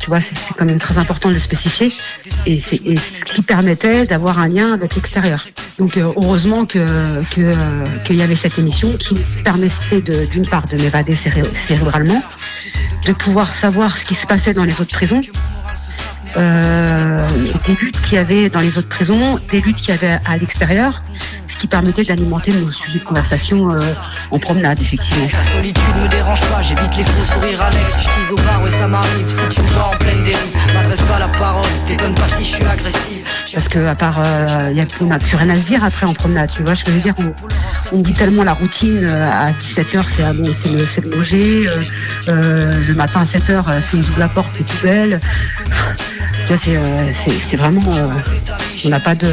Tu 0.00 0.08
vois, 0.08 0.20
c'est, 0.20 0.34
quand 0.56 0.64
même 0.64 0.80
très 0.80 0.98
important 0.98 1.28
de 1.28 1.34
le 1.34 1.40
spécifier, 1.40 1.92
et 2.46 2.58
c'est, 2.58 2.80
qui 3.26 3.42
permettait 3.42 4.06
d'avoir 4.06 4.40
un 4.40 4.48
lien 4.48 4.74
avec 4.74 4.96
l'extérieur. 4.96 5.46
Donc 5.78 5.96
euh, 5.96 6.12
heureusement 6.16 6.66
que, 6.66 6.80
euh, 6.80 7.86
qu'il 8.04 8.16
y 8.16 8.22
avait 8.22 8.34
cette 8.34 8.58
émission 8.58 8.90
qui 8.96 9.14
permettait 9.44 10.00
d'une 10.00 10.46
part 10.48 10.66
de 10.66 10.76
m'évader 10.76 11.14
céré- 11.14 11.44
cérébralement, 11.54 12.24
de 13.06 13.12
pouvoir 13.12 13.54
savoir 13.54 13.96
ce 13.96 14.04
qui 14.04 14.16
se 14.16 14.26
passait 14.26 14.52
dans 14.52 14.64
les 14.64 14.80
autres 14.80 14.96
prisons, 14.96 15.20
des 16.34 17.74
luttes 17.80 18.00
qu'il 18.02 18.14
y 18.14 18.18
avait 18.18 18.48
dans 18.50 18.58
les 18.58 18.78
autres 18.78 18.88
prisons, 18.88 19.38
des 19.52 19.60
luttes 19.60 19.76
qu'il 19.76 19.90
y 19.90 19.92
avait 19.92 20.18
à 20.26 20.36
l'extérieur, 20.36 21.02
ce 21.56 21.60
qui 21.62 21.68
permettait 21.68 22.04
d'alimenter 22.04 22.52
nos 22.52 22.68
sujets 22.68 22.98
de 22.98 23.04
conversation 23.04 23.70
euh, 23.70 23.80
en 24.30 24.38
promenade, 24.38 24.78
effectivement. 24.78 25.26
La 25.32 25.52
solitude 25.52 25.96
me 26.02 26.08
dérange 26.08 26.40
pas, 26.42 26.60
j'évite 26.60 26.96
les 26.98 27.04
faux 27.04 27.34
sourires. 27.34 27.64
Je 27.98 28.04
tease 28.04 28.32
au 28.32 28.36
bar, 28.36 28.62
ouais, 28.62 28.70
ça 28.70 28.86
m'arrive. 28.86 29.30
Si 29.30 29.56
tu 29.56 29.62
me 29.62 29.66
vois 29.68 29.84
en 29.84 29.96
pleine 29.96 30.22
dérive, 30.22 30.74
m'adresse 30.74 31.00
pas 31.02 31.18
la 31.18 31.28
parole. 31.28 31.64
T'étonnes 31.86 32.14
pas 32.14 32.28
si 32.36 32.44
je 32.44 32.56
suis 32.56 32.64
agressive. 32.64 33.26
Parce 33.54 33.68
que 33.68 33.86
à 33.86 33.94
part, 33.94 34.22
euh, 34.22 34.70
y 34.74 34.80
a, 34.80 34.84
on 35.00 35.06
n'a 35.06 35.18
plus 35.18 35.36
rien 35.36 35.48
à 35.48 35.54
se 35.54 35.64
dire 35.64 35.82
après 35.82 36.04
en 36.04 36.12
promenade. 36.12 36.50
Tu 36.54 36.62
vois 36.62 36.74
ce 36.74 36.84
que 36.84 36.90
je 36.90 36.96
veux 36.96 37.02
dire? 37.02 37.14
On, 37.18 37.32
on 37.92 38.02
dit 38.02 38.12
tellement 38.12 38.44
la 38.44 38.52
routine 38.52 39.00
euh, 39.04 39.30
à 39.30 39.52
17h, 39.52 40.04
c'est 40.14 40.22
ah 40.22 40.32
bon, 40.32 40.52
c'est 40.52 40.68
le, 40.68 40.84
le 40.84 41.66
euh, 42.28 42.84
le 42.86 42.94
matin 42.94 43.20
à 43.20 43.24
7h, 43.24 43.50
euh, 43.68 43.80
c'est 43.80 43.96
ils 43.96 44.08
ouvrent 44.10 44.18
la 44.18 44.28
porte, 44.28 44.50
c'est 44.54 44.66
poubelle. 44.66 45.20
Tu 46.46 46.54
vois, 46.54 46.58
c'est, 46.58 47.56
vraiment, 47.56 47.80
on 48.84 48.88
n'a 48.88 49.00
pas 49.00 49.14
de. 49.14 49.28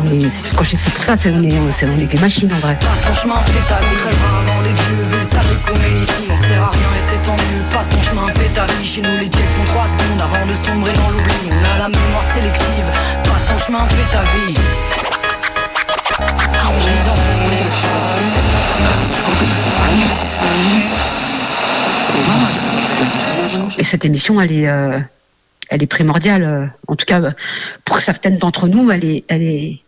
On 0.00 0.10
est- 0.10 0.30
c'est- 0.30 0.54
quand 0.56 0.62
je- 0.64 0.76
pour 0.76 1.04
ça, 1.04 1.16
c'est, 1.16 1.30
on, 1.30 1.42
est, 1.42 1.50
c'est- 1.72 1.86
on 1.88 1.98
est 1.98 2.06
des 2.06 2.18
machines 2.18 2.52
en 2.52 2.58
vrai. 2.58 2.76
Chemin, 3.20 3.40
fais 3.46 3.68
ta 3.68 3.80
vie. 3.80 3.86
Crèvera 3.96 4.38
avant 4.40 4.62
d'être 4.62 4.82
vieux, 4.88 5.04
vu 5.10 5.24
ça 5.30 5.40
qu'on 5.66 5.76
est 5.78 6.00
ici. 6.02 6.12
On 6.30 6.36
sert 6.36 6.62
à 6.62 6.70
rien 6.70 6.90
et 6.96 7.02
c'est 7.10 7.22
tant 7.22 7.32
mieux. 7.34 7.62
Passe 7.70 7.88
ton 7.90 8.02
chemin, 8.02 8.26
fais 8.34 8.48
ta 8.54 8.64
vie. 8.66 8.84
Chez 8.86 9.02
nous, 9.02 9.16
les 9.20 9.28
tièdes 9.28 9.44
font 9.56 9.64
trois 9.64 9.86
secondes 9.86 10.20
avant 10.20 10.46
de 10.46 10.54
sombrer 10.54 10.92
dans 10.94 11.10
l'oubli. 11.10 11.34
On 11.48 11.74
a 11.74 11.78
la 11.78 11.88
mémoire 11.88 12.24
sélective. 12.34 12.86
Passe 13.24 13.46
ton 13.48 13.58
chemin, 13.58 13.84
fais 13.88 14.16
ta 14.16 14.22
vie. 14.22 14.54
Et 23.78 23.84
cette 23.84 24.04
émission, 24.04 24.40
elle 24.40 24.52
est, 24.52 24.68
euh, 24.68 24.98
elle 25.72 25.82
est 25.82 25.86
primordiale. 25.86 26.42
euh, 26.42 26.66
En 26.86 26.96
tout 26.96 27.06
cas, 27.06 27.20
euh, 27.22 27.30
pour 27.84 27.98
certaines 27.98 28.36
d'entre 28.38 28.68
nous, 28.68 28.90
elle 28.90 29.04
est, 29.04 29.24
elle 29.28 29.42
est, 29.42 29.80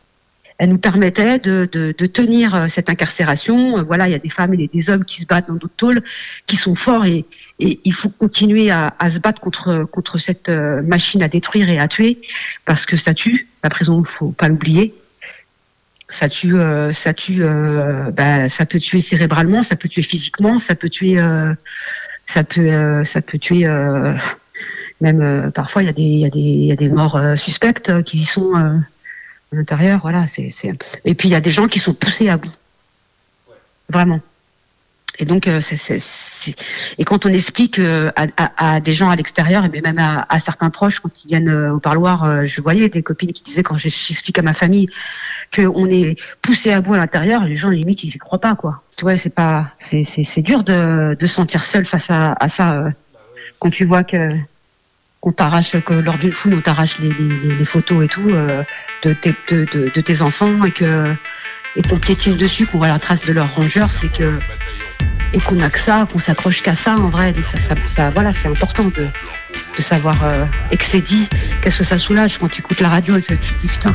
elle 0.57 0.71
nous 0.71 0.79
permettait 0.79 1.39
de, 1.39 1.69
de, 1.71 2.07
tenir 2.07 2.55
euh, 2.55 2.69
cette 2.69 2.89
incarcération. 2.89 3.83
Voilà, 3.85 4.09
il 4.09 4.13
y 4.13 4.15
a 4.15 4.19
des 4.19 4.31
femmes 4.31 4.55
et 4.55 4.67
des 4.67 4.89
hommes 4.89 5.05
qui 5.05 5.21
se 5.21 5.27
battent 5.27 5.49
dans 5.49 5.55
d'autres 5.55 5.77
tôles, 5.77 6.03
qui 6.47 6.57
sont 6.57 6.75
forts 6.75 7.05
et, 7.05 7.27
et 7.61 7.81
il 7.85 7.93
faut 7.93 8.09
continuer 8.09 8.71
à, 8.71 8.95
à 8.99 9.11
se 9.11 9.19
battre 9.19 9.41
contre 9.41 9.85
contre 9.85 10.17
cette 10.17 10.49
machine 10.49 11.23
à 11.23 11.29
détruire 11.29 11.69
et 11.69 11.79
à 11.79 11.87
tuer 11.87 12.19
parce 12.65 12.87
que 12.87 12.97
ça 12.97 13.13
tue. 13.13 13.49
La 13.63 13.69
prison, 13.69 14.03
faut 14.05 14.31
pas 14.33 14.49
l'oublier. 14.49 14.95
Ça 16.09 16.29
tue, 16.29 16.55
ça 16.93 17.13
tue, 17.15 17.43
bah, 18.13 18.49
ça 18.49 18.67
peut 18.67 18.79
tuer 18.79 19.01
cérébralement, 19.01 19.63
ça 19.63 19.75
peut 19.75 19.89
tuer 19.89 20.03
physiquement, 20.03 20.59
ça 20.59 20.75
peut 20.75 20.91
tuer, 20.91 21.17
ça 22.27 22.45
peut, 22.45 23.05
ça 23.05 23.21
peut 23.23 23.39
tuer. 23.39 23.67
Même 25.01 25.21
euh, 25.21 25.51
parfois, 25.51 25.83
il 25.83 25.87
y 25.87 26.25
a 26.25 26.77
des, 26.77 26.89
morts 26.89 27.17
euh, 27.17 27.37
suspectes 27.37 27.91
euh, 27.91 28.03
qui 28.03 28.19
y 28.19 28.25
sont 28.25 28.55
à 28.55 28.81
l'intérieur. 29.53 30.01
Voilà. 30.03 30.25
Et 31.05 31.15
puis 31.15 31.29
il 31.29 31.33
y 31.33 31.37
a 31.37 31.41
des 31.41 31.51
gens 31.51 31.69
qui 31.69 31.79
sont 31.79 31.95
poussés 31.95 32.29
à 32.29 32.37
bout. 32.37 32.53
Vraiment. 33.89 34.21
Et 35.21 35.27
donc, 35.27 35.47
et 35.47 37.05
quand 37.05 37.25
on 37.25 37.29
explique 37.29 37.81
à, 38.17 38.81
des 38.81 38.95
gens 38.95 39.11
à 39.11 39.15
l'extérieur, 39.15 39.65
et 39.65 39.81
même 39.81 39.99
à, 39.99 40.39
certains 40.41 40.71
proches, 40.71 40.99
quand 40.99 41.25
ils 41.25 41.29
viennent 41.29 41.55
au 41.71 41.79
parloir, 41.79 42.45
je 42.45 42.61
voyais 42.61 42.89
des 42.89 43.05
copines 43.05 43.33
qui 43.33 43.45
disaient 43.45 43.63
quand 43.63 43.79
j'explique 43.79 44.37
à 44.41 44.43
ma 44.43 44.55
famille 44.55 44.89
qu'on 45.55 45.87
est 45.87 46.21
poussé 46.43 46.73
à 46.73 46.81
bout 46.81 46.95
à 46.95 46.97
l'intérieur, 46.97 47.45
les 47.45 47.55
gens 47.55 47.71
limite 47.71 48.03
ils 48.03 48.13
y 48.13 48.19
croient 48.19 48.41
pas 48.41 48.57
quoi. 48.57 48.83
Tu 48.97 49.05
vois, 49.05 49.17
c'est 49.17 49.33
pas, 49.33 49.71
c'est, 49.79 50.43
dur 50.43 50.65
de, 50.65 51.17
de 51.17 51.27
se 51.27 51.35
sentir 51.35 51.63
seul 51.63 51.85
face 51.85 52.11
à, 52.11 52.37
ça 52.49 52.87
quand 53.61 53.71
tu 53.71 53.85
vois 53.85 54.03
que 54.03 54.37
qu'on 55.25 55.33
t'arrache, 55.33 55.75
lors 55.89 56.19
d'une 56.19 56.33
foule 56.33 56.55
on 56.55 56.61
t'arrache 56.61 56.99
les, 56.99 57.65
photos 57.65 58.05
et 58.05 58.09
tout 58.09 58.29
euh, 58.29 58.63
de, 59.05 59.15
tes, 59.15 60.21
enfants 60.21 60.65
et 60.65 60.71
que 60.71 61.15
et 61.77 61.83
qu'on 61.83 61.99
piétine 61.99 62.37
dessus, 62.37 62.67
qu'on 62.67 62.77
voit 62.77 62.89
la 62.89 62.99
trace 62.99 63.23
de 63.23 63.33
leur 63.33 63.53
rongeur, 63.55 63.91
c'est 63.91 64.13
que 64.13 64.39
et 65.33 65.41
qu'on 65.41 65.59
a 65.61 65.71
que 65.71 65.79
ça, 65.79 66.07
qu'on 66.13 66.19
s'accroche 66.19 66.63
qu'à 66.63 66.75
ça 66.75 66.95
en 66.95 67.09
vrai. 67.09 67.33
Donc 67.33 67.47
ça, 67.47 67.59
ça, 67.87 68.11
voilà, 68.11 68.35
c'est 68.35 68.49
important 68.49 68.85
de, 68.85 69.09
de 69.77 69.83
savoir 69.83 70.23
euh, 70.23 70.45
et 70.71 70.77
que 70.77 70.85
c'est 70.85 71.01
dit, 71.01 71.29
qu'est-ce 71.63 71.79
que 71.79 71.85
ça 71.85 71.97
soulage 71.97 72.37
quand 72.37 72.49
tu 72.49 72.61
écoutes 72.61 72.81
la 72.81 72.91
radio 72.91 73.17
et 73.17 73.23
que 73.23 73.33
tu 73.33 73.55
te 73.55 73.61
dis 73.61 73.67
putain, 73.67 73.95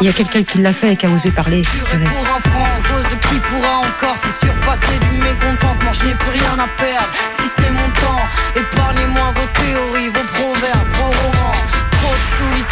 il 0.00 0.06
y 0.06 0.10
a 0.10 0.12
quelqu'un 0.12 0.44
qui 0.44 0.58
l'a 0.58 0.72
fait 0.72 0.92
et 0.92 0.96
qui 0.96 1.06
a 1.06 1.10
osé 1.10 1.32
parler. 1.32 1.62
Je 5.98 6.04
n'ai 6.04 6.14
plus 6.14 6.30
rien 6.30 6.58
à 6.58 6.68
perdre, 6.76 7.08
si 7.30 7.48
n'est 7.60 7.70
mon 7.70 7.88
temps. 8.00 8.24
Épargnez-moi 8.54 9.32
vos 9.34 9.48
théories, 9.60 10.08
vos 10.08 10.26
proverbes, 10.34 10.95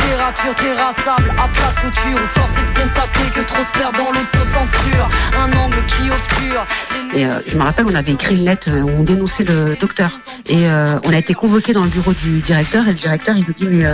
de 0.05 0.11
sous-littérature 0.11 0.55
terrassable, 0.55 1.31
à 1.39 1.49
plat 1.49 1.73
couture. 1.81 2.21
Force 2.21 2.59
est 2.59 2.73
de 2.73 2.79
constater 2.79 3.21
que 3.35 3.41
trop 3.41 3.63
se 3.63 3.73
perd 3.73 3.97
dans 3.97 4.11
l'autocensure. 4.13 5.09
Un 5.39 5.53
angle 5.57 5.85
qui 5.87 6.11
obscure. 6.11 6.67
Et 7.15 7.27
euh, 7.27 7.41
je 7.47 7.57
me 7.57 7.63
rappelle, 7.63 7.87
on 7.87 7.95
avait 7.95 8.13
écrit 8.13 8.37
une 8.37 8.45
lettre 8.45 8.71
euh, 8.71 8.83
où 8.83 8.91
on 9.01 9.03
dénonçait 9.03 9.45
le 9.45 9.77
docteur. 9.81 10.21
Et 10.49 10.69
euh, 10.69 10.99
on 11.05 11.13
a 11.13 11.17
été 11.17 11.35
convoqué 11.35 11.73
dans 11.73 11.83
le 11.83 11.89
bureau 11.89 12.13
du 12.13 12.41
directeur. 12.41 12.87
Et 12.87 12.91
le 12.91 12.97
directeur, 12.97 13.37
il 13.37 13.45
nous 13.47 13.53
dit 13.53 13.67
Mais 13.67 13.85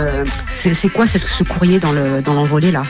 c'est 0.73 0.89
quoi 0.89 1.07
ce 1.07 1.43
courrier 1.43 1.79
dans 1.79 1.91
le 1.91 2.21
dans 2.21 2.33
là? 2.33 2.83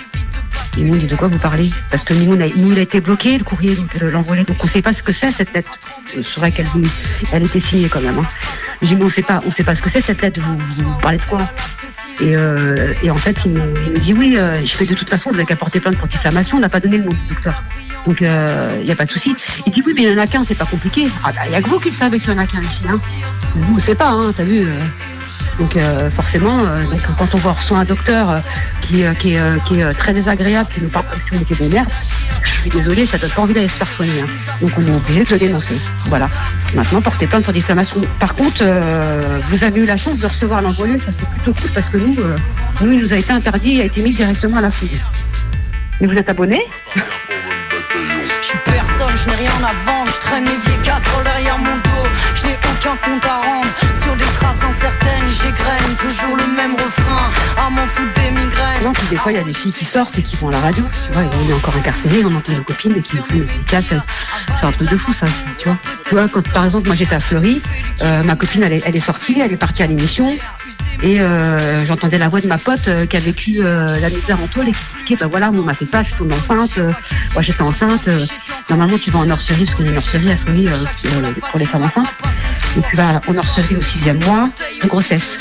Et 0.78 0.84
nous, 0.84 0.98
dit 0.98 1.08
De 1.08 1.16
quoi 1.16 1.28
vous 1.28 1.38
parlez? 1.38 1.70
Parce 1.90 2.04
que 2.04 2.14
nous, 2.14 2.34
on 2.34 2.40
a, 2.40 2.46
il 2.46 2.78
a 2.78 2.82
été 2.82 3.02
bloqué, 3.02 3.38
le 3.38 3.44
courrier, 3.44 3.78
l'envolée. 4.00 4.44
Donc 4.44 4.58
on 4.62 4.66
ne 4.66 4.72
sait 4.72 4.82
pas 4.82 4.94
ce 4.94 5.04
que 5.04 5.12
c'est 5.12 5.32
cette 5.32 5.54
lettre. 5.54 5.72
C'est 6.08 6.38
vrai 6.38 6.52
qu'elle 6.52 6.68
elle 7.32 7.44
était 7.44 7.60
signée 7.60 7.90
quand 7.90 8.02
même. 8.02 8.20
Hein. 8.20 8.26
J'ai 8.82 8.88
dit 8.88 8.96
Mais 8.96 9.04
on 9.04 9.06
ne 9.06 9.12
sait 9.12 9.22
pas, 9.22 9.42
sait 9.52 9.64
pas 9.64 9.76
ce 9.76 9.82
que 9.82 9.90
c'est 9.90 10.02
cette 10.02 10.22
lettre. 10.22 10.40
Vous, 10.42 10.58
vous, 10.58 10.94
vous 10.94 11.00
parlez 11.00 11.18
de 11.18 11.24
quoi? 11.24 11.42
Et, 12.20 12.36
euh, 12.36 12.94
et 13.02 13.10
en 13.10 13.16
fait, 13.16 13.46
il 13.46 13.52
me, 13.54 14.00
dit 14.00 14.14
oui, 14.14 14.36
euh, 14.38 14.60
je 14.64 14.72
fais 14.74 14.86
de 14.86 14.94
toute 14.94 15.10
façon, 15.10 15.30
vous 15.32 15.38
avez 15.38 15.46
qu'à 15.46 15.56
porter 15.56 15.80
plainte 15.80 15.98
pour 15.98 16.08
diffamation, 16.08 16.58
on 16.58 16.60
n'a 16.60 16.70
pas 16.70 16.80
donné 16.80 16.98
le 16.98 17.06
nom 17.06 17.12
du 17.12 17.28
docteur. 17.30 17.64
Donc 18.06 18.22
euh, 18.22 18.78
il 18.80 18.86
n'y 18.86 18.92
a 18.92 18.96
pas 18.96 19.06
de 19.06 19.10
souci. 19.12 19.34
Il 19.66 19.72
dit 19.74 19.84
oui, 19.86 19.94
mais 19.96 20.04
il 20.04 20.12
y 20.12 20.14
en 20.14 20.18
a 20.22 20.28
qu'un, 20.28 20.44
c'est 20.44 20.56
pas 20.56 20.66
compliqué. 20.66 21.08
Ah 21.24 21.32
bah, 21.36 21.42
il 21.46 21.52
y 21.52 21.56
a 21.56 21.62
que 21.62 21.70
vous 21.70 21.80
qui 21.80 21.90
le 21.90 21.96
savez 21.96 22.20
qu'il 22.20 22.32
y 22.32 22.36
en 22.36 22.38
a 22.40 22.46
qu'un 22.46 22.62
ici. 22.62 22.84
Hein. 22.90 22.98
Vous, 23.56 23.80
c'est 23.80 23.96
pas, 23.96 24.10
hein, 24.10 24.32
t'as 24.36 24.44
vu. 24.44 24.62
euh. 24.62 24.80
donc 25.60 25.76
euh, 25.76 26.10
forcément, 26.10 26.60
euh, 26.60 26.84
quand 27.18 27.34
on 27.36 27.38
voit 27.38 27.54
reçoit 27.54 27.78
un 27.80 27.86
docteur 27.86 28.30
euh, 28.30 28.40
qui, 28.82 29.04
qui, 29.20 29.36
est, 29.36 29.94
très 29.94 30.14
désagréable, 30.14 30.70
qui 30.74 30.82
nous 30.82 30.90
parle 30.90 31.06
comme 31.10 31.20
si 31.20 31.36
on 31.36 31.42
était 31.42 31.86
je 32.42 32.50
suis 32.50 32.70
désolée, 32.70 33.06
ça 33.06 33.18
donne 33.18 33.30
pas 33.32 33.42
envie 33.42 33.54
d'aller 33.54 33.68
se 33.68 33.78
faire 33.78 33.88
soigner. 33.88 34.22
hein. 34.22 34.52
Donc 34.62 34.72
on 34.78 34.86
est 34.86 34.92
obligé 34.92 35.24
de 35.24 35.30
le 35.32 35.40
dénoncer. 35.40 35.76
Voilà. 36.06 36.28
Maintenant, 36.76 37.02
portez 37.02 37.26
plainte 37.28 37.44
pour 37.44 37.54
diffamation. 37.54 38.02
Par 38.20 38.36
contre, 38.36 38.64
vous 39.50 39.64
avez 39.64 39.82
eu 39.82 39.86
la 39.86 39.98
chance 39.98 40.18
de 40.18 40.28
recevoir 40.28 40.62
l'envolée, 40.62 41.00
ça 41.00 41.12
c'est 41.12 41.28
plutôt 41.28 41.54
cool 41.54 41.70
parce 41.74 41.90
que 41.90 41.98
nous, 41.98 42.11
euh, 42.20 42.36
nous, 42.82 42.92
il 42.92 43.02
nous 43.02 43.14
a 43.14 43.18
été 43.18 43.32
interdit, 43.32 43.74
il 43.76 43.82
a 43.82 43.86
été 43.86 44.02
mis 44.02 44.14
directement 44.14 44.58
à 44.58 44.62
la 44.62 44.72
fouille. 44.72 45.00
Mais 46.00 46.08
vous 46.08 46.18
êtes 46.18 46.30
abonné? 46.30 46.62
Je 46.96 48.48
suis 48.48 48.58
personne, 48.66 49.16
je 49.24 49.30
n'ai 49.30 49.36
rien 49.36 49.52
à 49.64 49.74
vendre, 49.86 50.12
je 50.12 50.20
traîne 50.20 50.44
mes 50.44 50.58
vieilles 50.58 50.82
casseroles 50.84 51.24
derrière 51.24 51.58
mon 51.58 51.76
dos. 51.76 52.10
Je 52.36 52.48
n'ai 52.48 52.58
aucun 52.58 52.96
compte 52.98 53.26
à 53.26 53.38
rendre, 53.38 53.68
sur 54.02 54.16
des 54.16 54.26
traces 54.40 54.64
incertaines, 54.64 55.28
j'égrène 55.28 55.81
des 59.10 59.18
fois, 59.18 59.32
il 59.32 59.36
y 59.36 59.42
a 59.42 59.44
des 59.44 59.54
filles 59.54 59.72
qui 59.72 59.86
sortent 59.86 60.18
et 60.18 60.22
qui 60.22 60.36
vont 60.36 60.50
à 60.50 60.52
la 60.52 60.60
radio, 60.60 60.84
tu 61.06 61.14
vois, 61.14 61.24
et 61.24 61.28
on 61.44 61.50
est 61.50 61.54
encore 61.54 61.76
incarcéré, 61.76 62.24
on 62.26 62.36
entend 62.36 62.54
nos 62.54 62.64
copines 62.64 62.96
et 62.96 63.02
qui 63.02 63.16
nous 63.16 63.24
font 63.24 63.34
des 63.34 63.42
dédicaces. 63.42 63.94
C'est 64.60 64.66
un 64.66 64.72
truc 64.72 64.90
de 64.90 64.98
fou, 64.98 65.14
ça 65.14 65.26
aussi, 65.26 65.44
tu 65.58 65.70
vois. 65.70 65.78
Tu 66.04 66.16
vois, 66.16 66.28
quand 66.28 66.48
par 66.52 66.66
exemple, 66.66 66.88
moi 66.88 66.96
j'étais 66.96 67.16
à 67.16 67.20
Fleury, 67.20 67.62
euh, 68.02 68.24
ma 68.24 68.36
copine, 68.36 68.64
elle 68.64 68.74
est, 68.74 68.88
est 68.88 69.00
sortie, 69.00 69.40
elle 69.40 69.52
est 69.52 69.58
partie 69.58 69.84
à 69.84 69.88
l'émission, 69.88 70.38
et 71.02 71.22
euh, 71.22 71.86
j'entendais 71.86 72.18
la 72.18 72.28
voix 72.28 72.42
de 72.42 72.48
ma 72.48 72.58
pote 72.58 72.88
euh, 72.88 73.06
qui 73.06 73.18
a 73.18 73.20
vécu 73.20 73.62
la 73.62 74.10
misère 74.10 74.42
en 74.42 74.48
tôle 74.48 74.70
et 74.70 74.72
qui 74.72 74.82
expliquait, 74.82 75.16
bah 75.16 75.28
voilà, 75.28 75.50
on 75.50 75.62
m'a 75.62 75.74
fait 75.74 75.86
ça, 75.86 76.04
je 76.04 76.10
suis 76.10 76.18
tombée 76.18 76.36
enceinte, 76.36 76.78
moi 77.34 77.42
j'étais 77.42 77.64
enceinte, 77.64 78.10
normalement 78.70 78.98
tu 78.98 79.12
vas 79.12 79.20
en 79.20 79.26
nurserie, 79.26 79.66
parce 79.66 79.80
a 79.80 79.84
une 79.84 79.92
nurserie 79.92 80.32
à 80.32 80.38
Fleury 80.38 80.68
pour 81.50 81.60
les 81.60 81.66
femmes 81.66 81.84
enceintes, 81.84 82.10
et 82.78 82.82
tu 82.90 82.96
vas 82.96 83.22
en 83.28 83.34
nurserie 83.34 83.76
au 83.76 83.82
sixième 83.82 84.24
mois 84.24 84.50
de 84.82 84.88
grossesse. 84.88 85.38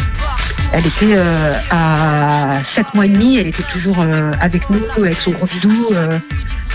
Elle 0.72 0.86
était 0.86 1.14
euh, 1.16 1.54
à 1.70 2.60
7 2.64 2.94
mois 2.94 3.06
et 3.06 3.08
demi, 3.08 3.38
elle 3.38 3.48
était 3.48 3.62
toujours 3.64 4.00
euh, 4.00 4.30
avec 4.40 4.70
nous, 4.70 4.80
avec 4.98 5.14
son 5.18 5.32
gros 5.32 5.46
bidou. 5.46 5.74
euh, 5.92 6.18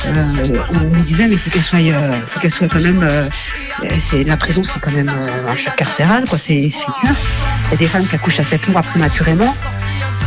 euh, 0.07 0.57
on 0.71 0.79
nous 0.83 1.01
disait, 1.01 1.25
mais 1.27 1.33
il 1.33 1.39
faut 1.39 1.49
qu'elle 1.49 1.63
soit, 1.63 1.79
euh, 1.79 2.19
faut 2.19 2.39
qu'elle 2.39 2.51
soit 2.53 2.67
quand 2.67 2.81
même. 2.81 3.07
c'est 3.99 4.23
la 4.25 4.37
prison, 4.37 4.63
c'est 4.63 4.79
quand 4.81 4.91
même 4.91 5.09
un 5.09 5.55
choc 5.55 5.75
carcéral, 5.77 6.25
quoi. 6.27 6.37
C'est 6.37 6.55
dur. 6.67 6.71
Il 7.03 7.71
y 7.71 7.73
a 7.73 7.77
des 7.77 7.87
femmes 7.87 8.05
qui 8.05 8.15
accouchent 8.15 8.39
à 8.41 8.43
7 8.43 8.67
mois 8.69 8.83
prématurément. 8.83 9.55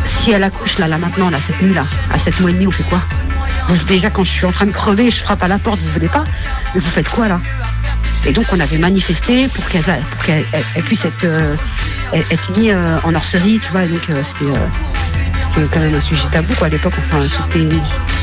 Si 0.05 0.31
elle 0.33 0.43
accouche 0.45 0.79
là, 0.79 0.89
là 0.89 0.97
maintenant, 0.99 1.29
là, 1.31 1.39
cette 1.47 1.61
nuit 1.62 1.75
là, 1.75 1.85
à 2.12 2.19
7 2.19 2.41
mois 2.41 2.51
et 2.51 2.55
demi, 2.55 2.66
on 2.66 2.71
fait 2.73 2.83
quoi? 2.85 3.01
Déjà, 3.87 4.09
quand 4.09 4.25
je 4.25 4.31
suis 4.31 4.47
en 4.47 4.53
train 4.53 4.64
de 4.66 4.71
crever, 4.73 5.11
je 5.11 5.19
frappe 5.23 5.43
à 5.43 5.49
la 5.49 5.59
porte, 5.59 5.79
vous 5.81 5.93
venez 5.93 6.09
pas. 6.09 6.25
Mais 6.75 6.81
vous 6.81 6.89
faites 6.91 7.09
quoi 7.11 7.29
là? 7.29 7.39
Et 8.27 8.33
donc, 8.33 8.47
on 8.53 8.61
avait 8.61 8.79
manifesté 8.79 9.49
pour 9.49 9.66
qu'elle 9.69 9.83
puisse 10.85 11.05
être, 11.05 11.25
euh, 11.25 11.57
mise 12.57 12.73
euh, 12.75 12.99
en 13.05 13.11
nurserie, 13.11 13.61
tu 13.64 13.73
vois. 13.73 13.87
Donc, 13.87 14.01
euh, 14.11 14.23
c'était. 14.25 14.53
quand 15.73 15.81
même 15.81 15.95
un 15.95 16.01
sujet 16.01 16.29
tabou 16.31 16.55
quoi 16.55 16.69
à 16.69 16.71
l'époque 16.71 16.93
enfin 16.99 17.19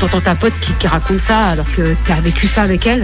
t'entends 0.00 0.22
ta 0.22 0.34
pote 0.34 0.54
qui, 0.78 0.86
raconte 0.86 1.20
ça 1.20 1.44
alors 1.44 1.70
que 1.70 1.94
tu 2.06 2.12
as 2.12 2.20
vécu 2.22 2.46
ça 2.46 2.62
avec 2.62 2.86
elle 2.86 3.02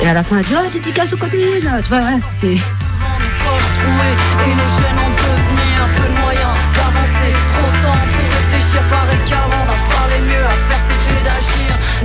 et 0.00 0.08
à 0.08 0.14
la 0.14 0.22
fin 0.22 0.38
elle 0.38 0.44
dit 0.44 0.54
oh 0.56 0.68
dédicace 0.72 1.12
aux 1.14 1.16
copines 1.16 1.40
tu 1.82 1.88
vois 1.88 1.98
ouais. 1.98 2.58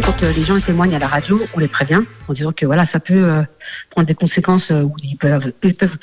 Quand 0.02 0.22
les 0.22 0.44
gens 0.44 0.60
témoignent 0.60 0.96
à 0.96 1.00
la 1.00 1.08
radio 1.08 1.40
on 1.56 1.60
les 1.60 1.68
prévient 1.68 2.02
en 2.28 2.34
disant 2.34 2.52
que 2.52 2.66
voilà 2.66 2.86
ça 2.86 3.00
peut 3.00 3.14
euh, 3.14 3.44
prendre 3.92 4.08
des 4.08 4.16
conséquences 4.16 4.72
euh, 4.72 4.82
où 4.82 4.96
ils 5.04 5.18
peuvent, 5.18 5.98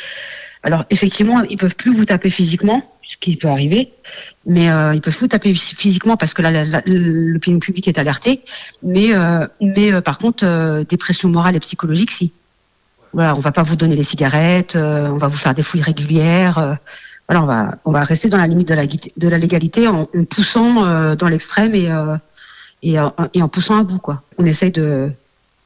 alors 0.62 0.84
effectivement 0.91 1.43
ils 1.43 1.57
peuvent 1.57 1.74
plus 1.74 1.93
vous 1.93 2.05
taper 2.05 2.30
physiquement 2.30 2.82
ce 3.03 3.16
qui 3.16 3.36
peut 3.36 3.49
arriver 3.49 3.93
mais 4.47 4.70
euh, 4.70 4.95
ils 4.95 5.01
peuvent 5.01 5.16
vous 5.18 5.28
taper 5.28 5.53
physiquement 5.55 6.16
parce 6.16 6.34
que 6.34 6.43
l'opinion 6.86 7.59
publique 7.59 7.88
est 7.88 7.99
alertée 7.99 8.43
mais 8.82 9.12
euh, 9.12 9.47
mais 9.61 10.01
par 10.03 10.18
contre 10.18 10.84
des 10.84 10.97
pressions 10.97 11.28
morales 11.28 11.57
et 11.57 11.61
psychologiques 11.61 12.12
si 12.12 12.32
voilà, 13.12 13.34
on 13.34 13.41
va 13.41 13.51
pas 13.51 13.64
vous 13.64 13.74
donner 13.74 13.97
les 13.97 14.05
cigarettes, 14.05 14.76
on 14.76 15.16
va 15.16 15.26
vous 15.26 15.36
faire 15.36 15.53
des 15.53 15.64
fouilles 15.64 15.82
régulières. 15.82 16.78
voilà, 17.28 17.43
on 17.43 17.47
va 17.47 17.78
on 17.84 17.91
va 17.91 18.05
rester 18.05 18.28
dans 18.28 18.38
la 18.38 18.47
limite 18.47 18.68
de 18.68 18.74
la 18.74 18.86
de 18.86 19.28
la 19.28 19.36
légalité 19.36 19.88
en, 19.88 20.03
en 20.03 20.24
poussant 20.24 21.16
dans 21.16 21.26
l'extrême 21.26 21.74
et 21.74 21.91
et, 22.83 22.99
en- 22.99 23.12
et 23.35 23.43
en 23.43 23.49
poussant 23.49 23.78
à 23.78 23.85
bout 23.85 23.99
quoi. 23.99 24.22
On 24.39 24.45
essaye 24.45 24.70
de, 24.72 25.11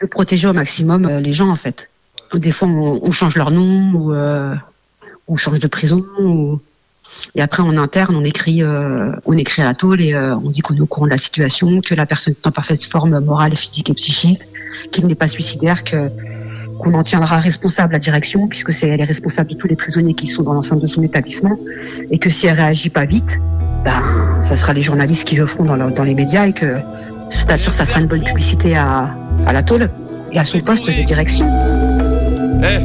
de 0.00 0.06
protéger 0.06 0.48
au 0.48 0.52
maximum 0.52 1.06
euh, 1.06 1.20
les 1.20 1.32
gens 1.32 1.48
en 1.48 1.56
fait. 1.56 1.90
Des 2.32 2.50
fois 2.50 2.68
on, 2.68 3.00
on 3.02 3.10
change 3.10 3.36
leur 3.36 3.50
nom 3.50 3.92
ou 3.94 4.12
euh, 4.12 4.54
on 5.28 5.36
change 5.36 5.58
de 5.60 5.68
prison 5.68 6.02
ou 6.20 6.60
et 7.36 7.42
après 7.42 7.62
en 7.62 7.76
interne 7.76 8.16
on 8.16 8.24
écrit 8.24 8.62
euh, 8.62 9.12
on 9.26 9.36
écrit 9.36 9.62
à 9.62 9.66
la 9.66 9.74
tôle 9.74 10.00
et 10.00 10.14
euh, 10.14 10.34
on 10.36 10.50
dit 10.50 10.60
qu'on 10.62 10.74
est 10.74 10.80
au 10.80 10.86
courant 10.86 11.06
de 11.06 11.10
la 11.12 11.18
situation, 11.18 11.80
que 11.80 11.94
la 11.94 12.06
personne 12.06 12.34
est 12.34 12.46
en 12.46 12.50
parfaite 12.50 12.82
forme 12.84 13.18
morale, 13.20 13.54
physique 13.56 13.90
et 13.90 13.94
psychique, 13.94 14.42
qu'il 14.90 15.06
n'est 15.06 15.14
pas 15.14 15.28
suicidaire, 15.28 15.84
que 15.84 16.10
qu'on 16.80 16.92
en 16.94 17.02
tiendra 17.04 17.38
responsable 17.38 17.92
la 17.92 17.98
direction, 18.00 18.48
puisque 18.48 18.72
c'est 18.72 18.88
elle 18.88 19.00
est 19.00 19.04
responsable 19.04 19.50
de 19.50 19.54
tous 19.54 19.68
les 19.68 19.76
prisonniers 19.76 20.14
qui 20.14 20.26
sont 20.26 20.42
dans 20.42 20.54
l'enceinte 20.54 20.80
de 20.80 20.86
son 20.86 21.02
établissement, 21.04 21.56
et 22.10 22.18
que 22.18 22.28
si 22.30 22.48
elle 22.48 22.56
réagit 22.56 22.90
pas 22.90 23.04
vite, 23.04 23.38
ben, 23.84 24.02
ça 24.42 24.56
sera 24.56 24.72
les 24.72 24.80
journalistes 24.82 25.24
qui 25.24 25.36
le 25.36 25.46
feront 25.46 25.64
dans, 25.66 25.76
dans 25.76 26.02
les 26.04 26.14
médias, 26.16 26.46
et 26.46 26.52
que 26.52 26.78
sûre 27.57 27.70
que 27.70 27.76
ça 27.76 27.85
fera 27.85 28.01
une 28.01 28.07
bonne 28.07 28.22
publicité 28.22 28.76
à, 28.76 29.09
à 29.47 29.53
la 29.53 29.62
tôle 29.62 29.91
et 30.32 30.39
à 30.39 30.45
son 30.45 30.61
poste 30.61 30.87
de 30.87 31.03
direction. 31.03 31.47
Eh, 32.62 32.85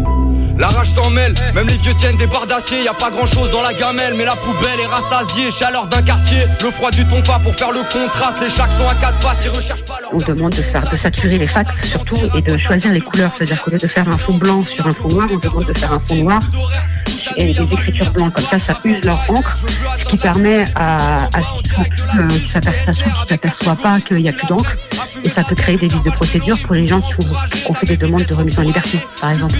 la 0.59 0.67
rage 0.67 0.89
s'en 0.89 1.09
mêle, 1.09 1.33
même 1.55 1.67
les 1.67 1.77
vieux 1.77 1.93
tiennent 1.95 2.17
des 2.17 2.27
barres 2.27 2.45
d'acier. 2.45 2.83
Y 2.83 2.87
a 2.87 2.93
pas 2.93 3.09
grand 3.09 3.25
chose 3.25 3.49
dans 3.51 3.61
la 3.61 3.73
gamelle, 3.73 4.13
mais 4.15 4.25
la 4.25 4.35
poubelle 4.35 4.79
est 4.79 4.85
rassasiée. 4.85 5.49
Chaleur 5.51 5.87
d'un 5.87 6.01
quartier, 6.01 6.45
le 6.61 6.69
froid 6.69 6.91
du 6.91 7.07
tonfa 7.07 7.39
pour 7.39 7.55
faire 7.55 7.71
le 7.71 7.81
contraste. 7.83 8.41
Les 8.41 8.49
chacs 8.49 8.73
sont 8.73 8.87
à 8.87 8.95
quatre 8.95 9.19
pattes, 9.19 9.41
ils 9.43 9.49
recherchent 9.49 9.85
pas. 9.85 9.99
On 10.11 10.17
demande 10.17 10.51
de 10.51 10.61
faire, 10.61 10.87
de 10.89 10.95
saturer 10.95 11.37
les 11.37 11.47
fax 11.47 11.87
surtout, 11.87 12.19
et 12.35 12.41
de 12.41 12.57
choisir 12.57 12.91
les 12.91 13.01
couleurs, 13.01 13.31
c'est-à-dire 13.35 13.61
qu'au 13.63 13.71
lieu 13.71 13.77
de 13.77 13.87
faire 13.87 14.07
un 14.07 14.17
fond 14.17 14.35
blanc 14.35 14.65
sur 14.65 14.85
un 14.85 14.93
fond 14.93 15.07
noir, 15.07 15.27
on 15.31 15.37
demande 15.37 15.65
de 15.65 15.73
faire 15.77 15.93
un 15.93 15.99
fond 15.99 16.15
noir 16.15 16.41
et 17.37 17.53
des 17.53 17.73
écritures 17.73 18.11
blanches 18.11 18.33
comme 18.33 18.45
ça, 18.45 18.59
ça 18.59 18.79
use 18.83 19.03
leur 19.03 19.19
encre, 19.29 19.57
ce 19.97 20.05
qui 20.05 20.17
permet 20.17 20.65
à, 20.75 21.25
à 21.25 21.41
ceux 21.41 22.19
euh, 22.19 22.27
qui 22.39 22.47
s'aperçoivent 23.27 23.77
pas 23.77 23.99
qu'il 23.99 24.17
n'y 24.17 24.29
a 24.29 24.33
plus 24.33 24.47
d'encre, 24.47 24.75
et 25.23 25.29
ça 25.29 25.43
peut 25.43 25.55
créer 25.55 25.77
des 25.77 25.87
vices 25.87 26.03
de 26.03 26.11
procédure 26.11 26.57
pour 26.61 26.75
les 26.75 26.87
gens 26.87 27.01
qui 27.01 27.13
ont 27.67 27.73
fait 27.73 27.85
des 27.85 27.97
demandes 27.97 28.25
de 28.25 28.33
remise 28.33 28.59
en 28.59 28.63
liberté, 28.63 28.99
par 29.19 29.31
exemple. 29.31 29.55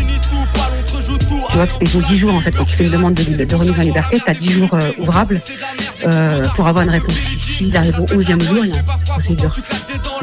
Tu 1.17 1.25
vois, 1.55 1.65
parce 1.65 1.77
qu'ils 1.77 1.97
ont 1.97 2.01
10 2.01 2.17
jours 2.17 2.33
en 2.35 2.39
fait, 2.41 2.51
quand 2.55 2.65
tu 2.65 2.75
fais 2.75 2.83
une 2.85 2.91
demande 2.91 3.13
de, 3.15 3.43
de 3.43 3.55
remise 3.55 3.79
en 3.79 3.81
liberté, 3.81 4.19
tu 4.23 4.29
as 4.29 4.33
10 4.33 4.51
jours 4.51 4.69
euh, 4.73 4.91
ouvrables 4.99 5.41
euh, 6.05 6.45
pour 6.55 6.67
avoir 6.67 6.83
une 6.83 6.91
réponse. 6.91 7.13
Si- 7.15 7.39
S'il 7.39 7.75
arrive 7.75 7.99
au 7.99 8.05
11e 8.05 8.41
jour, 8.41 8.63
il 8.65 8.69
y 8.71 8.73
a 8.73 8.79
une 8.79 8.83
procédure. 9.05 9.51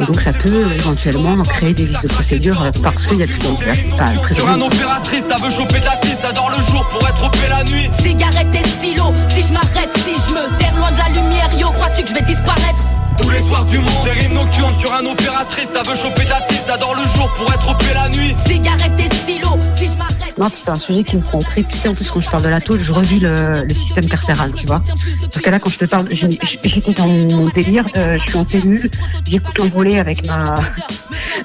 Et 0.01 0.05
donc 0.05 0.21
ça 0.21 0.33
peut 0.33 0.49
euh, 0.49 0.75
éventuellement 0.75 1.43
créer 1.43 1.73
des 1.75 1.85
vices 1.87 2.01
de 2.01 2.09
procédure 2.09 2.63
euh, 2.63 2.71
parce 2.83 3.07
qu'il 3.07 3.19
n'y 3.19 3.25
a 3.25 3.27
plus. 3.27 3.39
Là, 3.67 3.75
c'est 3.75 3.89
pas 3.97 4.13
le 4.29 4.35
Sur 4.35 4.49
un 4.49 4.61
opératrice, 4.61 5.25
ça 5.29 5.37
veut 5.37 5.51
choper 5.51 5.81
de 5.81 5.85
la 5.85 5.97
tisse, 5.97 6.17
ça 6.23 6.33
dort 6.33 6.51
le 6.51 6.63
jour 6.73 6.87
pour 6.89 7.07
être 7.07 7.25
opé 7.25 7.39
la 7.49 7.63
nuit. 7.65 7.91
Cigarette 8.01 8.47
et 8.55 8.67
stylo, 8.69 9.13
si 9.29 9.43
je 9.43 9.53
m'arrête, 9.53 9.91
si 9.97 10.13
je 10.29 10.33
me 10.35 10.57
terre 10.59 10.75
loin 10.77 10.93
de 10.93 10.99
la 10.99 11.09
lumière, 11.09 11.51
yo, 11.59 11.71
crois-tu 11.73 12.03
que 12.03 12.09
je 12.09 12.15
vais 12.15 12.23
disparaître? 12.23 12.83
Tous 13.19 13.31
les 13.31 13.41
soirs 13.41 13.65
du 13.67 13.79
monde, 13.79 14.05
des 14.05 14.11
rimes 14.11 14.35
nocturnes 14.35 14.75
sur 14.79 14.93
un 14.95 15.05
opératrice, 15.07 15.69
ça 15.73 15.83
veut 15.83 15.97
choper 15.97 16.25
de 16.25 16.31
la 16.31 16.41
tisse, 16.43 16.63
ça 16.67 16.77
dort 16.77 16.95
le 16.95 17.03
jour 17.17 17.33
pour 17.35 17.53
être 17.53 17.69
opé 17.71 17.87
la 17.95 18.09
nuit. 18.11 18.35
Cigarette 18.47 18.93
et 18.99 19.15
stylo, 19.15 19.49
si 19.75 19.89
je 19.89 19.97
m'arrête. 19.97 20.13
Non, 20.39 20.51
puis 20.51 20.61
c'est 20.63 20.71
un 20.71 20.77
sujet 20.77 21.03
qui 21.03 21.17
me 21.17 21.23
prend 21.23 21.39
trip. 21.41 21.67
Tu 21.69 21.79
sais, 21.79 21.89
en 21.89 21.95
plus, 21.95 22.11
quand 22.11 22.21
je 22.21 22.29
parle 22.31 22.43
de 22.43 22.49
la 22.49 22.61
tôle, 22.61 22.79
je 22.79 22.93
revis 22.93 23.21
le, 23.21 23.65
le 23.65 23.75
système 23.75 24.07
carcéral, 24.07 24.53
tu 24.55 24.67
vois. 24.67 24.83
Parce 25.23 25.41
que 25.43 25.49
là, 25.51 25.59
quand 25.59 25.71
je 25.71 25.79
te 25.79 25.85
parle, 25.87 26.07
j'écoute 26.13 26.97
dans 26.99 27.07
mon 27.09 27.49
délire, 27.49 27.87
euh, 27.97 28.19
je 28.19 28.29
suis 28.31 28.39
en 28.39 28.45
cellule, 28.45 28.91
j'écoute 29.27 29.57
l'envolée 29.59 29.99
avec 29.99 30.27
ma, 30.27 30.57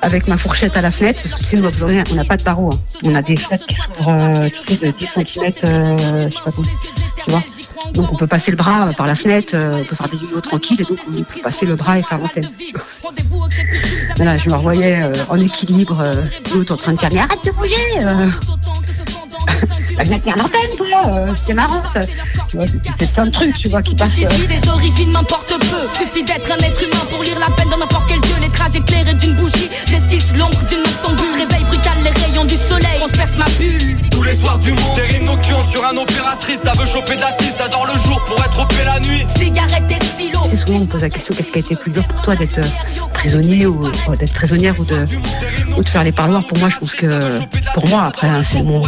avec 0.02 0.28
ma 0.28 0.38
fourchette 0.38 0.76
à 0.76 0.82
la 0.82 0.92
fenêtre, 0.92 1.22
parce 1.22 1.34
que 1.36 1.40
tu 1.40 1.46
sais, 1.46 1.58
nous, 1.58 1.66
à 1.68 1.72
on 2.12 2.16
n'a 2.16 2.26
pas 2.26 2.36
de 2.38 2.44
barreaux. 2.44 2.70
hein. 2.74 2.80
On 3.04 3.16
a 3.16 3.22
des 3.22 3.38
fenêtres 3.38 3.66
qui 3.66 3.76
s'ouvrent, 3.76 4.10
euh, 4.10 4.50
tu 4.68 4.76
sais, 4.76 4.86
de 4.86 4.92
10 4.92 5.06
cm, 5.06 5.54
euh, 5.64 6.28
je 6.30 6.36
sais 6.36 6.44
pas 6.44 6.52
comment, 6.52 6.68
tu 7.24 7.32
vois. 7.32 7.44
Donc, 7.94 8.12
on 8.14 8.16
peut 8.16 8.28
passer 8.28 8.52
le 8.52 8.58
bras 8.58 8.88
euh, 8.88 8.94
par 8.94 9.08
la 9.08 9.16
fenêtre, 9.16 9.54
euh, 9.56 9.82
on 9.82 9.86
peut 9.86 9.96
faire 9.96 10.10
des 10.10 10.18
vidéos 10.18 10.42
tranquilles, 10.42 10.82
et 10.82 10.86
donc, 10.86 11.00
on 11.08 11.12
peut 11.12 11.42
passer 11.44 11.66
le 11.66 11.76
bras 11.76 12.00
et 12.00 12.04
faire 12.04 12.20
l'antenne. 12.20 12.50
Voilà, 14.16 14.38
je 14.38 14.50
me 14.50 14.56
revoyais 14.56 15.02
euh, 15.02 15.14
en 15.30 15.40
équilibre, 15.40 16.12
l'autre 16.54 16.74
en 16.74 16.78
train 16.78 16.94
de 16.94 16.98
dire, 16.98 17.10
mais 17.12 17.20
arrête 17.20 17.44
de 17.44 17.52
bouger. 17.52 17.76
Bah, 20.02 20.08
viens 20.10 20.18
tenir 20.20 20.36
l'antenne, 20.38 20.76
toi, 20.78 20.88
euh, 21.14 21.34
c'est 21.46 21.54
marrante. 21.54 21.84
Tu 22.48 22.58
vois, 22.58 22.66
c'est- 22.66 22.80
c'est 23.00 23.12
plein 23.14 23.26
de 23.28 23.30
trucs, 23.30 23.56
tu 23.56 23.68
vois, 23.70 23.84
qui 23.84 23.94
passent. 23.94 24.10
euh. 24.24 24.48
Des 24.48 24.68
origines 24.70 25.12
m'importe 25.12 25.50
peu. 25.60 25.96
Suffit 25.96 26.24
d'être 26.24 26.50
un 26.52 26.58
être 26.58 26.82
humain 26.82 27.06
pour 27.12 27.22
lire 27.22 27.38
la 27.38 27.52
peine 27.56 27.70
dans 27.70 27.78
n'importe 27.78 28.06
quel 28.08 28.18
yeux. 28.18 28.38
L'écrage 28.42 28.76
éclairé 28.76 29.14
d'une 29.14 29.36
bougie. 29.36 29.70
J'esquisse 29.88 30.34
l'ombre 30.36 30.58
d'une 30.68 30.80
noctambule. 30.80 31.34
Réveil 31.38 31.64
brutal, 31.66 31.94
les 32.04 32.10
rayons 32.10 32.46
du 32.46 32.56
soleil. 32.56 33.00
On 33.04 33.08
se 33.08 33.12
perce 33.14 33.36
ma 33.38 33.46
bulle. 33.60 33.98
Tous 34.10 34.24
les 34.24 34.32
les 34.32 34.38
soirs 34.40 34.58
du 34.60 34.72
monde 34.72 34.96
Des 34.96 35.02
rimes 35.18 35.26
nocturnes 35.26 35.66
sur 35.70 35.86
un 35.86 35.98
opératrice 35.98 36.60
Ça 36.64 36.72
veut 36.74 36.86
choper 36.86 37.16
de 37.18 37.22
la 37.22 37.32
tisse, 37.34 37.54
ça 37.58 37.68
dort 37.68 37.86
le 37.86 38.00
jour 38.00 38.24
pour 38.26 38.40
être 38.44 38.60
opé 38.62 38.76
la 38.86 38.98
nuit 39.02 39.26
Cigarette 39.36 39.84
et 39.90 40.06
stylo. 40.06 40.40
C'est 40.50 40.58
souvent 40.58 40.78
on 40.78 40.82
me 40.82 40.86
pose 40.86 41.02
la 41.02 41.10
question 41.10 41.34
qu'est-ce 41.36 41.52
qui 41.52 41.58
a 41.58 41.60
été 41.60 41.76
plus 41.76 41.92
dur 41.92 42.04
pour 42.08 42.22
toi 42.22 42.36
d'être 42.38 42.60
euh, 42.60 43.08
prisonnier 43.14 43.66
ou 43.66 43.86
euh, 43.88 44.16
d'être 44.16 44.34
prisonnière 44.34 44.74
ou 44.80 44.86
de, 44.86 45.06
ou 45.76 45.84
de 45.84 45.90
faire 45.90 46.04
les 46.06 46.12
parloirs? 46.14 46.46
Pour 46.48 46.58
moi, 46.60 46.70
je 46.70 46.78
pense 46.78 46.94
que 46.94 47.40
pour 47.74 47.88
moi, 47.88 48.04
après 48.06 48.28
hein, 48.28 48.42
c'est 48.50 48.64
mon, 48.64 48.84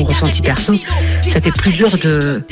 mon 0.00 0.06
ressenti 0.06 0.42
perso, 0.42 0.74
c'était 1.22 1.52
plus 1.52 1.72
dur 1.72 1.90
de, 1.98 2.42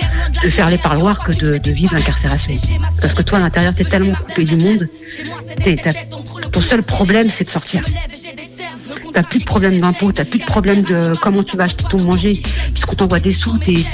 de 0.42 0.49
faire 0.49 0.68
les 0.68 0.78
parloirs 0.78 1.24
que 1.24 1.32
de, 1.32 1.70
vivre 1.70 1.94
l'incarcération. 1.94 2.55
Parce 3.01 3.14
que 3.14 3.22
toi 3.22 3.38
à 3.38 3.40
l'intérieur 3.40 3.74
t'es 3.74 3.84
tellement 3.84 4.14
coupé 4.14 4.44
du 4.44 4.57
monde, 4.57 4.88
ton 6.53 6.61
seul 6.61 6.82
problème 6.82 7.30
c'est 7.30 7.44
de 7.44 7.51
sortir. 7.51 7.84
T'as 9.12 9.22
plus 9.22 9.40
de 9.40 9.44
problème 9.44 9.80
d'impôt, 9.80 10.12
t'as 10.12 10.24
plus 10.24 10.38
de 10.38 10.44
problème 10.44 10.82
de 10.82 11.12
comment 11.20 11.42
tu 11.42 11.57
vas 11.57 11.64
acheter 11.64 11.84
ton 11.90 11.99
manger, 11.99 12.40
puisqu'on 12.72 12.94
t'envoie 12.94 13.20
des 13.20 13.32
sous, 13.32 13.59
t'es, 13.59 13.84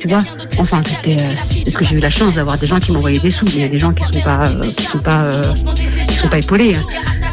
tu 0.00 0.08
vois? 0.08 0.20
Enfin, 0.58 0.82
c'était 0.84 1.20
euh, 1.20 1.34
parce 1.64 1.76
que 1.76 1.84
j'ai 1.84 1.96
eu 1.96 2.00
la 2.00 2.10
chance 2.10 2.34
d'avoir 2.34 2.58
des 2.58 2.66
gens 2.66 2.78
qui 2.78 2.92
m'envoyaient 2.92 3.18
des 3.18 3.30
sous, 3.30 3.44
mais 3.46 3.52
il 3.52 3.60
y 3.60 3.64
a 3.64 3.68
des 3.68 3.78
gens 3.78 3.92
qui 3.92 4.04
sont 4.04 4.20
pas, 4.20 4.48
euh, 4.48 4.68
qui 4.68 4.84
sont 4.84 4.98
pas, 4.98 5.22
euh, 5.24 5.42
qui 6.08 6.14
sont 6.14 6.28
pas 6.28 6.38
épaulés. 6.38 6.76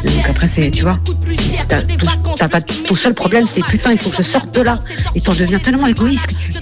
Hein. 0.06 0.10
Donc 0.16 0.28
après, 0.30 0.48
c'est, 0.48 0.70
tu 0.70 0.82
vois, 0.82 0.98
t'as, 1.68 1.82
t'as 2.36 2.48
pas, 2.48 2.60
ton 2.60 2.94
seul 2.94 3.14
problème, 3.14 3.46
c'est 3.46 3.64
putain, 3.64 3.92
il 3.92 3.98
faut 3.98 4.10
que 4.10 4.16
je 4.16 4.22
sorte 4.22 4.52
de 4.54 4.60
là. 4.62 4.78
Et 5.14 5.20
t'en 5.20 5.32
deviens 5.32 5.58
tellement 5.58 5.86
égoïste 5.86 6.26
que 6.26 6.32
tu- 6.34 6.52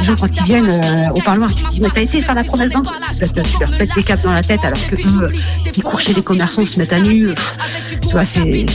les 0.00 0.06
gens 0.06 0.14
quand 0.18 0.28
ils 0.36 0.44
viennent 0.44 0.70
euh, 0.70 1.08
au 1.14 1.20
parloir, 1.20 1.54
tu 1.54 1.62
te 1.62 1.70
dis 1.70 1.80
mais 1.80 1.88
t'as 1.92 2.00
été 2.02 2.20
faire 2.22 2.34
la 2.34 2.44
promesse 2.44 2.72
d'emploi 2.72 2.94
Tu 3.12 3.28
tu 3.42 3.58
leur 3.60 3.70
pètes 3.76 3.94
des 3.94 4.02
câbles 4.02 4.22
dans 4.24 4.32
la 4.32 4.42
tête 4.42 4.60
alors 4.64 4.78
que 4.88 4.94
eux, 4.96 5.22
euh, 5.22 5.28
ils 5.76 5.82
courent 5.82 6.00
chez 6.00 6.12
les 6.14 6.22
commerçants, 6.22 6.64
se 6.66 6.78
mettent 6.78 6.92
à 6.92 7.00
nu. 7.00 7.30
Tu 8.02 8.08
vois, 8.12 8.24
c'est 8.24 8.66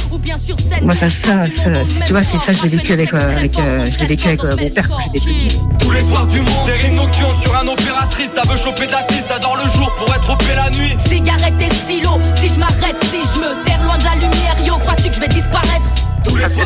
moi 0.82 0.94
ça, 0.94 1.10
ça, 1.10 1.44
ça, 1.46 1.50
c'est- 1.86 2.06
tu 2.06 2.14
vois, 2.14 2.24
c'est 2.24 2.40
ça, 2.40 2.54
je 2.54 2.64
l'ai 2.64 2.70
vécu 2.70 2.94
avec, 2.94 3.14
euh, 3.14 3.36
avec, 3.38 3.58
euh, 3.60 3.86
je 3.86 4.00
l'ai 4.00 4.06
vécu 4.08 4.28
avec 4.28 4.44
euh, 4.44 4.50
mon 4.60 4.70
père 4.70 4.90
quand 4.90 4.98
j'étais 5.14 5.20
petit. 5.20 5.58
Tous 5.80 5.92
les 5.92 6.02
soirs 6.02 6.28
du 6.28 6.40
monde 6.42 6.66
Des 6.66 6.74
rimes 6.74 6.96
nocturnes 6.96 7.36
sur 7.42 7.56
un 7.56 7.68
opératrice 7.68 8.30
Ça 8.36 8.42
veut 8.50 8.58
choper 8.58 8.86
de 8.88 8.92
la 8.92 9.04
tisse, 9.04 9.24
ça 9.28 9.40
dort 9.40 9.58
le 9.58 9.70
jour 9.72 9.94
pour 9.96 10.14
être 10.14 10.30
opé 10.30 10.46
la 10.56 10.70
nuit 10.72 10.96
Cigarette 11.08 11.54
et 11.62 11.74
stylo. 11.74 12.20
Si 12.36 12.50
je 12.50 12.60
m'arrête, 12.60 12.98
si 13.04 13.18
je 13.18 13.40
me 13.40 13.64
terre 13.66 13.82
loin 13.84 13.98
lumière, 14.20 14.56
yo, 14.66 14.78
crois-tu 14.78 15.10
que 15.10 15.16
je 15.16 15.20
vais 15.20 15.28
disparaître? 15.28 15.90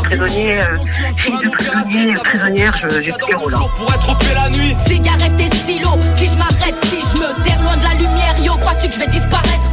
Prisonnier, 0.04 0.60
euh, 0.62 0.78
fille 1.16 1.34
de 1.44 1.50
prisonnier, 1.50 2.16
prisonnière, 2.24 2.76
je- 2.76 3.02
j'ai 3.02 3.12
tous 3.14 3.28
les 3.30 3.36
rôles. 3.36 3.54
Pour 3.78 3.94
être 3.94 4.10
opé 4.10 4.26
la 4.36 4.50
nuit 4.50 4.76
Cigarette 4.86 5.40
et 5.40 5.56
stylo. 5.56 5.90
Si 6.16 6.28
je 6.28 6.36
m'arrête, 6.38 6.76
si 6.86 6.98
je 7.02 7.22
me 7.22 7.44
terre 7.44 7.62
loin 7.62 7.78
de 7.78 7.84
la 7.84 7.94
lumière, 7.94 8.36
yo, 8.42 8.56
crois-tu 8.58 8.88
que 8.90 8.94
je 8.94 9.00
vais 9.00 9.08
disparaître? 9.08 9.70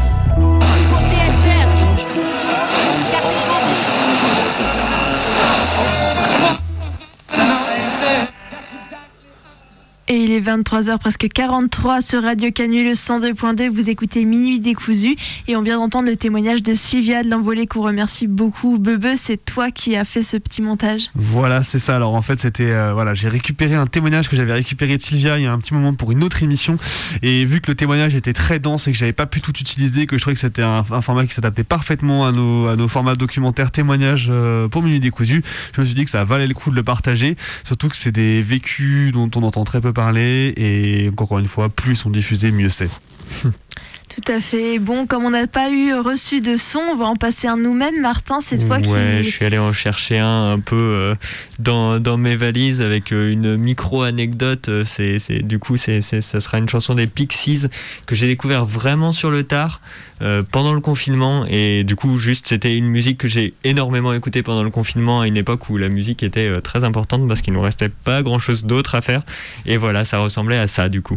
Et 10.12 10.24
il 10.24 10.32
est 10.32 10.40
23h 10.40 10.98
presque 10.98 11.28
43 11.32 12.02
sur 12.02 12.24
Radio 12.24 12.50
Canu, 12.50 12.82
le 12.82 12.94
102.2. 12.94 13.70
Vous 13.70 13.90
écoutez 13.90 14.24
Minuit 14.24 14.58
décousu 14.58 15.14
et 15.46 15.54
on 15.54 15.62
vient 15.62 15.78
d'entendre 15.78 16.08
le 16.08 16.16
témoignage 16.16 16.64
de 16.64 16.74
Sylvia 16.74 17.22
de 17.22 17.30
l'Envolée 17.30 17.68
qu'on 17.68 17.82
remercie 17.82 18.26
beaucoup. 18.26 18.80
Bebe, 18.80 19.14
c'est 19.14 19.36
toi 19.36 19.70
qui 19.70 19.94
as 19.94 20.04
fait 20.04 20.24
ce 20.24 20.36
petit 20.36 20.62
montage. 20.62 21.12
Voilà, 21.14 21.62
c'est 21.62 21.78
ça. 21.78 21.94
Alors 21.94 22.16
en 22.16 22.22
fait, 22.22 22.40
c'était 22.40 22.72
euh, 22.72 22.92
voilà, 22.92 23.14
j'ai 23.14 23.28
récupéré 23.28 23.76
un 23.76 23.86
témoignage 23.86 24.28
que 24.28 24.34
j'avais 24.34 24.52
récupéré 24.52 24.96
de 24.96 25.02
Sylvia 25.02 25.38
il 25.38 25.44
y 25.44 25.46
a 25.46 25.52
un 25.52 25.60
petit 25.60 25.74
moment 25.74 25.94
pour 25.94 26.10
une 26.10 26.24
autre 26.24 26.42
émission 26.42 26.76
et 27.22 27.44
vu 27.44 27.60
que 27.60 27.70
le 27.70 27.76
témoignage 27.76 28.16
était 28.16 28.32
très 28.32 28.58
dense 28.58 28.88
et 28.88 28.90
que 28.90 28.98
j'avais 28.98 29.12
pas 29.12 29.26
pu 29.26 29.40
tout 29.40 29.56
utiliser, 29.60 30.08
que 30.08 30.16
je 30.16 30.22
trouvais 30.22 30.34
que 30.34 30.40
c'était 30.40 30.64
un, 30.64 30.82
format 30.82 31.24
qui 31.24 31.34
s'adaptait 31.34 31.62
parfaitement 31.62 32.26
à 32.26 32.32
nos 32.32 32.66
à 32.66 32.74
nos 32.74 32.88
formats 32.88 33.14
documentaires 33.14 33.70
témoignages 33.70 34.26
euh, 34.28 34.66
pour 34.66 34.82
Minuit 34.82 34.98
décousu, 34.98 35.44
je 35.72 35.80
me 35.80 35.86
suis 35.86 35.94
dit 35.94 36.02
que 36.02 36.10
ça 36.10 36.24
valait 36.24 36.48
le 36.48 36.54
coup 36.54 36.70
de 36.72 36.74
le 36.74 36.82
partager, 36.82 37.36
surtout 37.62 37.88
que 37.88 37.96
c'est 37.96 38.10
des 38.10 38.42
vécus 38.42 39.12
dont 39.12 39.30
on 39.36 39.44
entend 39.44 39.62
très 39.62 39.80
peu 39.80 39.92
parler 39.92 39.99
et 40.56 41.10
encore 41.10 41.38
une 41.38 41.46
fois, 41.46 41.68
plus 41.68 41.96
sont 41.96 42.10
diffusés, 42.10 42.50
mieux 42.50 42.68
c'est. 42.68 42.90
Tout 44.12 44.32
à 44.32 44.40
fait. 44.40 44.80
Bon, 44.80 45.06
comme 45.06 45.24
on 45.24 45.30
n'a 45.30 45.46
pas 45.46 45.70
eu 45.70 45.94
reçu 45.94 46.40
de 46.40 46.56
son, 46.56 46.80
on 46.80 46.96
va 46.96 47.04
en 47.04 47.14
passer 47.14 47.46
un 47.46 47.56
nous-mêmes. 47.56 48.00
Martin, 48.00 48.40
c'est 48.40 48.58
toi 48.58 48.78
ouais, 48.78 48.82
qui. 48.82 49.24
je 49.24 49.30
suis 49.30 49.44
allé 49.44 49.56
en 49.56 49.72
chercher 49.72 50.18
un 50.18 50.50
un 50.50 50.58
peu 50.58 50.76
euh, 50.76 51.14
dans, 51.60 52.00
dans 52.00 52.16
mes 52.16 52.34
valises 52.34 52.80
avec 52.80 53.12
euh, 53.12 53.30
une 53.30 53.56
micro-anecdote. 53.56 54.68
Euh, 54.68 54.84
C'est, 54.84 55.20
du 55.42 55.60
coup, 55.60 55.76
c'est, 55.76 56.00
ça 56.00 56.40
sera 56.40 56.58
une 56.58 56.68
chanson 56.68 56.94
des 56.94 57.06
Pixies 57.06 57.66
que 58.06 58.16
j'ai 58.16 58.26
découvert 58.26 58.64
vraiment 58.64 59.12
sur 59.12 59.30
le 59.30 59.44
tard 59.44 59.80
euh, 60.22 60.42
pendant 60.42 60.74
le 60.74 60.80
confinement. 60.80 61.46
Et 61.48 61.84
du 61.84 61.94
coup, 61.94 62.18
juste, 62.18 62.48
c'était 62.48 62.76
une 62.76 62.88
musique 62.88 63.18
que 63.18 63.28
j'ai 63.28 63.54
énormément 63.62 64.12
écoutée 64.12 64.42
pendant 64.42 64.64
le 64.64 64.70
confinement 64.70 65.20
à 65.20 65.28
une 65.28 65.36
époque 65.36 65.70
où 65.70 65.76
la 65.76 65.88
musique 65.88 66.24
était 66.24 66.48
euh, 66.48 66.60
très 66.60 66.82
importante 66.82 67.28
parce 67.28 67.42
qu'il 67.42 67.52
ne 67.52 67.58
nous 67.58 67.64
restait 67.64 67.88
pas 67.90 68.22
grand-chose 68.24 68.64
d'autre 68.64 68.96
à 68.96 69.02
faire. 69.02 69.22
Et 69.66 69.76
voilà, 69.76 70.04
ça 70.04 70.18
ressemblait 70.18 70.58
à 70.58 70.66
ça 70.66 70.88
du 70.88 71.00
coup. 71.00 71.16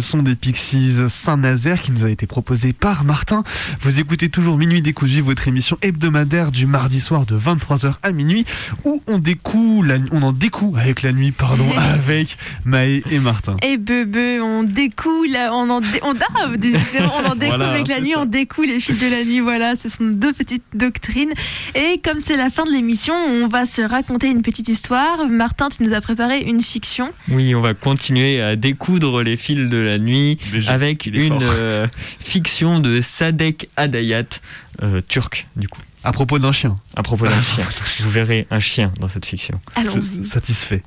Le 0.00 0.02
son 0.02 0.22
des 0.22 0.34
Pixies 0.34 0.94
Saint-Nazaire 1.08 1.82
qui 1.82 1.92
nous 1.92 2.06
a 2.06 2.10
été 2.10 2.26
proposé 2.26 2.72
par 2.72 3.04
Martin, 3.04 3.44
vous 3.82 4.00
écoutez 4.00 4.30
toujours 4.30 4.56
Minuit 4.56 4.80
Décousu, 4.80 5.20
votre 5.20 5.46
émission 5.46 5.76
hebdomadaire 5.82 6.50
du 6.52 6.64
mardi 6.64 7.00
soir 7.00 7.26
de 7.26 7.38
23h 7.38 7.96
à 8.02 8.10
minuit, 8.12 8.46
où 8.86 9.02
on 9.06 9.18
découle, 9.18 9.88
la- 9.88 9.98
on 10.10 10.22
en 10.22 10.32
découle 10.32 10.78
avec 10.80 11.02
la 11.02 11.12
nuit, 11.12 11.32
pardon, 11.32 11.66
avec 11.76 12.38
Maë 12.64 13.02
et 13.10 13.18
Martin. 13.18 13.56
Et 13.62 13.76
bebe, 13.76 14.40
on 14.42 14.62
découle, 14.62 15.36
on 15.52 15.68
en, 15.68 15.82
dé- 15.82 16.00
on, 16.02 16.14
ah, 16.34 16.48
décidément, 16.56 17.12
on 17.22 17.32
en 17.32 17.34
découle 17.34 17.56
Voilà, 17.58 17.72
avec 17.72 17.86
la 17.88 18.00
nuit, 18.00 18.12
ça. 18.12 18.20
on 18.20 18.24
découle 18.24 18.68
les 18.68 18.80
fils 18.80 18.98
de 18.98 19.06
la 19.10 19.22
nuit, 19.22 19.40
voilà, 19.40 19.76
ce 19.76 19.90
sont 19.90 20.04
deux 20.06 20.32
petites 20.32 20.64
doctrines. 20.72 21.32
Et 21.74 22.00
comme 22.02 22.20
c'est 22.20 22.38
la 22.38 22.48
fin 22.48 22.64
de 22.64 22.70
l'émission, 22.70 23.12
on 23.14 23.48
va 23.48 23.66
se 23.66 23.82
raconter 23.82 24.30
une 24.30 24.40
petite 24.40 24.70
histoire. 24.70 25.28
Martin, 25.28 25.68
tu 25.68 25.82
nous 25.82 25.92
as 25.92 26.00
préparé 26.00 26.40
une 26.40 26.62
fiction. 26.62 27.10
Oui, 27.28 27.54
on 27.54 27.60
va 27.60 27.74
continuer 27.74 28.40
à 28.40 28.56
découdre 28.56 29.22
les 29.22 29.36
fils 29.36 29.68
de 29.68 29.76
la 29.76 29.89
nuit 29.98 30.38
avec 30.66 31.06
une 31.06 31.42
euh, 31.42 31.86
fiction 32.18 32.80
de 32.80 33.00
Sadek 33.00 33.68
Adayat, 33.76 34.40
euh, 34.82 35.00
turc 35.06 35.46
du 35.56 35.68
coup. 35.68 35.80
À 36.02 36.12
propos 36.12 36.38
d'un 36.38 36.52
chien. 36.52 36.76
À 36.96 37.02
propos 37.02 37.26
d'un 37.26 37.42
chien. 37.42 37.64
Vous 38.00 38.10
verrez 38.10 38.46
un 38.50 38.60
chien 38.60 38.92
dans 39.00 39.08
cette 39.08 39.26
fiction. 39.26 39.60
Allons-y. 39.74 40.24
Satisfait. 40.24 40.82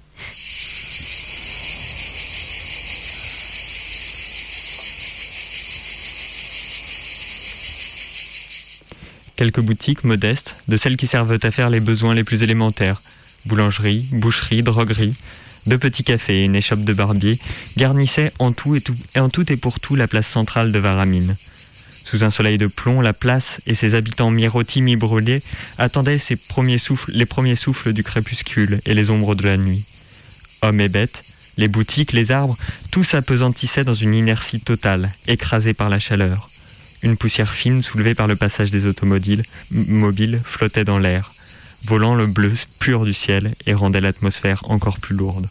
Quelques 9.35 9.61
boutiques 9.61 10.03
modestes, 10.03 10.63
de 10.67 10.77
celles 10.77 10.97
qui 10.97 11.07
servent 11.07 11.37
à 11.41 11.51
faire 11.51 11.69
les 11.69 11.79
besoins 11.79 12.15
les 12.15 12.23
plus 12.23 12.43
élémentaires. 12.43 13.01
Boulangerie, 13.45 14.07
boucherie, 14.13 14.63
droguerie, 14.63 15.15
deux 15.67 15.77
petits 15.77 16.03
cafés 16.03 16.41
et 16.41 16.45
une 16.45 16.55
échoppe 16.55 16.83
de 16.83 16.93
barbier 16.93 17.39
garnissaient 17.77 18.31
en 18.39 18.51
tout 18.51 18.75
et, 18.75 19.57
pour 19.57 19.79
tout 19.79 19.95
la 19.95 20.07
place 20.07 20.27
centrale 20.27 20.71
de 20.71 20.79
Varamine. 20.79 21.35
Sous 22.05 22.23
un 22.23 22.29
soleil 22.29 22.57
de 22.57 22.67
plomb, 22.67 23.01
la 23.01 23.13
place 23.13 23.61
et 23.65 23.75
ses 23.75 23.95
habitants 23.95 24.29
mi-rôtis, 24.29 24.81
mi-brûlés 24.81 25.41
attendaient 25.77 26.19
les 26.19 27.25
premiers 27.25 27.55
souffles 27.55 27.93
du 27.93 28.03
crépuscule 28.03 28.81
et 28.85 28.93
les 28.93 29.09
ombres 29.09 29.35
de 29.35 29.43
la 29.43 29.57
nuit. 29.57 29.83
Hommes 30.61 30.81
et 30.81 30.89
bêtes, 30.89 31.23
les 31.57 31.67
boutiques, 31.67 32.13
les 32.13 32.31
arbres, 32.31 32.57
tout 32.91 33.03
s'apesantissait 33.03 33.83
dans 33.83 33.93
une 33.93 34.13
inertie 34.13 34.59
totale, 34.59 35.11
écrasé 35.27 35.73
par 35.73 35.89
la 35.89 35.99
chaleur. 35.99 36.49
Une 37.01 37.17
poussière 37.17 37.53
fine 37.53 37.81
soulevée 37.81 38.15
par 38.15 38.27
le 38.27 38.35
passage 38.35 38.71
des 38.71 38.85
automobiles 38.85 39.43
mobiles 39.71 40.41
flottait 40.45 40.85
dans 40.85 40.99
l'air, 40.99 41.32
volant 41.85 42.15
le 42.15 42.27
bleu 42.27 42.53
pur 42.79 43.05
du 43.05 43.13
ciel 43.13 43.53
et 43.65 43.73
rendait 43.73 44.01
l'atmosphère 44.01 44.61
encore 44.69 44.99
plus 44.99 45.15
lourde. 45.15 45.47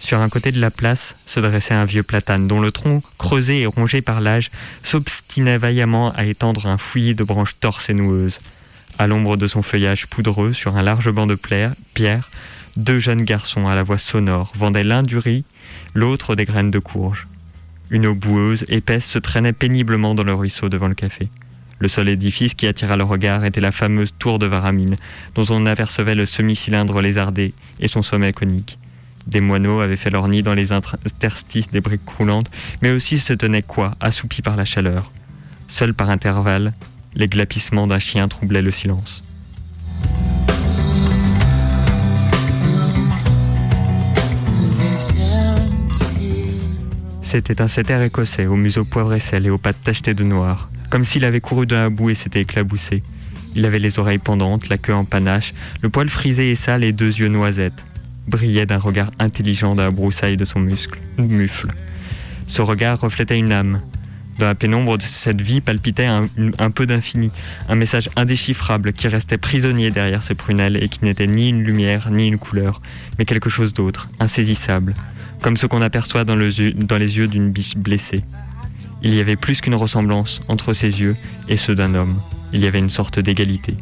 Sur 0.00 0.20
un 0.20 0.28
côté 0.28 0.52
de 0.52 0.60
la 0.60 0.70
place 0.70 1.14
se 1.26 1.40
dressait 1.40 1.74
un 1.74 1.86
vieux 1.86 2.02
platane 2.02 2.46
dont 2.46 2.60
le 2.60 2.70
tronc, 2.70 3.02
creusé 3.18 3.62
et 3.62 3.66
rongé 3.66 4.02
par 4.02 4.20
l'âge, 4.20 4.50
s'obstinait 4.82 5.58
vaillamment 5.58 6.12
à 6.12 6.24
étendre 6.24 6.66
un 6.66 6.76
fouillis 6.76 7.14
de 7.14 7.24
branches 7.24 7.58
torses 7.58 7.88
et 7.88 7.94
noueuses. 7.94 8.38
À 8.98 9.06
l'ombre 9.06 9.36
de 9.36 9.46
son 9.46 9.62
feuillage 9.62 10.06
poudreux, 10.06 10.52
sur 10.52 10.76
un 10.76 10.82
large 10.82 11.10
banc 11.10 11.26
de 11.26 11.34
pierre, 11.34 12.30
deux 12.76 13.00
jeunes 13.00 13.24
garçons 13.24 13.66
à 13.66 13.74
la 13.74 13.82
voix 13.82 13.98
sonore 13.98 14.52
vendaient 14.56 14.84
l'un 14.84 15.02
du 15.02 15.18
riz, 15.18 15.44
l'autre 15.94 16.34
des 16.34 16.44
graines 16.44 16.70
de 16.70 16.78
courge. 16.78 17.28
Une 17.90 18.06
eau 18.06 18.14
boueuse, 18.14 18.64
épaisse, 18.68 19.06
se 19.06 19.18
traînait 19.18 19.52
péniblement 19.52 20.14
dans 20.14 20.24
le 20.24 20.34
ruisseau 20.34 20.68
devant 20.68 20.88
le 20.88 20.94
café. 20.94 21.28
Le 21.78 21.88
seul 21.88 22.08
édifice 22.08 22.54
qui 22.54 22.66
attira 22.66 22.96
le 22.96 23.04
regard 23.04 23.44
était 23.44 23.60
la 23.60 23.72
fameuse 23.72 24.14
tour 24.18 24.38
de 24.38 24.46
Varamine, 24.46 24.96
dont 25.34 25.44
on 25.50 25.66
apercevait 25.66 26.14
le 26.14 26.26
semi-cylindre 26.26 27.00
lézardé 27.00 27.52
et 27.80 27.88
son 27.88 28.02
sommet 28.02 28.32
conique. 28.32 28.78
Des 29.26 29.40
moineaux 29.40 29.80
avaient 29.80 29.96
fait 29.96 30.10
leur 30.10 30.28
nid 30.28 30.42
dans 30.42 30.54
les 30.54 30.72
inter- 30.72 30.96
interstices 31.06 31.70
des 31.70 31.80
briques 31.80 32.04
croulantes, 32.04 32.50
mais 32.82 32.90
aussi 32.90 33.18
se 33.18 33.32
tenaient 33.32 33.62
quoi, 33.62 33.96
assoupis 34.00 34.42
par 34.42 34.56
la 34.56 34.64
chaleur. 34.64 35.12
Seuls 35.68 35.94
par 35.94 36.10
intervalles, 36.10 36.74
les 37.14 37.28
glapissements 37.28 37.86
d'un 37.86 37.98
chien 37.98 38.28
troublaient 38.28 38.62
le 38.62 38.70
silence. 38.70 39.22
C'était 47.34 47.60
un 47.60 47.66
setter 47.66 48.00
écossais 48.00 48.46
au 48.46 48.54
museau 48.54 48.84
poivre 48.84 49.12
et 49.12 49.18
sel 49.18 49.44
et 49.44 49.50
aux 49.50 49.58
pattes 49.58 49.82
tachetées 49.82 50.14
de 50.14 50.22
noir, 50.22 50.68
comme 50.88 51.04
s'il 51.04 51.24
avait 51.24 51.40
couru 51.40 51.66
dans 51.66 51.74
la 51.74 51.90
boue 51.90 52.10
et 52.10 52.14
s'était 52.14 52.42
éclaboussé. 52.42 53.02
Il 53.56 53.66
avait 53.66 53.80
les 53.80 53.98
oreilles 53.98 54.18
pendantes, 54.18 54.68
la 54.68 54.78
queue 54.78 54.94
en 54.94 55.04
panache, 55.04 55.52
le 55.82 55.88
poil 55.88 56.08
frisé 56.08 56.52
et 56.52 56.54
sale 56.54 56.84
et 56.84 56.92
deux 56.92 57.08
yeux 57.08 57.26
noisettes. 57.26 57.84
Brillait 58.28 58.66
d'un 58.66 58.78
regard 58.78 59.10
intelligent 59.18 59.74
dans 59.74 59.82
la 59.82 59.90
broussaille 59.90 60.36
de 60.36 60.44
son 60.44 60.60
muscle, 60.60 61.00
mufle. 61.18 61.72
Ce 62.46 62.62
regard 62.62 63.00
reflétait 63.00 63.36
une 63.36 63.50
âme. 63.50 63.80
Dans 64.38 64.46
la 64.46 64.54
pénombre 64.54 64.96
de 64.96 65.02
cette 65.02 65.40
vie 65.40 65.60
palpitait 65.60 66.06
un, 66.06 66.28
un 66.60 66.70
peu 66.70 66.86
d'infini, 66.86 67.32
un 67.68 67.74
message 67.74 68.10
indéchiffrable 68.14 68.92
qui 68.92 69.08
restait 69.08 69.38
prisonnier 69.38 69.90
derrière 69.90 70.22
ses 70.22 70.36
prunelles 70.36 70.80
et 70.80 70.88
qui 70.88 71.04
n'était 71.04 71.26
ni 71.26 71.48
une 71.48 71.64
lumière 71.64 72.12
ni 72.12 72.28
une 72.28 72.38
couleur, 72.38 72.80
mais 73.18 73.24
quelque 73.24 73.50
chose 73.50 73.74
d'autre, 73.74 74.08
insaisissable, 74.20 74.94
comme 75.44 75.58
ce 75.58 75.66
qu'on 75.66 75.82
aperçoit 75.82 76.24
dans, 76.24 76.36
les 76.36 76.58
yeux 76.58 77.28
d'une 77.28 77.50
biche 77.50 77.76
blessée. 77.76 78.24
Il 79.02 79.12
y 79.12 79.20
avait 79.20 79.36
plus 79.36 79.60
qu'une 79.60 79.74
ressemblance 79.74 80.40
entre 80.48 80.72
ses 80.72 81.02
yeux 81.02 81.16
et 81.50 81.58
ceux 81.58 81.74
d'un 81.74 81.94
homme. 81.94 82.18
Il 82.54 82.62
y 82.62 82.66
avait 82.66 82.78
une 82.78 82.88
sorte 82.88 83.18
d'égalité. 83.18 83.76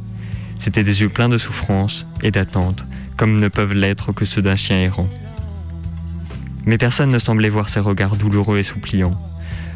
C'étaient 0.59 0.83
des 0.83 1.03
yeux 1.03 1.09
pleins 1.09 1.29
de 1.29 1.39
souffrance 1.39 2.05
et 2.21 2.33
d'attente, 2.33 2.85
comme 3.17 3.39
ne 3.39 3.47
peuvent 3.47 3.75
l'être 3.75 4.11
que 4.11 4.25
ceux 4.25 4.43
d'un 4.43 4.57
chien 4.57 4.77
errant. 4.77 5.09
Mais 6.67 6.79
personne 6.79 7.13
ne 7.13 7.21
semblait 7.21 7.49
voir 7.49 7.69
ces 7.69 7.79
regards 7.79 8.17
douloureux 8.17 8.59
et 8.59 8.65
suppliants. 8.65 9.17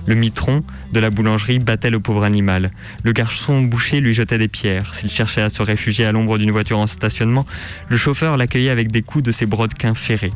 Le 0.07 0.17
mitron 0.17 0.65
de 0.93 0.99
la 0.99 1.11
boulangerie 1.11 1.61
battait 1.61 1.91
le 1.91 2.01
pauvre 2.01 2.25
animal. 2.25 2.73
Le 3.05 3.13
garçon 3.13 3.63
boucher 3.63 4.01
lui 4.01 4.13
jetait 4.13 4.39
des 4.39 4.49
pierres. 4.49 4.97
S'il 4.97 5.09
cherchait 5.09 5.43
à 5.43 5.51
se 5.51 5.63
réfugier 5.63 6.05
à 6.05 6.11
l'ombre 6.11 6.37
d'une 6.37 6.51
voiture 6.51 6.81
en 6.81 6.89
stationnement, 6.89 7.47
le 7.89 7.97
chauffeur 7.97 8.37
l'accueillait 8.37 8.71
avec 8.71 8.91
des 8.91 9.03
coups 9.03 9.23
de 9.23 9.31
ses 9.31 9.47
brodequins 9.47 9.95
ferrés. 9.95 10.33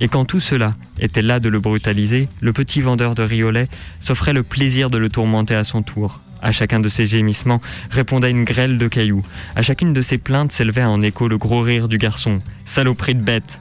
Et 0.00 0.08
quand 0.08 0.26
tout 0.26 0.40
cela 0.40 0.74
était 1.00 1.22
là 1.22 1.40
de 1.40 1.48
le 1.48 1.58
brutaliser, 1.58 2.28
le 2.40 2.52
petit 2.52 2.82
vendeur 2.82 3.14
de 3.14 3.22
riolet 3.22 3.68
s'offrait 4.00 4.34
le 4.34 4.42
plaisir 4.42 4.90
de 4.90 4.98
le 4.98 5.08
tourmenter 5.08 5.54
à 5.54 5.64
son 5.64 5.82
tour. 5.82 6.20
À 6.42 6.52
chacun 6.52 6.80
de 6.80 6.88
ses 6.88 7.06
gémissements 7.06 7.62
répondait 7.90 8.30
une 8.30 8.44
grêle 8.44 8.76
de 8.76 8.88
cailloux. 8.88 9.24
À 9.54 9.62
chacune 9.62 9.94
de 9.94 10.02
ses 10.02 10.18
plaintes 10.18 10.52
s'élevait 10.52 10.84
en 10.84 11.00
écho 11.00 11.28
le 11.28 11.38
gros 11.38 11.62
rire 11.62 11.88
du 11.88 11.96
garçon. 11.96 12.42
Saloperie 12.66 13.14
de 13.14 13.22
bête 13.22 13.58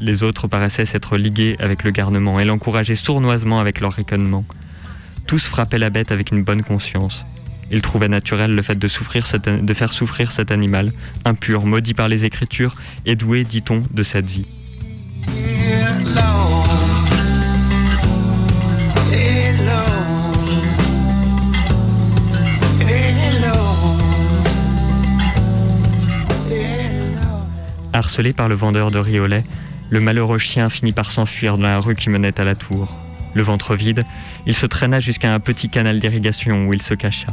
Les 0.00 0.24
autres 0.24 0.48
paraissaient 0.48 0.84
s'être 0.84 1.16
ligués 1.16 1.56
avec 1.60 1.84
le 1.84 1.92
garnement 1.92 2.40
et 2.40 2.44
l'encourageaient 2.44 2.96
sournoisement 2.96 3.60
avec 3.60 3.80
leur 3.80 3.92
ricanement. 3.92 4.44
Tous 5.28 5.46
frappaient 5.46 5.78
la 5.78 5.90
bête 5.90 6.10
avec 6.10 6.32
une 6.32 6.42
bonne 6.42 6.62
conscience. 6.62 7.24
Ils 7.70 7.82
trouvaient 7.82 8.08
naturel 8.08 8.54
le 8.54 8.62
fait 8.62 8.78
de 8.78 9.74
faire 9.74 9.92
souffrir 9.92 10.32
cet 10.32 10.50
animal, 10.50 10.92
impur, 11.24 11.66
maudit 11.66 11.94
par 11.94 12.08
les 12.08 12.24
Écritures 12.24 12.74
et 13.06 13.14
doué, 13.14 13.44
dit-on, 13.44 13.82
de 13.92 14.02
cette 14.02 14.26
vie. 14.26 14.46
Harcelé 27.92 28.32
par 28.32 28.48
le 28.48 28.54
vendeur 28.54 28.90
de 28.90 28.98
riolet, 28.98 29.44
le 29.90 30.00
malheureux 30.00 30.38
chien 30.38 30.70
finit 30.70 30.92
par 30.92 31.10
s'enfuir 31.10 31.58
dans 31.58 31.66
la 31.66 31.78
rue 31.78 31.96
qui 31.96 32.10
menait 32.10 32.40
à 32.40 32.44
la 32.44 32.54
tour. 32.54 32.96
Le 33.34 33.42
ventre 33.42 33.74
vide, 33.74 34.04
il 34.46 34.54
se 34.54 34.66
traîna 34.66 35.00
jusqu'à 35.00 35.34
un 35.34 35.40
petit 35.40 35.68
canal 35.68 35.98
d'irrigation 35.98 36.66
où 36.66 36.72
il 36.72 36.80
se 36.80 36.94
cacha. 36.94 37.28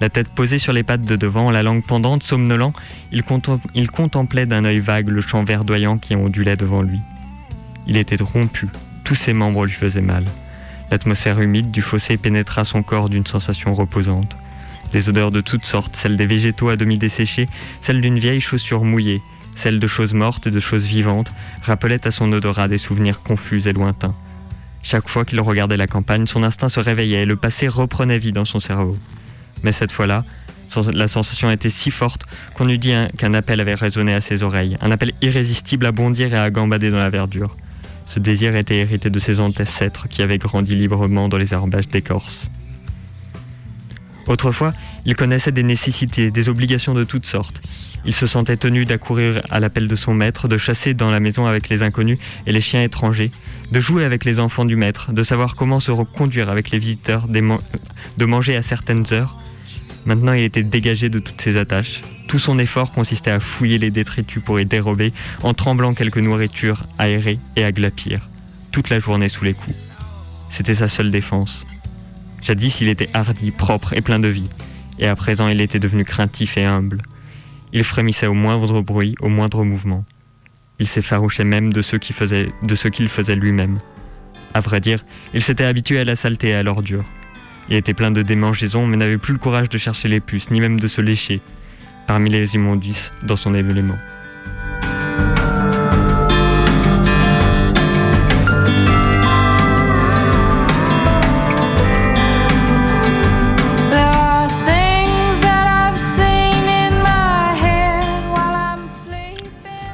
La 0.00 0.08
tête 0.08 0.28
posée 0.28 0.58
sur 0.58 0.72
les 0.72 0.84
pattes 0.84 1.02
de 1.02 1.16
devant, 1.16 1.50
la 1.50 1.62
langue 1.62 1.84
pendante, 1.84 2.22
somnolent, 2.22 2.72
il, 3.10 3.24
il 3.74 3.90
contemplait 3.90 4.46
d'un 4.46 4.64
œil 4.64 4.78
vague 4.78 5.08
le 5.08 5.20
champ 5.20 5.42
verdoyant 5.42 5.98
qui 5.98 6.14
ondulait 6.14 6.56
devant 6.56 6.82
lui. 6.82 7.00
Il 7.86 7.96
était 7.96 8.22
rompu, 8.22 8.68
tous 9.04 9.16
ses 9.16 9.32
membres 9.32 9.64
lui 9.64 9.72
faisaient 9.72 10.00
mal. 10.00 10.24
L'atmosphère 10.90 11.40
humide 11.40 11.70
du 11.70 11.82
fossé 11.82 12.16
pénétra 12.16 12.64
son 12.64 12.82
corps 12.82 13.08
d'une 13.08 13.26
sensation 13.26 13.74
reposante. 13.74 14.36
Les 14.94 15.08
odeurs 15.08 15.30
de 15.30 15.40
toutes 15.40 15.66
sortes, 15.66 15.96
celles 15.96 16.16
des 16.16 16.26
végétaux 16.26 16.70
à 16.70 16.76
demi 16.76 16.96
desséchés, 16.96 17.48
celles 17.82 18.00
d'une 18.00 18.18
vieille 18.18 18.40
chaussure 18.40 18.84
mouillée, 18.84 19.20
celles 19.54 19.80
de 19.80 19.86
choses 19.86 20.14
mortes 20.14 20.46
et 20.46 20.50
de 20.50 20.60
choses 20.60 20.86
vivantes, 20.86 21.32
rappelaient 21.60 22.06
à 22.06 22.10
son 22.10 22.32
odorat 22.32 22.68
des 22.68 22.78
souvenirs 22.78 23.20
confus 23.22 23.66
et 23.66 23.72
lointains. 23.72 24.14
Chaque 24.82 25.08
fois 25.08 25.24
qu'il 25.24 25.40
regardait 25.40 25.76
la 25.76 25.86
campagne, 25.86 26.26
son 26.26 26.42
instinct 26.42 26.68
se 26.68 26.80
réveillait 26.80 27.22
et 27.22 27.26
le 27.26 27.36
passé 27.36 27.68
reprenait 27.68 28.18
vie 28.18 28.32
dans 28.32 28.44
son 28.44 28.60
cerveau. 28.60 28.96
Mais 29.62 29.72
cette 29.72 29.92
fois-là, 29.92 30.24
la 30.92 31.08
sensation 31.08 31.50
était 31.50 31.70
si 31.70 31.90
forte 31.90 32.22
qu'on 32.54 32.68
eût 32.68 32.78
dit 32.78 32.92
un- 32.92 33.08
qu'un 33.08 33.34
appel 33.34 33.60
avait 33.60 33.74
résonné 33.74 34.14
à 34.14 34.20
ses 34.20 34.42
oreilles, 34.42 34.76
un 34.80 34.90
appel 34.90 35.12
irrésistible 35.22 35.86
à 35.86 35.92
bondir 35.92 36.32
et 36.34 36.38
à 36.38 36.50
gambader 36.50 36.90
dans 36.90 36.98
la 36.98 37.10
verdure. 37.10 37.56
Ce 38.06 38.20
désir 38.20 38.54
était 38.56 38.76
hérité 38.78 39.10
de 39.10 39.18
ses 39.18 39.40
ancêtres 39.40 40.08
qui 40.08 40.22
avaient 40.22 40.38
grandi 40.38 40.74
librement 40.74 41.28
dans 41.28 41.36
les 41.38 41.52
herbages 41.52 41.88
d'écorce. 41.88 42.50
Autrefois, 44.26 44.72
Il 45.06 45.16
connaissait 45.16 45.52
des 45.52 45.62
nécessités, 45.62 46.30
des 46.30 46.48
obligations 46.50 46.92
de 46.92 47.02
toutes 47.02 47.24
sortes. 47.24 47.62
Il 48.04 48.12
se 48.12 48.26
sentait 48.26 48.58
tenu 48.58 48.84
d'accourir 48.84 49.40
à 49.48 49.58
l'appel 49.58 49.88
de 49.88 49.94
son 49.96 50.12
maître, 50.12 50.48
de 50.48 50.58
chasser 50.58 50.92
dans 50.92 51.10
la 51.10 51.18
maison 51.18 51.46
avec 51.46 51.70
les 51.70 51.82
inconnus 51.82 52.18
et 52.46 52.52
les 52.52 52.60
chiens 52.60 52.82
étrangers, 52.82 53.30
de 53.72 53.80
jouer 53.80 54.04
avec 54.04 54.26
les 54.26 54.38
enfants 54.38 54.66
du 54.66 54.76
maître, 54.76 55.12
de 55.12 55.22
savoir 55.22 55.56
comment 55.56 55.80
se 55.80 55.90
reconduire 55.92 56.50
avec 56.50 56.70
les 56.70 56.78
visiteurs, 56.78 57.26
de 57.26 58.24
manger 58.26 58.56
à 58.56 58.60
certaines 58.62 59.06
heures. 59.12 59.34
Maintenant, 60.08 60.32
il 60.32 60.42
était 60.42 60.62
dégagé 60.62 61.10
de 61.10 61.18
toutes 61.18 61.42
ses 61.42 61.58
attaches. 61.58 62.00
Tout 62.28 62.38
son 62.38 62.58
effort 62.58 62.92
consistait 62.92 63.30
à 63.30 63.40
fouiller 63.40 63.76
les 63.76 63.90
détritus 63.90 64.42
pour 64.42 64.58
y 64.58 64.64
dérober, 64.64 65.12
en 65.42 65.52
tremblant 65.52 65.92
quelques 65.92 66.16
nourritures 66.16 66.84
aérées 66.96 67.38
et 67.56 67.64
à 67.64 67.72
glapir, 67.72 68.30
toute 68.72 68.88
la 68.88 69.00
journée 69.00 69.28
sous 69.28 69.44
les 69.44 69.52
coups. 69.52 69.76
C'était 70.48 70.76
sa 70.76 70.88
seule 70.88 71.10
défense. 71.10 71.66
Jadis, 72.40 72.80
il 72.80 72.88
était 72.88 73.10
hardi, 73.12 73.50
propre 73.50 73.92
et 73.92 74.00
plein 74.00 74.18
de 74.18 74.28
vie, 74.28 74.48
et 74.98 75.06
à 75.06 75.14
présent, 75.14 75.46
il 75.46 75.60
était 75.60 75.78
devenu 75.78 76.06
craintif 76.06 76.56
et 76.56 76.64
humble. 76.64 77.02
Il 77.74 77.84
frémissait 77.84 78.28
au 78.28 78.34
moindre 78.34 78.80
bruit, 78.80 79.14
au 79.20 79.28
moindre 79.28 79.62
mouvement. 79.62 80.06
Il 80.78 80.86
s'effarouchait 80.86 81.44
même 81.44 81.70
de 81.70 81.82
ce 81.82 81.96
qu'il 81.96 82.16
faisait, 82.16 82.48
qu'il 82.94 83.10
faisait 83.10 83.36
lui-même. 83.36 83.78
À 84.54 84.60
vrai 84.60 84.80
dire, 84.80 85.04
il 85.34 85.42
s'était 85.42 85.64
habitué 85.64 86.00
à 86.00 86.04
la 86.04 86.16
saleté 86.16 86.48
et 86.48 86.54
à 86.54 86.62
l'ordure. 86.62 87.04
Il 87.70 87.76
était 87.76 87.92
plein 87.92 88.10
de 88.10 88.22
démangeaisons, 88.22 88.86
mais 88.86 88.96
n'avait 88.96 89.18
plus 89.18 89.34
le 89.34 89.38
courage 89.38 89.68
de 89.68 89.76
chercher 89.76 90.08
les 90.08 90.20
puces, 90.20 90.50
ni 90.50 90.60
même 90.60 90.80
de 90.80 90.88
se 90.88 91.02
lécher, 91.02 91.40
parmi 92.06 92.30
les 92.30 92.54
immondices, 92.54 93.12
dans 93.22 93.36
son 93.36 93.52
sleeping. 93.52 93.94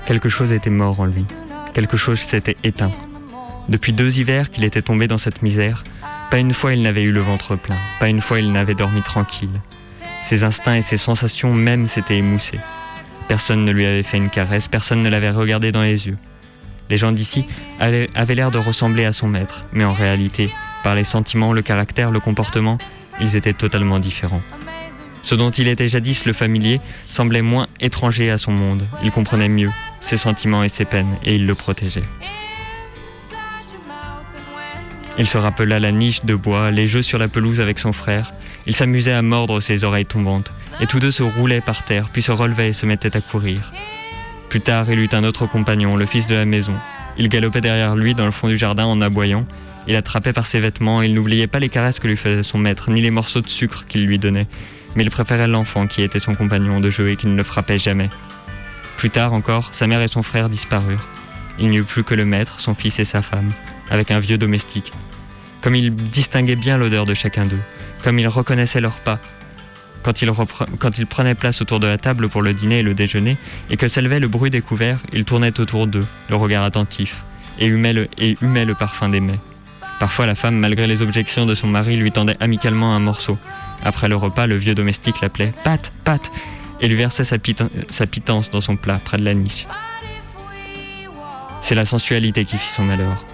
Quelque 0.07 0.29
chose 0.29 0.53
était 0.53 0.71
mort 0.71 1.01
en 1.01 1.07
lui. 1.07 1.25
Quelque 1.73 1.97
chose 1.97 2.21
s'était 2.21 2.57
éteint. 2.63 2.93
Depuis 3.69 3.93
deux 3.93 4.19
hivers 4.19 4.51
qu'il 4.51 4.63
était 4.63 4.83
tombé 4.83 5.09
dans 5.09 5.19
cette 5.19 5.43
misère, 5.43 5.83
pas 6.31 6.39
une 6.39 6.55
fois 6.55 6.75
il 6.75 6.83
n'avait 6.83 7.03
eu 7.03 7.13
le 7.13 7.21
ventre 7.21 7.57
plein, 7.57 7.79
pas 8.01 8.09
une 8.09 8.21
fois 8.21 8.39
il 8.39 8.53
n'avait 8.53 8.75
dormi 8.75 9.03
tranquille. 9.03 9.61
Ses 10.23 10.43
instincts 10.43 10.77
et 10.77 10.83
ses 10.83 10.97
sensations 10.97 11.53
même 11.53 11.87
s'étaient 11.89 12.19
émoussés. 12.19 12.61
Personne 13.29 13.65
ne 13.65 13.73
lui 13.73 13.85
avait 13.85 14.03
fait 14.03 14.17
une 14.17 14.31
caresse, 14.31 14.69
personne 14.69 15.03
ne 15.03 15.11
l'avait 15.11 15.31
regardé 15.31 15.73
dans 15.73 15.83
les 15.83 16.07
yeux. 16.07 16.19
Les 16.91 16.99
gens 16.99 17.13
d'ici 17.13 17.47
avaient 17.81 18.35
l'air 18.35 18.51
de 18.51 18.59
ressembler 18.59 19.05
à 19.05 19.13
son 19.13 19.29
maître, 19.29 19.65
mais 19.73 19.85
en 19.85 19.93
réalité, 19.93 20.51
par 20.83 20.95
les 20.95 21.05
sentiments, 21.05 21.53
le 21.53 21.63
caractère, 21.63 22.11
le 22.11 22.21
comportement, 22.21 22.79
ils 23.21 23.37
étaient 23.37 23.55
totalement 23.55 23.99
différents. 23.99 24.43
Ce 25.23 25.35
dont 25.35 25.51
il 25.51 25.69
était 25.69 25.89
jadis 25.89 26.27
le 26.27 26.35
familier 26.35 26.81
semblait 27.09 27.41
moins 27.41 27.67
étranger 27.81 28.31
à 28.31 28.37
son 28.37 28.53
monde. 28.53 28.87
Il 29.03 29.11
comprenait 29.11 29.49
mieux 29.49 29.71
ses 30.03 30.19
sentiments 30.19 30.63
et 30.63 30.69
ses 30.69 30.85
peines, 30.85 31.17
et 31.25 31.37
il 31.37 31.47
le 31.47 31.55
protégeait. 31.55 32.03
Il 35.17 35.29
se 35.29 35.39
rappela 35.39 35.79
la 35.79 35.93
niche 35.93 36.25
de 36.25 36.35
bois, 36.35 36.73
les 36.73 36.89
jeux 36.89 37.03
sur 37.03 37.19
la 37.19 37.29
pelouse 37.29 37.61
avec 37.61 37.79
son 37.79 37.93
frère. 37.93 38.33
Il 38.67 38.75
s'amusait 38.75 39.13
à 39.13 39.23
mordre 39.23 39.61
ses 39.61 39.85
oreilles 39.85 40.07
tombantes, 40.07 40.51
et 40.81 40.87
tous 40.87 40.99
deux 40.99 41.13
se 41.13 41.23
roulaient 41.23 41.61
par 41.61 41.85
terre, 41.85 42.09
puis 42.13 42.21
se 42.21 42.33
relevaient 42.33 42.71
et 42.71 42.73
se 42.73 42.85
mettaient 42.85 43.17
à 43.17 43.21
courir. 43.21 43.73
Plus 44.49 44.61
tard, 44.61 44.87
il 44.91 44.99
eut 44.99 45.09
un 45.13 45.23
autre 45.23 45.47
compagnon, 45.47 45.95
le 45.95 46.07
fils 46.07 46.27
de 46.27 46.35
la 46.35 46.45
maison. 46.45 46.75
Il 47.17 47.29
galopait 47.29 47.61
derrière 47.61 47.95
lui 47.95 48.15
dans 48.15 48.27
le 48.27 48.33
fond 48.33 48.49
du 48.49 48.59
jardin 48.59 48.87
en 48.87 49.01
aboyant. 49.01 49.47
Il 49.87 49.95
attrapait 49.95 50.33
par 50.33 50.47
ses 50.47 50.59
vêtements, 50.59 51.01
et 51.01 51.07
il 51.07 51.15
n'oubliait 51.15 51.47
pas 51.47 51.61
les 51.61 51.69
caresses 51.69 52.01
que 52.01 52.09
lui 52.09 52.17
faisait 52.17 52.43
son 52.43 52.59
maître, 52.59 52.91
ni 52.91 53.01
les 53.01 53.11
morceaux 53.11 53.41
de 53.41 53.49
sucre 53.49 53.87
qu'il 53.87 54.07
lui 54.07 54.19
donnait. 54.19 54.49
Mais 54.97 55.05
il 55.05 55.11
préférait 55.11 55.47
l'enfant 55.47 55.87
qui 55.87 56.03
était 56.03 56.21
son 56.21 56.35
compagnon 56.35 56.81
de 56.81 56.91
jeu 56.91 57.09
et 57.09 57.17
qui 57.17 57.29
ne 57.29 57.37
le 57.37 57.45
frappait 57.45 57.79
jamais. 57.79 58.11
Plus 58.97 59.11
tard 59.11 59.33
encore, 59.33 59.71
sa 59.73 59.87
mère 59.87 60.03
et 60.03 60.09
son 60.09 60.25
frère 60.25 60.49
disparurent. 60.49 61.07
Il 61.61 61.69
n'y 61.69 61.77
eut 61.77 61.85
plus 61.85 62.03
que 62.03 62.15
le 62.15 62.25
maître, 62.25 62.59
son 62.59 62.75
fils 62.75 62.99
et 62.99 63.05
sa 63.05 63.23
femme, 63.23 63.53
avec 63.91 64.11
un 64.11 64.21
vieux 64.21 64.39
domestique. 64.39 64.93
Comme 65.61 65.75
il 65.75 65.95
distinguait 65.95 66.57
bien 66.57 66.77
l'odeur 66.77 67.07
de 67.07 67.15
chacun 67.15 67.47
d'eux, 67.47 67.61
comme 68.03 68.19
il 68.19 68.29
reconnaissait 68.29 68.81
leurs 68.81 68.93
pas, 68.93 69.19
quand 70.03 70.21
il, 70.21 70.29
repre- 70.29 70.67
quand 70.79 70.99
il 70.99 71.07
prenait 71.07 71.35
place 71.35 71.63
autour 71.63 71.81
de 71.81 71.87
la 71.87 71.97
table 71.97 72.29
pour 72.29 72.43
le 72.43 72.53
dîner 72.53 72.81
et 72.81 72.83
le 72.83 72.93
déjeuner, 72.93 73.39
et 73.71 73.79
que 73.79 73.89
s'élevait 73.89 74.21
le 74.21 74.29
bruit 74.29 74.51
des 74.51 74.61
couverts, 74.61 74.99
il 75.15 75.25
tournait 75.25 75.59
autour 75.59 75.87
d'eux, 75.87 76.07
le 76.29 76.37
regard 76.37 76.65
attentif, 76.65 77.25
et 77.59 77.67
humait 77.67 77.95
le, 77.95 78.09
et 78.19 78.37
le 78.43 78.75
parfum 78.75 79.09
des 79.09 79.21
mets. 79.21 79.41
Parfois, 80.01 80.27
la 80.27 80.35
femme, 80.35 80.57
malgré 80.57 80.87
les 80.87 81.01
objections 81.01 81.47
de 81.47 81.55
son 81.55 81.69
mari, 81.69 81.97
lui 81.97 82.13
tendait 82.13 82.37
amicalement 82.41 82.95
un 82.95 82.99
morceau. 82.99 83.39
Après 83.83 84.09
le 84.09 84.17
repas, 84.17 84.47
le 84.47 84.57
vieux 84.57 84.75
domestique 84.75 85.23
l'appelait 85.23 85.55
Pat, 85.63 85.91
Pat, 86.05 86.31
et 86.81 86.89
lui 86.89 86.97
versait 86.97 87.25
sa, 87.25 87.37
sa 87.89 88.07
pitance 88.07 88.51
dans 88.51 88.61
son 88.61 88.77
plat, 88.77 89.01
près 89.03 89.17
de 89.17 89.25
la 89.25 89.33
niche. 89.33 89.67
C'est 91.63 91.75
la 91.75 91.87
sensualité 91.87 92.45
qui 92.45 92.59
fit 92.59 92.71
son 92.71 92.85
malheur. 92.85 93.25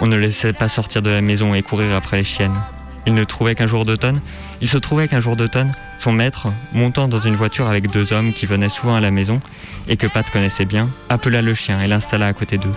On 0.00 0.06
ne 0.06 0.16
laissait 0.16 0.52
pas 0.52 0.68
sortir 0.68 1.02
de 1.02 1.10
la 1.10 1.20
maison 1.20 1.54
et 1.54 1.62
courir 1.62 1.94
après 1.94 2.18
les 2.18 2.24
chiennes. 2.24 2.60
Il. 3.06 3.14
Il 3.14 4.68
se 4.68 4.78
trouvait 4.78 5.08
qu'un 5.08 5.20
jour 5.20 5.36
d'automne, 5.36 5.72
son 5.98 6.12
maître, 6.12 6.48
montant 6.72 7.08
dans 7.08 7.20
une 7.20 7.36
voiture 7.36 7.66
avec 7.68 7.90
deux 7.90 8.12
hommes 8.12 8.32
qui 8.32 8.46
venaient 8.46 8.68
souvent 8.68 8.94
à 8.94 9.00
la 9.00 9.10
maison 9.10 9.40
et 9.88 9.96
que 9.96 10.06
Pat 10.06 10.28
connaissait 10.30 10.66
bien, 10.66 10.88
appela 11.08 11.42
le 11.42 11.54
chien 11.54 11.80
et 11.80 11.88
l'installa 11.88 12.26
à 12.26 12.32
côté 12.32 12.58
d'eux. 12.58 12.74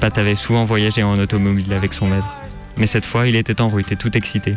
Pat 0.00 0.16
avait 0.16 0.34
souvent 0.34 0.64
voyagé 0.64 1.02
en 1.02 1.18
automobile 1.18 1.72
avec 1.72 1.92
son 1.92 2.06
maître, 2.06 2.36
mais 2.76 2.86
cette 2.86 3.06
fois 3.06 3.26
il 3.26 3.36
était 3.36 3.60
en 3.60 3.68
route 3.68 3.90
et 3.92 3.96
tout 3.96 4.16
excité. 4.16 4.54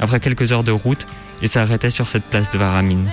Après 0.00 0.20
quelques 0.20 0.52
heures 0.52 0.64
de 0.64 0.72
route, 0.72 1.06
il 1.42 1.48
s'arrêtait 1.48 1.90
sur 1.90 2.08
cette 2.08 2.24
place 2.24 2.50
de 2.50 2.58
Varamine. 2.58 3.10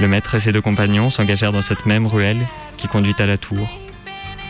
Le 0.00 0.08
maître 0.08 0.34
et 0.34 0.40
ses 0.40 0.52
deux 0.52 0.60
compagnons 0.60 1.10
s'engagèrent 1.10 1.52
dans 1.52 1.62
cette 1.62 1.86
même 1.86 2.06
ruelle 2.06 2.46
qui 2.76 2.88
conduit 2.88 3.14
à 3.18 3.26
la 3.26 3.38
tour. 3.38 3.83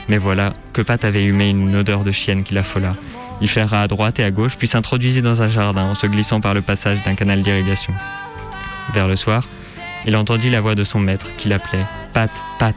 Mais 0.08 0.18
voilà 0.18 0.54
que 0.72 0.82
Pat 0.82 1.04
avait 1.04 1.24
humé 1.24 1.50
une 1.50 1.74
odeur 1.76 2.04
de 2.04 2.12
chienne 2.12 2.44
qui 2.44 2.54
l'affola. 2.54 2.92
Il 3.40 3.48
flaira 3.48 3.82
à 3.82 3.88
droite 3.88 4.20
et 4.20 4.24
à 4.24 4.30
gauche, 4.30 4.56
puis 4.56 4.68
s'introduisit 4.68 5.22
dans 5.22 5.42
un 5.42 5.48
jardin 5.48 5.84
en 5.84 5.94
se 5.94 6.06
glissant 6.06 6.40
par 6.40 6.54
le 6.54 6.62
passage 6.62 7.02
d'un 7.04 7.14
canal 7.14 7.42
d'irrigation. 7.42 7.92
Vers 8.92 9.08
le 9.08 9.16
soir, 9.16 9.46
il 10.06 10.16
entendit 10.16 10.50
la 10.50 10.60
voix 10.60 10.74
de 10.74 10.84
son 10.84 11.00
maître 11.00 11.26
qui 11.36 11.48
l'appelait 11.48 11.86
Pat, 12.12 12.30
Pat. 12.58 12.76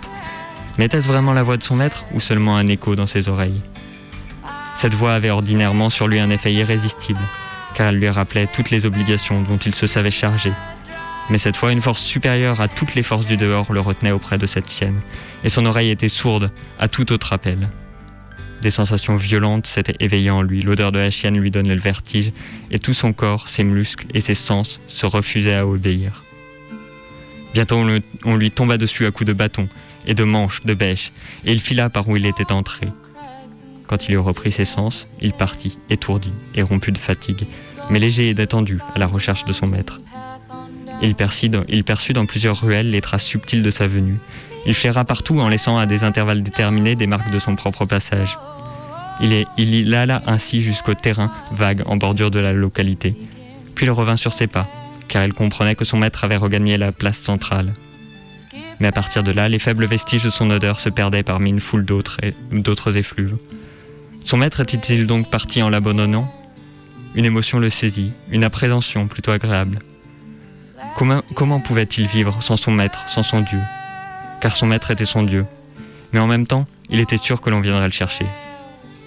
Mais 0.77 0.85
était-ce 0.85 1.07
vraiment 1.07 1.33
la 1.33 1.43
voix 1.43 1.57
de 1.57 1.63
son 1.63 1.75
maître 1.75 2.05
ou 2.13 2.19
seulement 2.19 2.55
un 2.55 2.67
écho 2.67 2.95
dans 2.95 3.07
ses 3.07 3.29
oreilles? 3.29 3.61
Cette 4.75 4.93
voix 4.93 5.13
avait 5.13 5.31
ordinairement 5.31 5.89
sur 5.89 6.07
lui 6.07 6.19
un 6.19 6.29
effet 6.29 6.53
irrésistible, 6.53 7.19
car 7.73 7.87
elle 7.87 7.97
lui 7.97 8.09
rappelait 8.09 8.47
toutes 8.47 8.69
les 8.69 8.85
obligations 8.85 9.41
dont 9.41 9.57
il 9.57 9.75
se 9.75 9.87
savait 9.87 10.11
chargé. 10.11 10.51
Mais 11.29 11.37
cette 11.37 11.57
fois, 11.57 11.71
une 11.71 11.81
force 11.81 12.01
supérieure 12.01 12.61
à 12.61 12.67
toutes 12.67 12.95
les 12.95 13.03
forces 13.03 13.25
du 13.25 13.35
dehors 13.35 13.71
le 13.73 13.81
retenait 13.81 14.11
auprès 14.11 14.37
de 14.37 14.47
cette 14.47 14.69
chienne, 14.69 15.01
et 15.43 15.49
son 15.49 15.65
oreille 15.65 15.89
était 15.89 16.09
sourde 16.09 16.51
à 16.79 16.87
tout 16.87 17.11
autre 17.11 17.33
appel. 17.33 17.69
Des 18.61 18.71
sensations 18.71 19.17
violentes 19.17 19.67
s'étaient 19.67 19.97
éveillées 19.99 20.31
en 20.31 20.41
lui, 20.41 20.61
l'odeur 20.61 20.91
de 20.91 20.99
la 20.99 21.11
chienne 21.11 21.37
lui 21.37 21.51
donnait 21.51 21.75
le 21.75 21.81
vertige, 21.81 22.31
et 22.71 22.79
tout 22.79 22.93
son 22.93 23.13
corps, 23.13 23.49
ses 23.49 23.63
muscles 23.63 24.07
et 24.13 24.21
ses 24.21 24.35
sens 24.35 24.79
se 24.87 25.05
refusaient 25.05 25.55
à 25.55 25.67
obéir. 25.67 26.23
Bientôt 27.53 27.83
on, 28.25 28.35
lui 28.35 28.51
tomba 28.51 28.77
dessus 28.77 29.05
à 29.05 29.11
coups 29.11 29.27
de 29.27 29.33
bâton 29.33 29.67
et 30.05 30.13
de 30.13 30.23
manches, 30.23 30.63
de 30.63 30.73
bêches, 30.73 31.11
et 31.45 31.51
il 31.51 31.59
fila 31.59 31.89
par 31.89 32.07
où 32.07 32.15
il 32.15 32.25
était 32.25 32.51
entré. 32.51 32.87
Quand 33.87 34.07
il 34.07 34.15
eut 34.15 34.19
repris 34.19 34.51
ses 34.51 34.65
sens, 34.65 35.17
il 35.21 35.33
partit, 35.33 35.77
étourdi 35.89 36.33
et 36.55 36.61
rompu 36.61 36.91
de 36.91 36.97
fatigue, 36.97 37.45
mais 37.89 37.99
léger 37.99 38.29
et 38.29 38.33
détendu 38.33 38.79
à 38.95 38.99
la 38.99 39.07
recherche 39.07 39.45
de 39.45 39.53
son 39.53 39.67
maître. 39.67 40.01
Il 41.01 41.15
perçut, 41.15 41.49
dans, 41.49 42.25
plusieurs 42.25 42.59
ruelles 42.59 42.89
les 42.89 43.01
traces 43.01 43.25
subtiles 43.25 43.63
de 43.63 43.69
sa 43.69 43.87
venue. 43.87 44.17
Il 44.65 44.73
flaira 44.73 45.05
partout 45.05 45.39
en 45.39 45.47
laissant 45.47 45.77
à 45.77 45.85
des 45.85 46.03
intervalles 46.03 46.43
déterminés 46.43 46.95
des 46.95 47.07
marques 47.07 47.31
de 47.31 47.39
son 47.39 47.55
propre 47.55 47.85
passage. 47.85 48.37
Il, 49.21 49.33
est, 49.33 49.93
alla 49.93 50.21
ainsi 50.27 50.61
jusqu'au 50.61 50.93
terrain 50.93 51.31
vague 51.51 51.83
en 51.85 51.97
bordure 51.97 52.31
de 52.31 52.39
la 52.39 52.53
localité. 52.53 53.15
Puis 53.75 53.85
il 53.85 53.91
revint 53.91 54.17
sur 54.17 54.33
ses 54.33 54.47
pas, 54.47 54.67
car 55.07 55.23
il 55.23 55.33
comprenait 55.33 55.75
que 55.75 55.85
son 55.85 55.97
maître 55.97 56.23
avait 56.23 56.35
regagné 56.35 56.77
la 56.77 56.91
place 56.91 57.19
centrale. 57.19 57.73
Mais 58.79 58.87
à 58.87 58.91
partir 58.91 59.23
de 59.23 59.31
là, 59.31 59.49
les 59.49 59.59
faibles 59.59 59.85
vestiges 59.85 60.23
de 60.23 60.29
son 60.29 60.49
odeur 60.49 60.79
se 60.79 60.89
perdaient 60.89 61.23
parmi 61.23 61.49
une 61.49 61.61
foule 61.61 61.85
d'autres 61.85 62.97
effluves. 62.97 63.37
Son 64.25 64.37
maître 64.37 64.59
était-il 64.59 65.07
donc 65.07 65.31
parti 65.31 65.61
en 65.61 65.69
l'abandonnant? 65.69 66.31
Une 67.15 67.25
émotion 67.25 67.59
le 67.59 67.69
saisit, 67.69 68.11
une 68.29 68.43
appréhension 68.43 69.07
plutôt 69.07 69.31
agréable. 69.31 69.79
Comment, 70.97 71.59
pouvait-il 71.59 72.07
vivre 72.07 72.41
sans 72.41 72.57
son 72.57 72.71
maître, 72.71 73.07
sans 73.07 73.21
son 73.21 73.41
Dieu? 73.41 73.61
Car 74.41 74.55
son 74.55 74.65
maître 74.65 74.89
était 74.89 75.05
son 75.05 75.21
Dieu. 75.21 75.45
Mais 76.11 76.19
en 76.19 76.25
même 76.25 76.47
temps, 76.47 76.65
il 76.89 76.99
était 76.99 77.19
sûr 77.19 77.39
que 77.39 77.51
l'on 77.51 77.61
viendrait 77.61 77.85
le 77.85 77.91
chercher. 77.91 78.25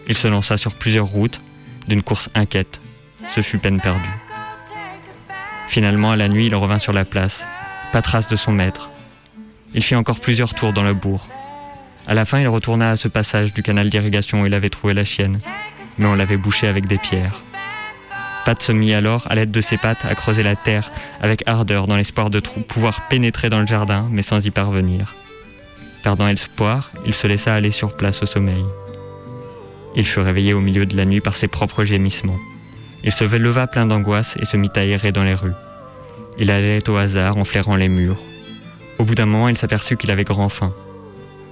Il 0.06 0.16
se 0.16 0.28
lança 0.28 0.56
sur 0.56 0.74
plusieurs 0.74 1.06
routes, 1.06 1.40
d'une 1.88 2.04
course 2.04 2.30
inquiète. 2.36 2.80
Ce 3.28 3.42
fut 3.42 3.58
peine 3.58 3.80
perdue. 3.80 4.08
Finalement, 5.66 6.12
à 6.12 6.16
la 6.16 6.28
nuit, 6.28 6.46
il 6.46 6.54
revint 6.54 6.78
sur 6.78 6.92
la 6.92 7.04
place. 7.04 7.44
Pas 7.90 8.02
trace 8.02 8.28
de 8.28 8.36
son 8.36 8.52
maître. 8.52 8.90
Il 9.74 9.82
fit 9.82 9.96
encore 9.96 10.20
plusieurs 10.20 10.54
tours 10.54 10.72
dans 10.72 10.84
le 10.84 10.94
bourg. 10.94 11.26
À 12.06 12.14
la 12.14 12.24
fin, 12.24 12.38
il 12.38 12.48
retourna 12.48 12.92
à 12.92 12.96
ce 12.96 13.08
passage 13.08 13.52
du 13.52 13.64
canal 13.64 13.90
d'irrigation 13.90 14.42
où 14.42 14.46
il 14.46 14.54
avait 14.54 14.70
trouvé 14.70 14.94
la 14.94 15.04
chienne, 15.04 15.38
mais 15.98 16.06
on 16.06 16.14
l'avait 16.14 16.36
bouché 16.36 16.68
avec 16.68 16.86
des 16.86 16.98
pierres. 16.98 17.42
Pat 18.44 18.60
se 18.62 18.72
mit 18.72 18.94
alors, 18.94 19.26
à 19.30 19.34
l'aide 19.34 19.50
de 19.50 19.60
ses 19.60 19.76
pattes, 19.76 20.04
à 20.04 20.14
creuser 20.14 20.42
la 20.42 20.56
terre 20.56 20.90
avec 21.20 21.42
ardeur 21.46 21.86
dans 21.86 21.96
l'espoir 21.96 22.30
de 22.30 22.40
pouvoir 22.40 23.06
pénétrer 23.08 23.50
dans 23.50 23.60
le 23.60 23.66
jardin, 23.66 24.06
mais 24.10 24.22
sans 24.22 24.44
y 24.44 24.50
parvenir. 24.50 25.14
Perdant 26.02 26.28
espoir, 26.28 26.90
il 27.04 27.12
se 27.12 27.26
laissa 27.26 27.54
aller 27.54 27.70
sur 27.70 27.94
place 27.94 28.22
au 28.22 28.26
sommeil. 28.26 28.64
Il 29.96 30.06
fut 30.06 30.20
réveillé 30.20 30.54
au 30.54 30.60
milieu 30.60 30.86
de 30.86 30.96
la 30.96 31.04
nuit 31.04 31.20
par 31.20 31.36
ses 31.36 31.48
propres 31.48 31.84
gémissements. 31.84 32.38
Il 33.04 33.12
se 33.12 33.24
leva 33.24 33.66
plein 33.66 33.86
d'angoisse 33.86 34.36
et 34.40 34.44
se 34.44 34.56
mit 34.56 34.70
à 34.76 34.84
errer 34.84 35.12
dans 35.12 35.24
les 35.24 35.34
rues. 35.34 35.52
Il 36.38 36.50
allait 36.50 36.88
au 36.88 36.96
hasard 36.96 37.36
en 37.36 37.44
flairant 37.44 37.76
les 37.76 37.88
murs. 37.88 38.18
Au 38.98 39.04
bout 39.04 39.14
d'un 39.14 39.26
moment, 39.26 39.48
il 39.48 39.58
s'aperçut 39.58 39.96
qu'il 39.96 40.10
avait 40.10 40.24
grand 40.24 40.48
faim. 40.48 40.72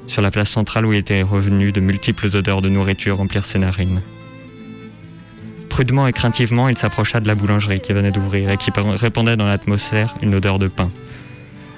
Sur 0.06 0.22
la 0.22 0.30
place 0.30 0.50
centrale 0.50 0.86
où 0.86 0.92
il 0.92 0.98
était 0.98 1.22
revenu, 1.22 1.72
de 1.72 1.80
multiples 1.80 2.34
odeurs 2.34 2.62
de 2.62 2.70
nourriture 2.70 3.18
remplirent 3.18 3.44
ses 3.44 3.58
narines. 3.58 4.00
Prudemment 5.78 6.08
et 6.08 6.12
craintivement, 6.12 6.68
il 6.68 6.76
s'approcha 6.76 7.20
de 7.20 7.28
la 7.28 7.36
boulangerie 7.36 7.78
qui 7.80 7.92
venait 7.92 8.10
d'ouvrir 8.10 8.50
et 8.50 8.56
qui 8.56 8.72
répandait 8.74 9.36
dans 9.36 9.46
l'atmosphère 9.46 10.16
une 10.22 10.34
odeur 10.34 10.58
de 10.58 10.66
pain. 10.66 10.90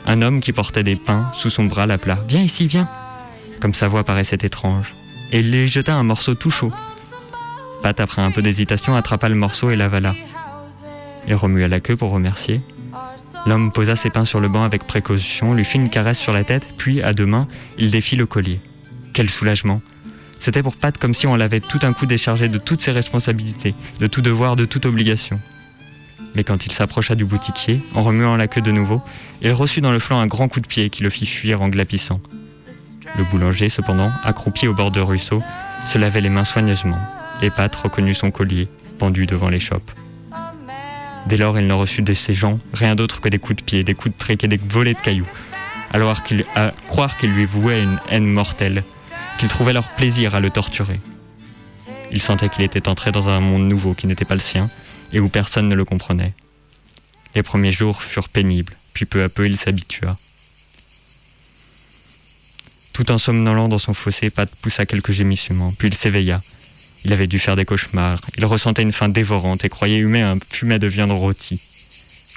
Un 0.06 0.22
homme 0.22 0.40
qui 0.40 0.54
portait 0.54 0.82
des 0.82 0.96
pains 0.96 1.30
sous 1.34 1.50
son 1.50 1.64
bras 1.64 1.84
l'appela⁇ 1.84 2.14
Viens 2.26 2.40
ici, 2.40 2.66
viens!⁇ 2.66 2.88
Comme 3.60 3.74
sa 3.74 3.88
voix 3.88 4.02
paraissait 4.02 4.38
étrange. 4.40 4.94
Et 5.32 5.40
il 5.40 5.52
lui 5.52 5.68
jeta 5.68 5.94
un 5.94 6.02
morceau 6.02 6.34
tout 6.34 6.50
chaud. 6.50 6.72
Pat, 7.82 8.00
après 8.00 8.22
un 8.22 8.30
peu 8.30 8.40
d'hésitation, 8.40 8.96
attrapa 8.96 9.28
le 9.28 9.34
morceau 9.34 9.68
et 9.68 9.76
l'avala. 9.76 10.14
Il 11.28 11.34
remua 11.34 11.68
la 11.68 11.80
queue 11.80 11.96
pour 11.96 12.10
remercier. 12.10 12.62
L'homme 13.44 13.70
posa 13.70 13.96
ses 13.96 14.08
pains 14.08 14.24
sur 14.24 14.40
le 14.40 14.48
banc 14.48 14.64
avec 14.64 14.86
précaution, 14.86 15.52
lui 15.52 15.66
fit 15.66 15.76
une 15.76 15.90
caresse 15.90 16.20
sur 16.20 16.32
la 16.32 16.44
tête, 16.44 16.64
puis, 16.78 17.02
à 17.02 17.12
deux 17.12 17.26
mains, 17.26 17.48
il 17.76 17.90
défit 17.90 18.16
le 18.16 18.24
collier. 18.24 18.60
Quel 19.12 19.28
soulagement 19.28 19.82
C'était 20.40 20.62
pour 20.62 20.74
Pat 20.74 20.96
comme 20.96 21.12
si 21.12 21.26
on 21.26 21.36
l'avait 21.36 21.60
tout 21.60 21.80
un 21.82 21.92
coup 21.92 22.06
déchargé 22.06 22.48
de 22.48 22.56
toutes 22.56 22.80
ses 22.80 22.92
responsabilités, 22.92 23.74
de 24.00 24.06
tout 24.06 24.22
devoir, 24.22 24.56
de 24.56 24.64
toute 24.64 24.86
obligation. 24.86 25.38
Mais 26.34 26.44
quand 26.44 26.64
il 26.64 26.72
s'approcha 26.72 27.14
du 27.14 27.26
boutiquier, 27.26 27.82
en 27.94 28.02
remuant 28.02 28.36
la 28.36 28.48
queue 28.48 28.62
de 28.62 28.70
nouveau, 28.70 29.02
il 29.42 29.52
reçut 29.52 29.82
dans 29.82 29.92
le 29.92 29.98
flanc 29.98 30.18
un 30.18 30.26
grand 30.26 30.48
coup 30.48 30.60
de 30.60 30.66
pied 30.66 30.88
qui 30.88 31.02
le 31.02 31.10
fit 31.10 31.26
fuir 31.26 31.60
en 31.60 31.68
glapissant. 31.68 32.20
Le 33.18 33.24
boulanger, 33.24 33.68
cependant, 33.68 34.12
accroupi 34.24 34.66
au 34.66 34.72
bord 34.72 34.90
de 34.90 35.00
ruisseau, 35.00 35.42
se 35.86 35.98
lavait 35.98 36.20
les 36.22 36.30
mains 36.30 36.44
soigneusement, 36.44 36.98
et 37.42 37.50
Pat 37.50 37.74
reconnut 37.74 38.14
son 38.14 38.30
collier, 38.30 38.68
pendu 38.98 39.26
devant 39.26 39.48
l'échoppe. 39.48 39.90
Dès 41.26 41.36
lors, 41.36 41.58
il 41.58 41.66
ne 41.66 41.74
reçut 41.74 42.02
de 42.02 42.14
ces 42.14 42.32
gens 42.32 42.58
rien 42.72 42.94
d'autre 42.94 43.20
que 43.20 43.28
des 43.28 43.38
coups 43.38 43.56
de 43.56 43.62
pied, 43.62 43.84
des 43.84 43.94
coups 43.94 44.14
de 44.14 44.18
trique 44.18 44.44
et 44.44 44.48
des 44.48 44.60
volées 44.68 44.94
de 44.94 45.00
cailloux, 45.00 45.28
alors 45.92 46.22
qu'il 46.22 46.44
à 46.54 46.72
croire 46.88 47.16
qu'ils 47.18 47.32
lui 47.32 47.44
vouaient 47.44 47.82
une 47.82 48.00
haine 48.08 48.26
mortelle, 48.26 48.84
qu'ils 49.40 49.48
trouvaient 49.48 49.72
leur 49.72 49.94
plaisir 49.94 50.34
à 50.34 50.40
le 50.40 50.50
torturer. 50.50 51.00
Il 52.12 52.20
sentait 52.20 52.50
qu'il 52.50 52.62
était 52.62 52.88
entré 52.88 53.10
dans 53.10 53.30
un 53.30 53.40
monde 53.40 53.66
nouveau 53.66 53.94
qui 53.94 54.06
n'était 54.06 54.26
pas 54.26 54.34
le 54.34 54.40
sien 54.40 54.68
et 55.14 55.18
où 55.18 55.30
personne 55.30 55.66
ne 55.66 55.74
le 55.74 55.86
comprenait. 55.86 56.34
Les 57.34 57.42
premiers 57.42 57.72
jours 57.72 58.02
furent 58.02 58.28
pénibles, 58.28 58.74
puis 58.92 59.06
peu 59.06 59.22
à 59.22 59.30
peu 59.30 59.46
il 59.46 59.56
s'habitua. 59.56 60.18
Tout 62.92 63.10
en 63.10 63.16
somnolant 63.16 63.68
dans 63.70 63.78
son 63.78 63.94
fossé, 63.94 64.28
Pat 64.28 64.50
poussa 64.60 64.84
quelques 64.84 65.12
gémissements, 65.12 65.72
puis 65.72 65.88
il 65.88 65.94
s'éveilla. 65.94 66.42
Il 67.06 67.14
avait 67.14 67.26
dû 67.26 67.38
faire 67.38 67.56
des 67.56 67.64
cauchemars, 67.64 68.20
il 68.36 68.44
ressentait 68.44 68.82
une 68.82 68.92
faim 68.92 69.08
dévorante 69.08 69.64
et 69.64 69.70
croyait 69.70 70.00
humer 70.00 70.20
un 70.20 70.36
fumet 70.50 70.78
de 70.78 70.86
viande 70.86 71.12
rôtie. 71.12 71.62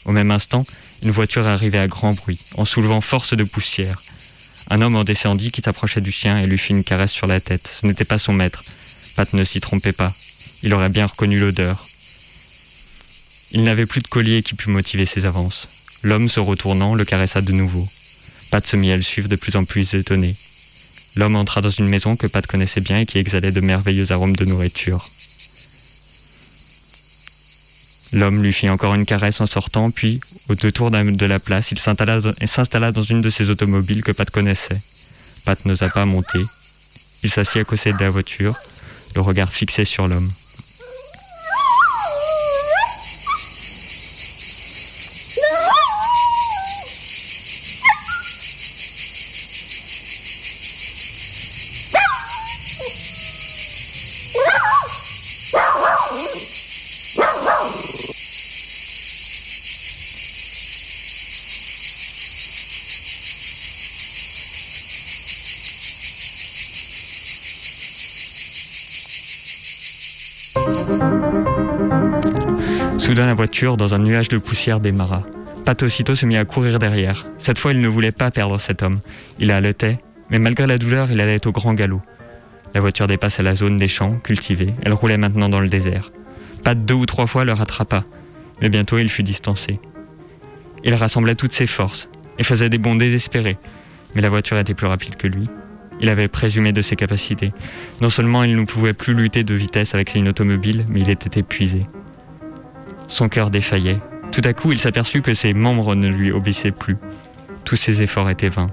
Au 0.05 0.13
même 0.13 0.31
instant, 0.31 0.65
une 1.01 1.11
voiture 1.11 1.47
arrivait 1.47 1.79
à 1.79 1.87
grand 1.87 2.13
bruit, 2.13 2.39
en 2.55 2.63
soulevant 2.63 3.01
force 3.01 3.33
de 3.33 3.43
poussière. 3.43 4.01
Un 4.70 4.82
homme 4.82 4.95
en 4.95 5.03
descendit 5.03 5.51
qui 5.51 5.61
s'approchait 5.61 6.01
du 6.01 6.11
chien 6.11 6.38
et 6.39 6.47
lui 6.47 6.57
fit 6.57 6.74
une 6.74 6.84
caresse 6.84 7.11
sur 7.11 7.28
la 7.28 7.39
tête. 7.39 7.70
Ce 7.82 7.86
n'était 7.86 8.05
pas 8.05 8.20
son 8.20 8.34
maître. 8.34 8.64
Pat 9.16 9.32
ne 9.34 9.43
s'y 9.43 9.59
trompait 9.61 9.93
pas. 9.93 10.14
Il 10.64 10.74
aurait 10.74 10.89
bien 10.89 11.05
reconnu 11.05 11.39
l'odeur. 11.39 11.86
Il 13.51 13.64
n'avait 13.64 13.86
plus 13.86 14.01
de 14.01 14.07
collier 14.07 14.41
qui 14.41 14.55
pût 14.55 14.70
motiver 14.70 15.05
ses 15.05 15.26
avances. 15.26 15.68
L'homme, 16.01 16.30
se 16.30 16.39
retournant, 16.39 16.95
le 16.95 17.05
caressa 17.05 17.41
de 17.41 17.51
nouveau. 17.51 17.88
Pat 18.49 18.66
se 18.66 18.76
mit 18.76 18.91
à 18.91 18.97
le 18.97 19.03
suivre 19.03 19.30
de 19.30 19.36
plus 19.36 19.55
en 19.55 19.66
plus 19.66 19.93
étonné. 19.93 20.36
L'homme 21.16 21.36
entra 21.36 21.61
dans 21.61 21.70
une 21.70 21.88
maison 21.88 22.16
que 22.16 22.28
Pat 22.28 22.45
connaissait 22.47 22.82
bien 22.82 22.99
et 22.99 23.05
qui 23.05 23.20
exhalait 23.20 23.51
de 23.51 23.61
merveilleux 23.61 24.11
arômes 24.11 24.36
de 24.36 24.45
nourriture. 24.45 25.07
L'homme 28.14 28.43
lui 28.43 28.53
fit 28.53 28.70
encore 28.70 28.93
une 28.93 29.05
caresse 29.05 29.41
en 29.41 29.47
sortant, 29.47 29.89
puis, 29.89 30.20
au 30.47 30.55
détour 30.55 30.91
de 30.91 31.26
la 31.26 31.39
place, 31.39 31.72
il 31.72 31.80
s'installa 31.80 32.20
s'installa 32.45 32.91
dans 32.91 33.01
une 33.01 33.22
de 33.22 33.30
ces 33.32 33.49
automobiles 33.49 34.03
que 34.03 34.11
Pat 34.11 34.30
connaissait. 34.30 34.80
Pat 35.45 35.66
n'osa 35.66 35.89
pas 35.89 36.05
monter. 36.05 36.45
Il 37.24 37.32
s'assit 37.32 37.57
à 37.57 37.64
côté 37.64 37.91
de 37.91 37.97
la 37.97 38.11
voiture, 38.11 38.55
le 39.16 39.22
regard 39.22 39.51
fixé 39.51 39.84
sur 39.84 40.07
l'homme. 40.07 40.30
Soudain, 73.14 73.28
la 73.28 73.36
voiture, 73.36 73.78
dans 73.78 73.93
un 73.93 73.99
nuage 73.99 74.28
de 74.28 74.39
poussière, 74.39 74.80
démarra. 74.80 75.22
Pat 75.66 75.84
aussitôt 75.84 76.16
se 76.16 76.26
mit 76.26 76.36
à 76.36 76.45
courir 76.45 76.80
derrière. 76.80 77.28
Cette 77.38 77.59
fois, 77.59 77.72
il 77.72 77.80
ne 77.80 77.88
voulait 77.88 78.11
pas 78.11 78.32
perdre 78.32 78.59
cet 78.59 78.82
homme. 78.82 79.01
Il 79.38 79.51
haletait, 79.51 79.99
mais 80.32 80.39
malgré 80.39 80.66
la 80.66 80.80
douleur, 80.80 81.11
il 81.11 81.22
allait 81.22 81.45
au 81.45 81.51
grand 81.51 81.76
galop. 81.76 82.01
La 82.74 82.82
voiture 82.82 83.05
dépassait 83.05 83.43
la 83.43 83.53
zone 83.53 83.78
des 83.78 83.88
champs, 83.88 84.16
cultivés. 84.16 84.74
Elle 84.82 84.93
roulait 84.93 85.20
maintenant 85.20 85.47
dans 85.47 85.59
le 85.59 85.68
désert. 85.68 86.11
Pat 86.64 86.76
deux 86.76 86.95
ou 86.95 87.05
trois 87.05 87.28
fois 87.28 87.45
le 87.45 87.53
rattrapa, 87.53 88.03
mais 88.64 88.70
bientôt 88.70 88.97
il 88.97 89.09
fut 89.09 89.22
distancé. 89.22 89.80
Il 90.84 90.95
rassemblait 90.95 91.36
toutes 91.36 91.53
ses 91.53 91.68
forces 91.68 92.09
et 92.39 92.43
faisait 92.43 92.70
des 92.70 92.80
bonds 92.80 92.95
désespérés, 92.95 93.57
mais 94.16 94.24
la 94.24 94.30
voiture 94.30 94.57
était 94.57 94.74
plus 94.74 94.88
rapide 94.88 95.18
que 95.18 95.28
lui. 95.28 95.47
Il 96.01 96.09
avait 96.09 96.30
présumé 96.30 96.72
de 96.72 96.82
ses 96.82 96.95
capacités. 96.95 97.53
Non 98.01 98.09
seulement 98.09 98.43
il 98.43 98.55
ne 98.55 98.66
pouvait 98.66 98.93
plus 98.93 99.14
lutter 99.14 99.43
de 99.43 99.53
vitesse 99.53 99.93
avec 99.93 100.16
une 100.16 100.30
automobile, 100.30 100.84
mais 100.89 101.01
il 101.01 101.11
était 101.11 101.39
épuisé. 101.39 101.86
Son 103.14 103.30
cœur 103.30 103.51
défaillait. 103.51 103.99
Tout 104.32 104.41
à 104.43 104.53
coup, 104.53 104.72
il 104.72 104.80
s'aperçut 104.80 105.22
que 105.22 105.36
ses 105.36 105.53
membres 105.53 105.93
ne 105.93 106.09
lui 106.09 106.32
obéissaient 106.32 106.72
plus. 106.72 106.97
Tous 107.64 107.76
ses 107.76 108.01
efforts 108.01 108.28
étaient 108.32 108.49
vains. 108.49 108.72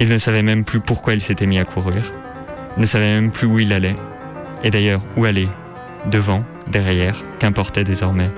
Il 0.00 0.08
ne 0.08 0.16
savait 0.16 0.42
même 0.42 0.64
plus 0.64 0.80
pourquoi 0.80 1.12
il 1.12 1.20
s'était 1.20 1.44
mis 1.44 1.58
à 1.58 1.66
courir. 1.66 2.14
Il 2.78 2.80
ne 2.80 2.86
savait 2.86 3.14
même 3.14 3.30
plus 3.30 3.46
où 3.46 3.58
il 3.58 3.74
allait. 3.74 3.94
Et 4.64 4.70
d'ailleurs, 4.70 5.02
où 5.18 5.26
aller 5.26 5.48
Devant, 6.10 6.44
derrière, 6.68 7.22
qu'importait 7.40 7.84
désormais 7.84 8.30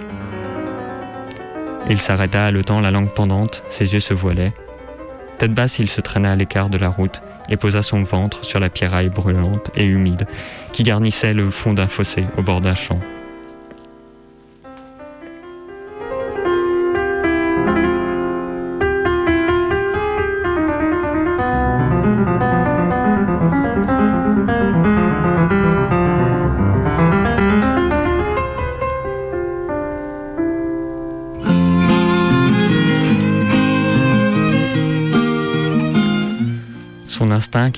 Il 1.89 2.01
s'arrêta 2.01 2.47
haletant, 2.47 2.81
la 2.81 2.91
langue 2.91 3.15
pendante, 3.15 3.63
ses 3.71 3.93
yeux 3.93 4.01
se 4.01 4.15
voilaient. 4.15 4.53
Tête 5.39 5.55
basse, 5.55 5.79
il 5.79 5.89
se 5.89 6.01
traîna 6.01 6.33
à 6.33 6.37
l'écart 6.37 6.71
de 6.71 6.79
la 6.79 6.89
route 6.89 7.23
et 7.49 7.57
posa 7.57 7.85
son 7.85 8.03
ventre 8.03 8.45
sur 8.45 8.59
la 8.59 8.69
pierraille 8.69 9.11
brûlante 9.11 9.71
et 9.77 9.87
humide 9.87 10.27
qui 10.73 10.83
garnissait 10.83 11.35
le 11.35 11.51
fond 11.51 11.73
d'un 11.73 11.87
fossé 11.87 12.25
au 12.37 12.43
bord 12.43 12.61
d'un 12.61 12.75
champ. 12.75 12.99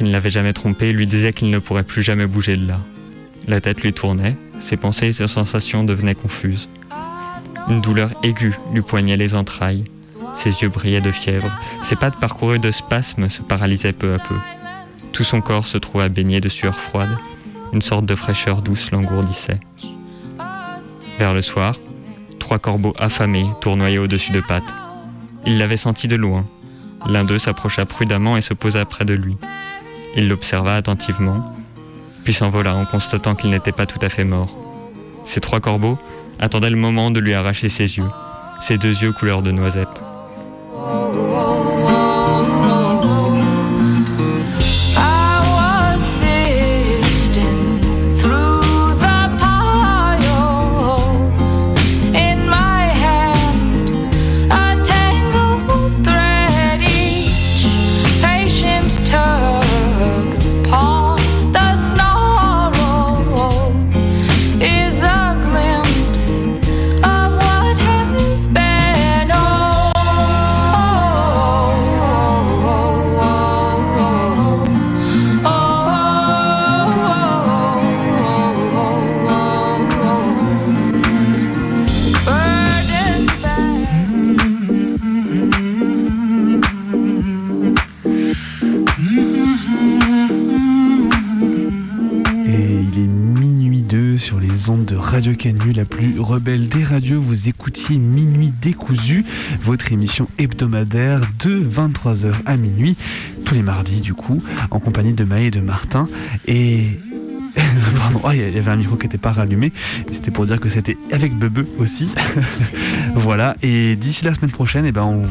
Ne 0.07 0.12
l'avait 0.12 0.30
jamais 0.30 0.52
trompé, 0.52 0.92
lui 0.92 1.07
disait 1.07 1.32
qu'il 1.32 1.50
ne 1.50 1.59
pourrait 1.59 1.82
plus 1.82 2.02
jamais 2.02 2.26
bouger 2.26 2.57
de 2.57 2.66
là. 2.66 2.80
La 3.48 3.61
tête 3.61 3.80
lui 3.80 3.92
tournait, 3.92 4.36
ses 4.61 4.76
pensées 4.76 5.09
et 5.09 5.12
ses 5.12 5.28
sensations 5.28 5.84
devenaient 5.84 6.14
confuses. 6.14 6.68
Une 7.68 7.80
douleur 7.80 8.11
aiguë 8.22 8.54
lui 8.72 8.82
poignait 8.82 9.16
les 9.16 9.34
entrailles, 9.34 9.84
ses 10.34 10.50
yeux 10.50 10.68
brillaient 10.68 11.00
de 11.00 11.12
fièvre, 11.12 11.54
ses 11.82 11.96
pattes 11.96 12.18
parcourues 12.20 12.59
de 12.59 12.70
spasmes 12.70 13.28
se 13.28 13.42
paralysaient 13.42 13.92
peu 13.92 14.14
à 14.14 14.18
peu. 14.18 14.36
Tout 15.12 15.24
son 15.24 15.40
corps 15.40 15.66
se 15.66 15.78
trouva 15.78 16.09
baigné 16.09 16.40
de 16.40 16.48
sueur 16.48 16.78
froide, 16.78 17.16
une 17.72 17.82
sorte 17.82 18.07
de 18.07 18.14
fraîcheur 18.14 18.62
douce 18.62 18.90
l'engourdissait. 18.90 19.61
Vers 21.18 21.34
le 21.34 21.42
soir, 21.42 21.76
trois 22.38 22.59
corbeaux 22.59 22.94
affamés 22.98 23.46
tournoyaient 23.61 23.98
au-dessus 23.98 24.32
de 24.32 24.40
Pat. 24.40 24.64
Il 25.46 25.59
l'avait 25.59 25.76
senti 25.76 26.09
de 26.09 26.16
loin, 26.16 26.44
L'un 27.09 27.24
d'eux 27.24 27.38
s'approcha 27.38 27.84
prudemment 27.84 28.36
et 28.36 28.40
se 28.40 28.54
posa 28.54 28.84
près 28.84 29.04
de 29.04 29.14
lui. 29.14 29.36
Il 30.16 30.28
l'observa 30.28 30.74
attentivement, 30.74 31.54
puis 32.24 32.32
s'envola 32.32 32.74
en 32.74 32.86
constatant 32.86 33.34
qu'il 33.34 33.50
n'était 33.50 33.72
pas 33.72 33.86
tout 33.86 33.98
à 34.00 34.08
fait 34.08 34.24
mort. 34.24 34.56
Ces 35.26 35.40
trois 35.40 35.60
corbeaux, 35.60 35.98
attendait 36.38 36.70
le 36.70 36.76
moment 36.76 37.10
de 37.10 37.20
lui 37.20 37.34
arracher 37.34 37.68
ses 37.68 37.96
yeux, 37.96 38.10
ses 38.60 38.78
deux 38.78 39.02
yeux 39.02 39.12
couleur 39.12 39.42
de 39.42 39.50
noisette. 39.50 40.02
La 95.76 95.84
plus 95.84 96.18
rebelle 96.18 96.68
des 96.68 96.82
radios. 96.82 97.20
Vous 97.20 97.48
écoutiez 97.48 97.98
Minuit 97.98 98.52
décousu, 98.62 99.24
votre 99.60 99.92
émission 99.92 100.26
hebdomadaire 100.38 101.20
de 101.38 101.62
23h 101.62 102.32
à 102.46 102.56
minuit, 102.56 102.96
tous 103.44 103.54
les 103.54 103.62
mardis 103.62 104.00
du 104.00 104.14
coup, 104.14 104.42
en 104.70 104.80
compagnie 104.80 105.12
de 105.12 105.24
Maë 105.24 105.46
et 105.46 105.50
de 105.50 105.60
Martin. 105.60 106.08
Et. 106.48 106.86
Pardon, 107.98 108.20
oh, 108.22 108.30
il 108.32 108.54
y 108.54 108.58
avait 108.58 108.70
un 108.70 108.76
micro 108.76 108.96
qui 108.96 109.06
n'était 109.06 109.16
pas 109.16 109.32
rallumé, 109.32 109.72
c'était 110.12 110.30
pour 110.30 110.44
dire 110.44 110.60
que 110.60 110.68
c'était 110.68 110.96
avec 111.10 111.38
Bebe 111.38 111.66
aussi. 111.78 112.08
voilà, 113.14 113.56
et 113.62 113.96
d'ici 113.96 114.26
la 114.26 114.34
semaine 114.34 114.50
prochaine, 114.50 114.84
eh 114.84 114.92
ben, 114.92 115.04
on, 115.04 115.24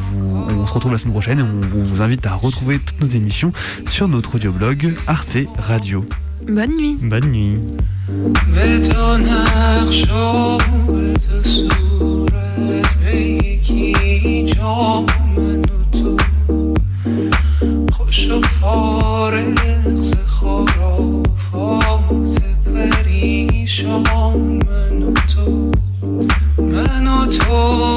on 0.52 0.66
se 0.66 0.72
retrouve 0.72 0.90
la 0.90 0.98
semaine 0.98 1.12
prochaine 1.12 1.38
et 1.38 1.42
on 1.42 1.84
vous 1.84 2.02
invite 2.02 2.26
à 2.26 2.34
retrouver 2.34 2.80
toutes 2.80 3.00
nos 3.00 3.08
émissions 3.08 3.52
sur 3.86 4.08
notre 4.08 4.34
audioblog 4.36 4.94
Arte 5.06 5.38
Radio. 5.56 6.04
Bonne 6.42 6.76
nuit. 6.76 6.98
Bonne 7.02 7.30
nuit. 7.30 7.58
خوش 17.92 18.30
و 18.30 18.40
فارغ 18.40 19.94
ز 19.94 20.14
خرافات 20.26 21.22
پریشان 22.74 24.02
من 24.68 25.02
و 25.02 25.12
تو 25.34 25.72
من 26.58 27.06
و 27.06 27.26
تو 27.26 27.95